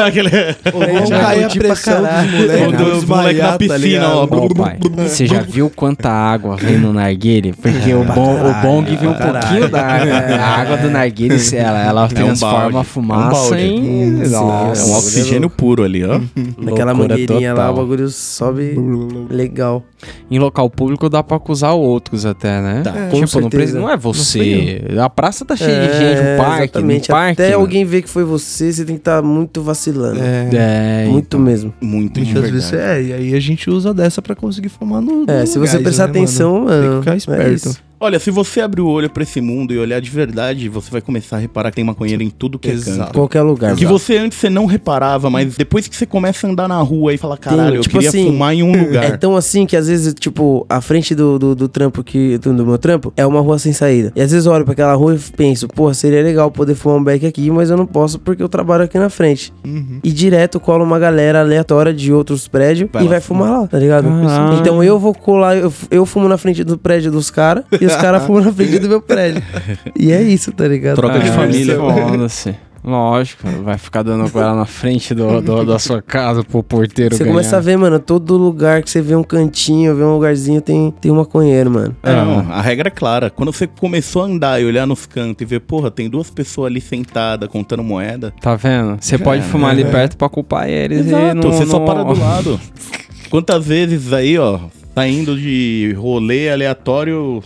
Aquele... 0.06 0.30
Vamos 0.72 1.08
já 1.08 1.20
cair 1.20 1.44
a 1.44 1.48
pressão 1.48 2.00
dos 2.00 2.08
caralho. 2.08 2.30
moleques. 2.70 2.96
Os 2.96 3.04
vão 3.04 3.16
moleques 3.18 3.42
na 3.42 3.52
tá 3.52 3.58
piscina, 3.58 3.78
ligado? 3.78 4.14
ó. 4.14 4.24
Ô, 4.46 4.54
pai, 4.54 4.78
você 5.08 5.26
já 5.26 5.40
viu 5.42 5.70
quanta 5.74 6.10
água 6.10 6.56
vem 6.56 6.78
no 6.78 6.92
narguile? 6.92 7.52
Porque 7.52 7.92
o, 7.94 8.04
bom, 8.04 8.34
o 8.36 8.54
bong 8.62 8.96
vem 8.96 9.08
um 9.08 9.14
pouquinho 9.14 9.68
da 9.68 9.82
água. 9.86 10.14
A 10.36 10.60
água 10.60 10.76
do 10.78 10.90
narguile, 10.90 11.38
se 11.38 11.56
ela, 11.56 11.78
ela 11.84 12.08
transforma 12.08 12.58
balde, 12.60 12.74
a 12.76 12.78
é 12.78 12.80
um 12.80 12.84
fumaça 12.84 13.50
balde. 13.50 13.62
em... 13.64 14.22
Isso, 14.22 14.34
É 14.34 14.38
Nossa. 14.38 14.86
um 14.86 14.96
oxigênio 14.98 15.50
puro 15.50 15.82
ali, 15.84 16.04
ó. 16.04 16.20
Naquela 16.58 16.94
Loucura 17.26 17.34
mangueirinha 17.34 17.54
lá, 17.54 17.66
total. 17.68 17.74
o 17.74 17.76
bagulho 17.86 18.08
sobe 18.08 18.74
legal. 19.30 19.84
Em 20.30 20.38
local 20.38 20.68
público 20.70 21.08
dá 21.08 21.22
pra 21.22 21.36
acusar 21.36 21.74
outros 21.74 22.24
até, 22.26 22.60
né? 22.60 22.82
Dá. 22.84 22.92
tipo, 22.92 23.32
Com 23.32 23.40
não, 23.40 23.50
precisa, 23.50 23.78
não 23.80 23.90
é 23.90 23.96
você. 23.96 24.80
a 25.00 25.08
praça 25.10 25.44
tá 25.44 25.56
cheia 25.56 25.80
de 25.80 25.88
É, 25.88 25.98
gente, 26.16 26.20
um 26.20 26.36
parque, 26.44 26.62
exatamente. 26.64 27.10
um 27.10 27.14
parque. 27.14 27.32
Até 27.42 27.50
mano. 27.50 27.60
alguém 27.62 27.84
ver 27.84 28.02
que 28.02 28.08
foi 28.08 28.24
você, 28.24 28.72
você 28.72 28.84
tem 28.84 28.96
que 28.96 29.00
estar 29.00 29.22
muito 29.22 29.62
vacilando. 29.62 30.20
É. 30.20 30.48
É, 30.52 31.08
muito 31.08 31.26
então. 31.26 31.40
mesmo. 31.40 31.72
Muito 31.80 32.20
de 32.20 32.32
Muitas 32.32 32.50
vezes 32.50 32.70
verdade. 32.70 33.00
é, 33.00 33.02
e 33.02 33.12
aí 33.12 33.34
a 33.34 33.40
gente 33.40 33.68
usa 33.70 33.92
dessa 33.92 34.20
pra 34.22 34.34
conseguir 34.34 34.68
fumar 34.68 35.00
no. 35.00 35.24
É, 35.28 35.40
no 35.40 35.46
se 35.46 35.58
você 35.58 35.76
lugares, 35.78 35.82
prestar 35.82 36.06
né, 36.08 36.12
mano? 36.12 36.24
atenção, 36.24 36.54
Tem 36.54 36.64
mano. 36.66 36.92
que 36.92 36.98
ficar 37.00 37.14
é 37.14 37.16
esperto. 37.16 37.85
Olha, 37.98 38.18
se 38.18 38.30
você 38.30 38.60
abrir 38.60 38.82
o 38.82 38.88
olho 38.88 39.08
pra 39.08 39.22
esse 39.22 39.40
mundo 39.40 39.72
e 39.72 39.78
olhar 39.78 40.00
de 40.00 40.10
verdade, 40.10 40.68
você 40.68 40.90
vai 40.90 41.00
começar 41.00 41.36
a 41.36 41.38
reparar 41.38 41.70
que 41.70 41.76
tem 41.76 41.84
maconheiro 41.84 42.22
em 42.22 42.28
tudo 42.28 42.58
que 42.58 42.68
é 42.68 42.72
Exato. 42.72 42.98
canto. 42.98 43.14
Qualquer 43.14 43.40
lugar. 43.40 43.74
Que 43.74 43.86
você 43.86 44.18
antes 44.18 44.36
você 44.36 44.50
não 44.50 44.66
reparava, 44.66 45.30
mas 45.30 45.56
depois 45.56 45.88
que 45.88 45.96
você 45.96 46.04
começa 46.04 46.46
a 46.46 46.50
andar 46.50 46.68
na 46.68 46.78
rua 46.80 47.14
e 47.14 47.16
fala, 47.16 47.38
caralho, 47.38 47.76
eu 47.76 47.80
tipo 47.80 47.94
queria 47.94 48.10
assim, 48.10 48.26
fumar 48.26 48.54
em 48.54 48.62
um 48.62 48.70
lugar. 48.84 49.04
É 49.04 49.16
tão 49.16 49.34
assim 49.34 49.64
que 49.64 49.74
às 49.76 49.88
vezes, 49.88 50.12
tipo, 50.12 50.66
a 50.68 50.82
frente 50.82 51.14
do, 51.14 51.38
do, 51.38 51.54
do 51.54 51.68
trampo 51.68 52.04
que. 52.04 52.36
Do, 52.36 52.52
do 52.52 52.66
meu 52.66 52.76
trampo 52.76 53.12
é 53.16 53.24
uma 53.24 53.40
rua 53.40 53.58
sem 53.58 53.72
saída. 53.72 54.12
E 54.14 54.20
às 54.20 54.30
vezes 54.30 54.44
eu 54.44 54.52
olho 54.52 54.64
pra 54.64 54.72
aquela 54.72 54.94
rua 54.94 55.14
e 55.14 55.18
penso, 55.32 55.66
porra, 55.66 55.94
seria 55.94 56.22
legal 56.22 56.50
poder 56.50 56.74
fumar 56.74 56.98
um 56.98 57.04
beck 57.04 57.24
aqui, 57.24 57.50
mas 57.50 57.70
eu 57.70 57.78
não 57.78 57.86
posso 57.86 58.18
porque 58.18 58.42
eu 58.42 58.48
trabalho 58.48 58.84
aqui 58.84 58.98
na 58.98 59.08
frente. 59.08 59.54
Uhum. 59.64 60.00
E 60.04 60.12
direto 60.12 60.60
cola 60.60 60.84
uma 60.84 60.98
galera 60.98 61.40
aleatória 61.40 61.94
de 61.94 62.12
outros 62.12 62.46
prédios 62.46 62.90
Vai 62.92 63.02
e 63.02 63.04
lá 63.06 63.10
vai 63.12 63.20
fumar 63.20 63.50
lá, 63.50 63.66
tá 63.66 63.78
ligado? 63.78 64.04
Caralho. 64.04 64.58
Então 64.58 64.84
eu 64.84 64.98
vou 64.98 65.14
colar, 65.14 65.56
eu, 65.56 65.72
eu 65.90 66.04
fumo 66.04 66.28
na 66.28 66.36
frente 66.36 66.62
do 66.62 66.76
prédio 66.76 67.10
dos 67.10 67.30
caras 67.30 67.64
e 67.86 67.94
os 67.94 67.96
caras 67.96 68.24
fumam 68.24 68.42
na 68.44 68.52
frente 68.52 68.78
do 68.78 68.88
meu 68.88 69.00
prédio. 69.00 69.42
E 69.98 70.12
é 70.12 70.22
isso, 70.22 70.52
tá 70.52 70.66
ligado? 70.68 70.96
Troca 70.96 71.18
de 71.18 71.28
É, 71.28 71.32
família. 71.32 71.76
Foda-se. 71.78 72.54
Lógico, 72.84 73.48
vai 73.64 73.76
ficar 73.76 74.04
dando 74.04 74.30
com 74.30 74.38
ela 74.40 74.54
na 74.54 74.64
frente 74.64 75.12
do, 75.12 75.40
do- 75.40 75.64
da 75.64 75.76
sua 75.76 76.00
casa 76.00 76.44
pro 76.44 76.62
porteiro 76.62 77.16
Você 77.16 77.24
ganhar. 77.24 77.34
começa 77.34 77.56
a 77.56 77.60
ver, 77.60 77.76
mano, 77.76 77.98
todo 77.98 78.36
lugar 78.36 78.80
que 78.80 78.88
você 78.88 79.02
vê 79.02 79.16
um 79.16 79.24
cantinho, 79.24 79.92
vê 79.96 80.04
um 80.04 80.12
lugarzinho, 80.14 80.60
tem, 80.60 80.92
tem 81.00 81.10
um 81.10 81.16
maconheiro, 81.16 81.68
mano. 81.68 81.96
É, 82.00 82.12
não, 82.14 82.46
a 82.52 82.60
regra 82.60 82.86
é 82.86 82.90
clara. 82.92 83.28
Quando 83.28 83.52
você 83.52 83.66
começou 83.66 84.22
a 84.22 84.26
andar 84.26 84.62
e 84.62 84.64
olhar 84.64 84.86
nos 84.86 85.04
cantos 85.04 85.42
e 85.42 85.44
ver, 85.44 85.60
porra, 85.62 85.90
tem 85.90 86.08
duas 86.08 86.30
pessoas 86.30 86.70
ali 86.70 86.80
sentadas 86.80 87.48
contando 87.48 87.82
moeda. 87.82 88.32
Tá 88.40 88.54
vendo? 88.54 88.98
Você 89.00 89.18
pode 89.18 89.42
fumar 89.42 89.70
ali 89.72 89.84
perto 89.84 90.16
pra 90.16 90.28
culpar 90.28 90.68
eles 90.68 91.06
e 91.06 91.08
Exato, 91.08 91.34
não, 91.34 91.50
você 91.52 91.66
só 91.66 91.80
não- 91.80 91.86
para 91.86 92.04
do 92.04 92.16
lado. 92.20 92.60
Quantas 93.30 93.66
vezes 93.66 94.12
aí, 94.12 94.38
ó, 94.38 94.60
saindo 94.94 95.36
de 95.36 95.92
rolê 95.98 96.50
aleatório, 96.50 97.42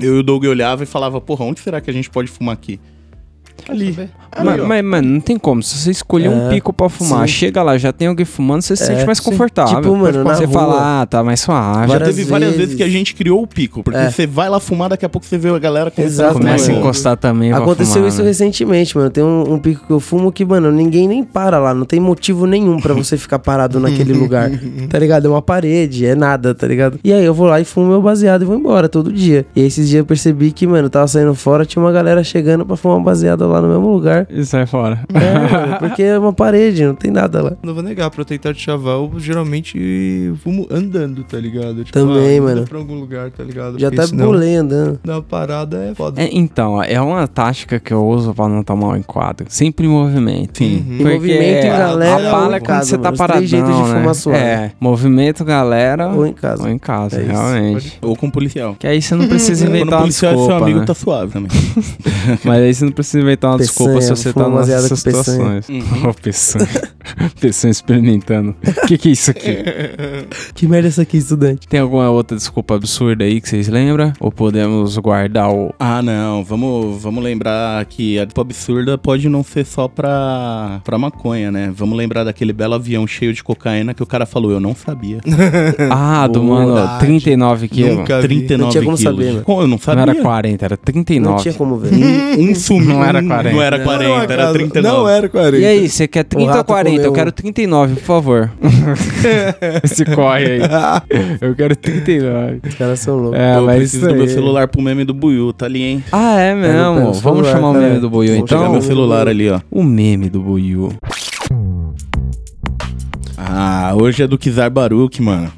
eu 0.00 0.16
e 0.16 0.18
o 0.18 0.22
Doug 0.22 0.44
olhava 0.44 0.82
e 0.82 0.86
falava, 0.86 1.20
porra, 1.20 1.44
onde 1.44 1.60
será 1.60 1.80
que 1.80 1.90
a 1.90 1.92
gente 1.92 2.10
pode 2.10 2.28
fumar 2.28 2.54
aqui? 2.54 2.80
Ali. 3.68 3.96
Ali, 3.96 4.10
Mas, 4.44 4.66
mas, 4.66 4.84
mano, 4.84 5.08
não 5.08 5.20
tem 5.20 5.38
como. 5.38 5.62
Se 5.62 5.78
você 5.78 5.90
escolher 5.92 6.28
um 6.28 6.48
É, 6.48 6.50
pico 6.50 6.72
pra 6.72 6.88
fumar, 6.88 7.20
sim. 7.28 7.32
chega 7.34 7.62
lá, 7.62 7.78
já 7.78 7.92
tem 7.92 8.08
alguém 8.08 8.26
fumando, 8.26 8.62
você 8.62 8.74
se 8.76 8.82
É, 8.82 8.86
sente 8.86 9.06
mais 9.06 9.18
sim. 9.18 9.24
confortável. 9.24 9.76
Tipo, 9.80 9.96
mano, 9.96 10.24
na 10.24 10.34
você 10.34 10.44
rua. 10.44 10.52
fala, 10.52 11.02
ah, 11.02 11.06
tá 11.06 11.22
mais 11.22 11.40
suave. 11.40 11.92
Já 11.92 12.00
teve 12.00 12.24
várias 12.24 12.50
vezes. 12.50 12.60
vezes. 12.66 12.74
que 12.74 12.82
a 12.82 12.88
gente 12.88 13.14
criou 13.14 13.40
o 13.42 13.46
pico, 13.46 13.82
porque 13.84 13.98
É. 13.98 14.10
você 14.10 14.26
vai 14.26 14.48
lá 14.50 14.58
fumar, 14.58 14.88
daqui 14.90 15.04
a 15.06 15.08
pouco 15.08 15.24
você 15.26 15.38
vê 15.38 15.48
a 15.50 15.58
galera 15.58 15.88
começando. 15.90 16.32
Começa 16.34 16.72
a 16.72 16.74
encostar 16.74 17.16
também 17.16 17.52
Aconteceu 17.52 17.94
fumar, 17.94 18.08
isso 18.08 18.22
né? 18.22 18.28
recentemente, 18.28 18.96
mano. 18.98 19.08
Tem 19.08 19.22
um, 19.22 19.54
um 19.54 19.58
pico 19.58 19.86
que 19.86 19.92
eu 19.92 20.00
fumo 20.00 20.32
que, 20.32 20.44
mano, 20.44 20.70
ninguém 20.72 21.06
nem 21.06 21.22
para 21.22 21.58
lá. 21.60 21.72
Não 21.72 21.86
tem 21.86 22.00
motivo 22.00 22.44
nenhum 22.46 22.80
pra 22.80 22.92
você 22.92 23.16
ficar 23.16 23.38
parado 23.38 23.78
naquele 23.78 24.12
lugar. 24.18 24.50
Tá 24.90 24.98
ligado? 24.98 25.26
É 25.26 25.30
uma 25.30 25.40
parede, 25.42 26.04
é 26.06 26.14
nada, 26.16 26.54
tá 26.54 26.66
ligado? 26.66 26.98
E 27.04 27.12
aí 27.12 27.24
eu 27.24 27.32
vou 27.32 27.46
lá 27.46 27.60
e 27.60 27.64
fumo 27.64 27.86
meu 27.86 28.02
baseado 28.02 28.42
e 28.42 28.44
vou 28.44 28.56
embora 28.56 28.88
todo 28.88 29.12
dia. 29.12 29.46
E 29.54 29.60
aí 29.60 29.66
esses 29.68 29.88
dias 29.88 30.00
eu 30.00 30.04
percebi 30.04 30.50
que, 30.50 30.66
mano, 30.66 30.86
eu 30.86 30.90
tava 30.90 31.06
saindo 31.06 31.34
fora, 31.36 31.64
tinha 31.64 31.82
uma 31.82 31.92
galera 31.92 32.22
chegando 32.24 32.66
pra 32.66 32.76
fumar 32.76 32.98
um 32.98 33.02
baseado 33.02 33.43
lá 33.46 33.60
no 33.60 33.68
mesmo 33.68 33.92
lugar. 33.92 34.26
E 34.30 34.44
sai 34.44 34.66
fora. 34.66 35.00
É, 35.12 35.78
porque 35.80 36.02
é 36.02 36.18
uma 36.18 36.32
parede, 36.32 36.84
não 36.84 36.94
tem 36.94 37.10
nada 37.10 37.42
lá. 37.42 37.52
Não 37.62 37.74
vou 37.74 37.82
negar, 37.82 38.10
pra 38.10 38.20
eu 38.22 38.24
tentar 38.24 38.54
te 38.54 38.60
chavar, 38.60 38.94
eu 38.94 39.12
geralmente 39.18 40.32
fumo 40.42 40.66
andando, 40.70 41.22
tá 41.24 41.38
ligado? 41.38 41.84
Tipo, 41.84 41.92
Também, 41.98 42.38
ah, 42.38 42.42
mano. 42.42 42.64
pra 42.64 42.78
algum 42.78 42.98
lugar, 42.98 43.30
tá 43.30 43.42
ligado? 43.42 43.78
Já 43.78 43.88
Porque 43.88 43.96
tá 44.02 44.06
senão, 44.08 44.26
bolei 44.26 44.56
andando. 44.56 44.98
Na 45.04 45.20
parada 45.22 45.76
é 45.84 45.94
foda. 45.94 46.20
É, 46.22 46.28
então, 46.32 46.82
é 46.82 47.00
uma 47.00 47.26
tática 47.26 47.78
que 47.78 47.92
eu 47.92 48.04
uso 48.06 48.34
pra 48.34 48.48
não 48.48 48.62
tomar 48.62 48.88
um 48.88 48.96
enquadro. 48.96 49.46
Sempre 49.48 49.86
em 49.86 49.88
movimento. 49.90 50.58
Sim. 50.58 50.84
Uhum. 50.88 50.96
Em 51.00 51.12
movimento, 51.14 51.66
a- 51.66 51.78
galera 51.78 52.28
A 52.28 52.32
bala 52.32 52.56
é 52.56 52.60
quando 52.60 52.82
você 52.84 52.98
tá 52.98 53.12
paradão, 53.12 53.36
três 53.38 53.50
jeitos 53.50 53.74
de 53.76 53.82
né? 53.82 53.98
fumar 54.00 54.14
suave. 54.14 54.38
É, 54.38 54.72
movimento, 54.80 55.44
galera 55.44 56.08
Ou 56.08 56.26
em 56.26 56.32
casa. 56.32 56.62
ou 56.62 56.68
em 56.68 56.78
casa, 56.78 57.16
É 57.18 57.22
isso. 57.22 57.30
realmente. 57.32 57.98
Ou 58.02 58.16
com 58.16 58.26
o 58.26 58.30
policial. 58.32 58.76
Que 58.78 58.86
aí 58.86 59.00
você 59.02 59.14
não 59.14 59.28
precisa 59.28 59.64
Quando 59.66 59.76
inventar 59.76 59.92
o 59.94 59.96
uma 59.96 60.02
policial 60.02 60.32
é 60.32 60.36
seu 60.46 60.56
amigo, 60.56 60.78
né? 60.80 60.86
tá 60.86 60.94
suave 60.94 61.32
também. 61.32 61.50
Mas 62.44 62.62
aí 62.62 62.74
você 62.74 62.84
não 62.84 62.92
precisa 62.92 63.20
inventar 63.20 63.33
uma 63.42 63.58
desculpa 63.58 64.00
se 64.00 64.08
Peçanha, 64.10 64.16
você 64.16 64.32
tá 64.32 64.48
nessas 64.48 65.02
peçanha. 65.02 65.62
situações. 65.62 66.04
Ó, 66.04 66.12
peçanha. 66.12 66.68
peçanha 67.40 67.70
experimentando. 67.70 68.54
O 68.82 68.86
que, 68.86 68.98
que 68.98 69.08
é 69.08 69.12
isso 69.12 69.30
aqui? 69.30 69.48
Que 70.54 70.66
merda 70.68 70.88
é 70.88 70.90
essa 70.90 71.02
aqui, 71.02 71.16
estudante? 71.16 71.66
Tem 71.68 71.80
alguma 71.80 72.08
outra 72.10 72.36
desculpa 72.36 72.74
absurda 72.76 73.24
aí 73.24 73.40
que 73.40 73.48
vocês 73.48 73.68
lembram? 73.68 74.12
Ou 74.20 74.30
podemos 74.30 74.96
guardar 74.98 75.50
o. 75.50 75.72
Ah, 75.78 76.00
não. 76.02 76.44
Vamos, 76.44 77.02
vamos 77.02 77.22
lembrar 77.22 77.84
que 77.86 78.18
a 78.18 78.24
desculpa 78.24 78.48
absurda 78.50 78.96
pode 78.98 79.28
não 79.28 79.42
ser 79.42 79.64
só 79.66 79.88
pra, 79.88 80.80
pra 80.84 80.96
maconha, 80.98 81.50
né? 81.50 81.72
Vamos 81.74 81.96
lembrar 81.98 82.24
daquele 82.24 82.52
belo 82.52 82.74
avião 82.74 83.06
cheio 83.06 83.32
de 83.32 83.42
cocaína 83.42 83.92
que 83.94 84.02
o 84.02 84.06
cara 84.06 84.26
falou, 84.26 84.50
eu 84.50 84.60
não 84.60 84.74
sabia. 84.74 85.18
Ah, 85.90 86.26
do 86.26 86.42
mano, 86.42 86.74
Verdade. 86.74 86.98
39 87.06 87.68
quilos. 87.68 87.96
Nunca 87.98 88.20
vi. 88.20 88.28
39 88.28 88.62
Não 88.64 88.70
tinha 88.70 88.84
como 88.84 88.96
quilos. 88.96 89.14
saber, 89.16 89.32
mano. 89.32 89.44
Como? 89.44 89.60
Eu 89.60 89.66
não 89.66 89.70
Não 89.74 89.78
sabia. 89.78 90.02
era 90.02 90.14
40, 90.14 90.64
era 90.64 90.76
39. 90.76 91.30
Não 91.30 91.42
tinha 91.42 91.54
como 91.54 91.76
ver. 91.76 91.92
Um, 91.92 92.50
um 92.50 92.54
sumiu. 92.54 92.88
Não 92.88 93.04
era 93.04 93.20
40. 93.28 93.54
Não 93.54 93.62
era 93.62 93.78
40, 93.78 94.08
Não, 94.08 94.16
era 94.16 94.26
cara, 94.36 94.52
39. 94.52 94.88
Não 94.88 95.08
era 95.08 95.28
40. 95.28 95.58
E 95.58 95.66
aí, 95.66 95.88
você 95.88 96.08
quer 96.08 96.24
30 96.24 96.50
ou 96.50 96.56
rato 96.56 96.66
40? 96.66 97.02
Eu 97.02 97.12
quero 97.12 97.32
39, 97.32 97.94
por 97.96 98.02
favor. 98.02 98.50
Esse 99.82 100.04
corre 100.04 100.44
aí. 100.44 100.60
Eu 101.40 101.54
quero 101.54 101.76
39. 101.76 102.60
Os 102.66 102.74
caras 102.74 103.00
são 103.00 103.16
loucos. 103.16 103.38
É, 103.38 103.54
Pô, 103.54 103.70
eu 103.70 103.76
preciso 103.76 104.08
do 104.08 104.14
meu 104.14 104.28
celular 104.28 104.68
pro 104.68 104.82
meme 104.82 105.04
do 105.04 105.14
Buiu, 105.14 105.52
tá 105.52 105.66
ali, 105.66 105.82
hein? 105.82 106.04
Ah, 106.12 106.38
é 106.40 106.54
mesmo? 106.54 107.12
Vamos 107.12 107.18
celular, 107.18 107.52
chamar 107.52 107.70
o 107.70 107.74
meme 107.74 108.00
do 108.00 108.10
Buiu 108.10 108.30
Vou 108.30 108.38
Vou 108.38 108.46
pegar 108.48 108.60
então? 108.60 108.72
meu 108.72 108.82
celular 108.82 109.28
ali, 109.28 109.50
ó. 109.50 109.60
O 109.70 109.82
meme 109.82 110.28
do 110.28 110.40
Buiu. 110.40 110.92
Ah, 113.46 113.92
hoje 113.94 114.22
é 114.22 114.26
do 114.26 114.38
Kizar 114.38 114.70
Baruch, 114.70 115.20
mano. 115.22 115.52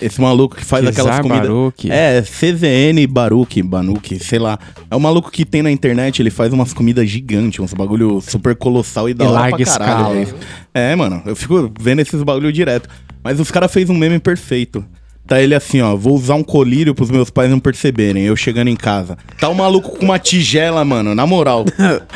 Esse 0.00 0.20
maluco 0.20 0.56
que 0.56 0.64
faz 0.64 0.86
aquelas 0.86 1.20
comidas. 1.20 1.48
Baruch? 1.48 1.90
É, 1.90 2.20
CZN 2.22 3.06
Baruch, 3.08 3.62
Banuque, 3.62 4.18
sei 4.22 4.38
lá. 4.38 4.58
É 4.90 4.96
um 4.96 5.00
maluco 5.00 5.30
que 5.30 5.44
tem 5.44 5.62
na 5.62 5.70
internet, 5.70 6.20
ele 6.20 6.30
faz 6.30 6.52
umas 6.52 6.72
comidas 6.72 7.08
gigantes, 7.08 7.60
uns 7.60 7.72
bagulho 7.72 8.20
super 8.20 8.54
colossal 8.56 9.08
e 9.08 9.14
da 9.14 9.24
E 9.24 9.28
hora 9.28 9.40
larga 9.40 9.56
pra 9.64 9.78
caralho. 9.78 10.22
escala. 10.22 10.42
É, 10.74 10.94
mano, 10.96 11.22
eu 11.24 11.34
fico 11.36 11.72
vendo 11.80 12.00
esses 12.00 12.22
bagulho 12.22 12.52
direto. 12.52 12.88
Mas 13.22 13.38
os 13.38 13.50
caras 13.50 13.72
fez 13.72 13.88
um 13.90 13.94
meme 13.96 14.18
perfeito. 14.18 14.84
Tá 15.30 15.40
ele 15.40 15.54
assim, 15.54 15.80
ó, 15.80 15.94
vou 15.94 16.16
usar 16.16 16.34
um 16.34 16.42
colírio 16.42 16.92
pros 16.92 17.08
meus 17.08 17.30
pais 17.30 17.48
não 17.48 17.60
perceberem, 17.60 18.24
eu 18.24 18.34
chegando 18.34 18.66
em 18.66 18.74
casa. 18.74 19.16
Tá 19.38 19.48
o 19.48 19.54
maluco 19.54 19.96
com 19.96 20.04
uma 20.04 20.18
tigela, 20.18 20.84
mano, 20.84 21.14
na 21.14 21.24
moral. 21.24 21.64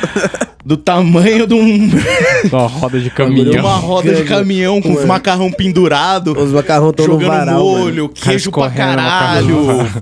do 0.66 0.76
tamanho 0.76 1.46
de 1.46 1.54
um... 1.54 1.90
Uma 2.50 2.66
roda 2.66 2.98
de 2.98 3.04
de 3.04 3.10
caminhão. 3.10 3.60
uma 3.64 3.76
roda 3.76 4.14
de 4.14 4.24
caminhão 4.24 4.82
com 4.82 4.94
os 4.94 5.04
macarrão 5.04 5.52
pendurado. 5.52 6.36
Os 6.36 6.50
macarrão 6.50 6.92
no 6.98 7.04
Jogando 7.04 7.28
varal, 7.28 7.60
molho, 7.62 8.02
mano. 8.04 8.08
queijo 8.08 8.50
pra 8.50 8.70
caralho. 8.70 9.58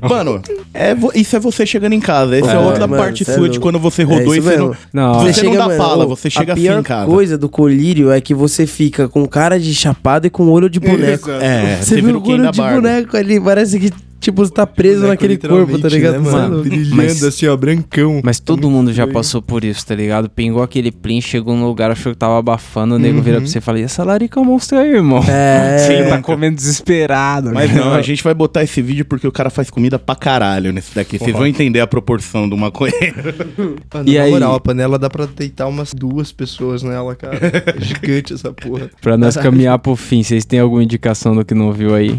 Mano, 0.08 0.42
é, 0.74 0.96
isso 1.14 1.36
é 1.36 1.38
você 1.40 1.64
chegando 1.66 1.92
em 1.92 2.00
casa. 2.00 2.36
Essa 2.36 2.52
é, 2.52 2.54
É, 2.54 2.58
outra 2.58 2.86
mano, 2.86 3.02
parte 3.02 3.22
é 3.28 3.34
sua 3.34 3.48
de 3.48 3.60
quando 3.60 3.78
você 3.78 4.02
É 4.02 4.04
rodou 4.04 4.34
isso 4.34 4.36
e 4.36 4.40
você 4.40 4.56
não. 4.56 4.68
mesmo. 4.68 4.76
Não, 4.92 5.20
Você 5.20 5.42
não 5.42 5.54
dá 5.54 5.66
mano, 5.66 5.78
pala, 5.78 6.06
você 6.06 6.30
chega 6.30 6.52
a 6.52 6.54
assim 6.54 6.62
pior 6.62 6.80
em 6.80 6.82
casa. 6.82 7.06
coisa 7.10 7.36
do 7.38 7.48
colírio 7.48 8.10
é 8.10 8.20
que 8.20 8.34
você 8.34 8.66
fica 8.66 9.08
com 9.08 9.26
cara 9.26 9.58
de 9.60 9.74
chapado 9.74 10.26
e 10.26 10.30
com 10.30 10.48
olho 10.48 10.68
de 10.70 10.80
boneco. 10.80 11.30
É, 11.30 11.76
Você 11.76 11.84
você 11.84 11.94
viu 11.96 12.04
vira 12.06 12.18
o 12.18 12.28
olho 12.28 12.50
de 12.50 12.58
Barbie. 12.58 12.80
boneco 12.80 13.16
ali, 13.16 13.40
parece 13.40 13.78
que, 13.78 13.90
tipo, 14.22 14.44
você 14.44 14.52
tá 14.52 14.66
preso 14.66 15.02
Boneco, 15.02 15.10
naquele 15.12 15.36
corpo, 15.36 15.78
tá 15.78 15.88
ligado? 15.88 16.20
né, 16.20 16.28
é 16.28 16.32
mano? 16.32 16.62
Brilhando 16.62 16.96
Mas- 16.96 17.22
assim, 17.22 17.46
ó, 17.46 17.56
brancão. 17.56 18.20
Mas 18.24 18.40
todo 18.40 18.70
mundo 18.70 18.92
já 18.92 19.06
passou 19.06 19.42
por 19.42 19.64
isso, 19.64 19.84
tá 19.86 19.94
ligado? 19.94 20.30
Pingou 20.30 20.62
aquele 20.62 20.90
plim, 20.90 21.20
chegou 21.20 21.54
num 21.56 21.66
lugar, 21.66 21.90
achou 21.90 22.12
que 22.12 22.18
tava 22.18 22.38
abafando, 22.38 22.94
o 22.94 22.98
nego 22.98 23.20
vira 23.20 23.38
pra 23.38 23.46
você 23.46 23.58
e 23.58 23.60
fala, 23.60 23.80
e 23.80 23.82
essa 23.82 24.02
larica 24.04 24.42
monstro 24.42 24.78
aí, 24.78 24.90
irmão? 24.94 25.22
É, 25.28 25.78
Você 25.82 26.04
tá 26.08 26.22
comendo 26.22 26.56
desesperado. 26.56 27.50
Mas 27.52 27.70
né? 27.72 27.80
não, 27.80 27.92
a 27.92 28.00
gente 28.02 28.22
vai 28.22 28.32
botar 28.32 28.62
esse 28.62 28.80
vídeo 28.80 29.04
porque 29.04 29.26
o 29.26 29.32
cara 29.32 29.50
faz 29.50 29.68
comida 29.68 29.98
pra 29.98 30.14
caralho 30.14 30.72
nesse 30.72 30.94
daqui. 30.94 31.18
Vocês 31.18 31.32
vão 31.36 31.46
entender 31.46 31.80
a 31.80 31.86
proporção 31.86 32.48
do 32.48 32.56
maconheiro. 32.56 33.34
Mano, 33.92 34.08
E 34.08 34.16
na 34.16 34.22
aí? 34.24 34.30
moral, 34.30 34.54
a 34.54 34.60
panela 34.60 34.98
dá 34.98 35.10
pra 35.10 35.26
deitar 35.26 35.66
umas 35.66 35.92
duas 35.92 36.30
pessoas 36.32 36.82
nela, 36.82 37.14
cara. 37.14 37.38
É 37.42 37.80
gigante 37.80 38.32
essa 38.32 38.52
porra. 38.52 38.90
Pra 39.00 39.16
nós 39.16 39.36
caminhar 39.42 39.78
pro 39.78 39.96
fim, 39.96 40.22
vocês 40.22 40.44
têm 40.44 40.60
alguma 40.60 40.82
indicação 40.82 41.34
do 41.34 41.44
que 41.44 41.54
não 41.54 41.72
viu 41.72 41.94
aí? 41.94 42.18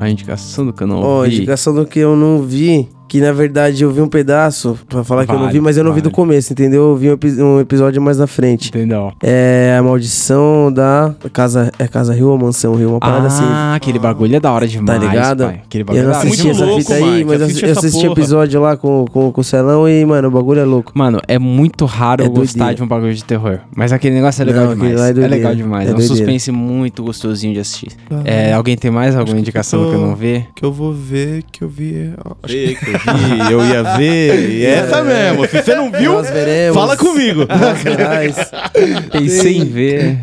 A 0.00 0.08
indicação 0.08 0.64
do 0.66 0.72
que 0.72 0.82
eu 0.82 0.86
não 0.86 1.00
Ó, 1.02 1.22
vi. 1.24 1.36
indicação 1.36 1.74
do 1.74 1.84
que 1.86 1.98
eu 1.98 2.16
não 2.16 2.40
vi, 2.42 2.88
que 3.10 3.20
na 3.20 3.32
verdade 3.32 3.82
eu 3.82 3.90
vi 3.90 4.00
um 4.00 4.06
pedaço, 4.08 4.78
pra 4.88 5.02
falar 5.02 5.26
que 5.26 5.32
eu 5.32 5.34
não 5.34 5.42
Vale, 5.46 5.52
vi, 5.54 5.60
mas 5.60 5.76
eu 5.76 5.82
não 5.82 5.92
vi 5.92 6.00
do 6.00 6.04
vale. 6.04 6.14
começo, 6.14 6.52
entendeu? 6.52 6.90
Eu 6.90 6.96
vi 6.96 7.10
um, 7.10 7.14
epi- 7.14 7.42
um 7.42 7.58
episódio 7.58 8.00
mais 8.00 8.18
na 8.18 8.28
frente. 8.28 8.68
Entendeu? 8.68 9.12
É 9.20 9.74
a 9.76 9.82
maldição 9.82 10.72
da 10.72 11.12
Casa, 11.32 11.72
é 11.76 11.88
Casa 11.88 12.14
Rio 12.14 12.28
ou 12.28 12.38
Mansão 12.38 12.76
Rio, 12.76 12.90
uma 12.90 13.00
parada 13.00 13.26
assim. 13.26 13.42
Ah, 13.44 13.74
aquele 13.74 13.98
bagulho 13.98 14.36
é 14.36 14.38
da 14.40 14.52
hora 14.52 14.64
Tá 14.66 14.70
demais, 14.70 15.02
ligado? 15.02 15.44
pai. 15.44 15.60
Aquele 15.66 15.82
bagulho 15.82 16.00
Eu 16.02 16.04
não 16.08 16.12
é 16.14 16.16
hora 16.18 16.26
assisti 16.28 16.44
Muito 16.46 16.56
essa 16.56 16.64
louco, 16.64 16.80
fita 16.82 16.94
aí, 16.94 17.02
Mike, 17.04 17.24
mas 17.24 17.40
eu 17.40 17.46
assiste 17.46 17.64
eu 17.66 17.72
assisti 17.72 18.06
episódio 18.06 18.60
lá 18.60 18.76
com, 18.76 19.04
com, 19.10 19.32
com 19.32 19.40
o 19.40 19.44
Celão 19.44 19.88
e, 19.88 20.04
mano, 20.06 20.28
o 20.28 20.30
bagulho 20.30 20.60
é 20.60 20.64
louco. 20.64 20.92
Mano, 20.94 21.20
é 21.26 21.36
muito 21.36 21.84
raro 21.86 22.22
É 22.22 22.26
eu 22.26 22.30
gostar 22.30 22.58
doideira. 22.58 22.74
de 22.76 22.82
um 22.84 22.86
bagulho 22.86 23.14
de 23.14 23.24
terror. 23.24 23.58
Mas 23.74 23.92
aquele 23.92 24.14
negócio 24.14 24.40
é 24.40 24.44
legal 24.44 24.66
Não, 24.66 24.72
aquele 24.72 24.90
demais. 24.94 25.18
é 25.18 25.24
é, 25.24 25.26
legal 25.28 25.54
demais. 25.56 25.86
É 25.88 25.90
É, 25.90 25.94
um 25.94 25.96
doideira. 25.96 26.16
suspense 26.16 26.52
muito 26.52 27.02
gostosinho 27.02 27.54
de 27.54 27.58
assistir. 27.60 27.88
É, 28.24 28.52
alguém 28.52 28.76
tem 28.76 28.88
mais 28.90 29.16
alguma 29.16 29.34
que 29.34 29.40
indicação 29.40 29.80
eu 29.80 29.86
do 29.86 29.90
que 29.90 29.96
eu 29.96 30.06
não 30.06 30.14
vi? 30.14 30.46
Que 30.54 30.64
eu 30.64 30.72
vou 30.72 30.92
ver, 30.92 31.42
que 31.50 31.64
eu 31.64 31.68
vi... 31.68 32.12
Acho 32.42 32.54
que, 32.54 32.74
que 32.76 32.90
eu 32.90 32.99
vi, 33.04 33.52
eu 33.52 33.64
ia 33.64 33.82
ver. 33.96 34.50
E 34.50 34.64
essa 34.64 35.02
mesmo. 35.02 35.46
Se 35.46 35.62
você 35.62 35.74
não 35.74 35.90
viu, 35.90 36.12
fala 36.74 36.96
comigo. 36.96 37.46
Pensei 39.12 39.58
em 39.58 39.64
ver. 39.64 40.18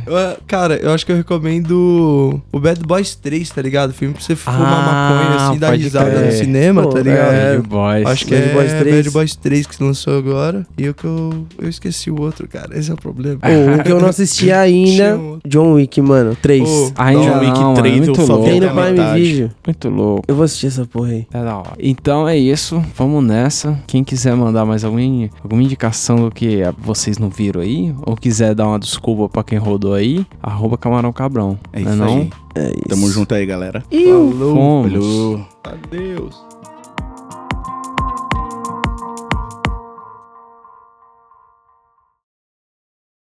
Cara, 0.48 0.76
eu 0.76 0.92
acho 0.92 1.06
que 1.06 1.12
eu 1.12 1.16
recomendo 1.16 2.42
o 2.52 2.60
Bad 2.60 2.82
Boys 2.86 3.16
3, 3.16 3.50
tá 3.50 3.62
ligado? 3.62 3.94
Filme 3.94 4.14
pra 4.14 4.24
você 4.24 4.36
fumar 4.36 4.62
Ah, 4.62 5.12
maconha 5.12 5.48
assim, 5.50 5.60
dar 5.60 5.72
risada 5.74 6.12
crer. 6.12 6.26
no 6.26 6.32
cinema, 6.32 6.84
Pô, 6.84 6.90
tá 6.90 7.00
ligado? 7.02 7.34
é, 7.34 7.56
Bad 7.58 7.68
Boys. 7.68 8.06
Acho 8.08 8.26
que 8.26 8.36
Bad 8.36 8.50
é 8.50 8.54
Boys 8.54 8.74
3. 8.74 8.96
Bad 8.96 9.10
Boys 9.12 9.36
3 9.36 9.68
que 9.68 9.76
se 9.76 9.84
lançou 9.84 10.18
agora. 10.18 10.66
E 10.78 10.90
o 10.90 10.94
que 10.94 11.06
eu, 11.06 11.46
eu 11.62 11.70
esqueci 11.70 12.10
o 12.12 12.20
outro, 12.22 12.48
cara. 12.48 12.78
Esse 12.78 12.92
é 12.92 12.94
o 12.94 12.98
problema. 12.98 13.40
Pô, 13.40 13.48
um 13.50 13.80
que 13.84 13.92
eu 13.92 14.00
não 14.00 14.10
assisti 14.10 14.52
ainda. 14.54 15.20
John 15.46 15.74
Wick, 15.74 16.02
mano. 16.02 16.36
3. 16.42 16.64
Pô, 16.64 16.92
Ainda 16.98 17.22
John 17.24 17.40
Wick 17.40 17.60
não, 17.60 17.74
3 17.74 17.94
é 17.96 17.98
muito 18.06 18.22
eu 18.22 18.28
louco. 18.28 18.46
Tem 18.46 18.60
no 18.60 18.70
Prime. 18.70 19.14
Video. 19.14 19.52
Muito 19.66 19.90
louco. 19.90 20.24
Eu 20.28 20.36
vou 20.36 20.46
assistir 20.46 20.68
essa 20.68 20.86
porra 20.86 21.10
aí. 21.10 21.28
É 21.34 21.44
da 21.44 21.58
hora. 21.58 21.72
Então 21.80 22.28
é 22.28 22.38
isso, 22.38 22.67
vamos 22.96 23.24
nessa. 23.24 23.80
Quem 23.88 24.04
quiser 24.04 24.36
mandar 24.36 24.66
mais 24.66 24.84
alguma, 24.84 25.30
alguma 25.44 25.64
indicação 25.64 26.18
do 26.18 26.32
que 26.32 26.62
vocês 26.78 27.18
não 27.18 27.30
viram 27.30 27.62
aí, 27.62 27.94
ou 28.06 28.16
quiser 28.16 28.54
dar 28.56 28.68
uma 28.68 28.80
desculpa 28.80 29.30
pra 29.30 29.44
quem 29.44 29.58
rodou 29.58 29.94
aí, 29.94 30.26
arroba 30.42 30.78
Camarão 30.78 31.12
Cabrão. 31.14 31.60
É 31.74 31.82
isso 31.82 31.96
não? 31.96 32.18
aí. 32.18 32.30
É 32.56 32.70
isso. 32.70 32.90
Tamo 32.90 33.10
junto 33.10 33.36
aí, 33.36 33.46
galera. 33.46 33.84
Falou. 33.90 34.56
Fomos. 34.56 34.92
Falou. 34.92 35.48
Adeus. 35.64 36.47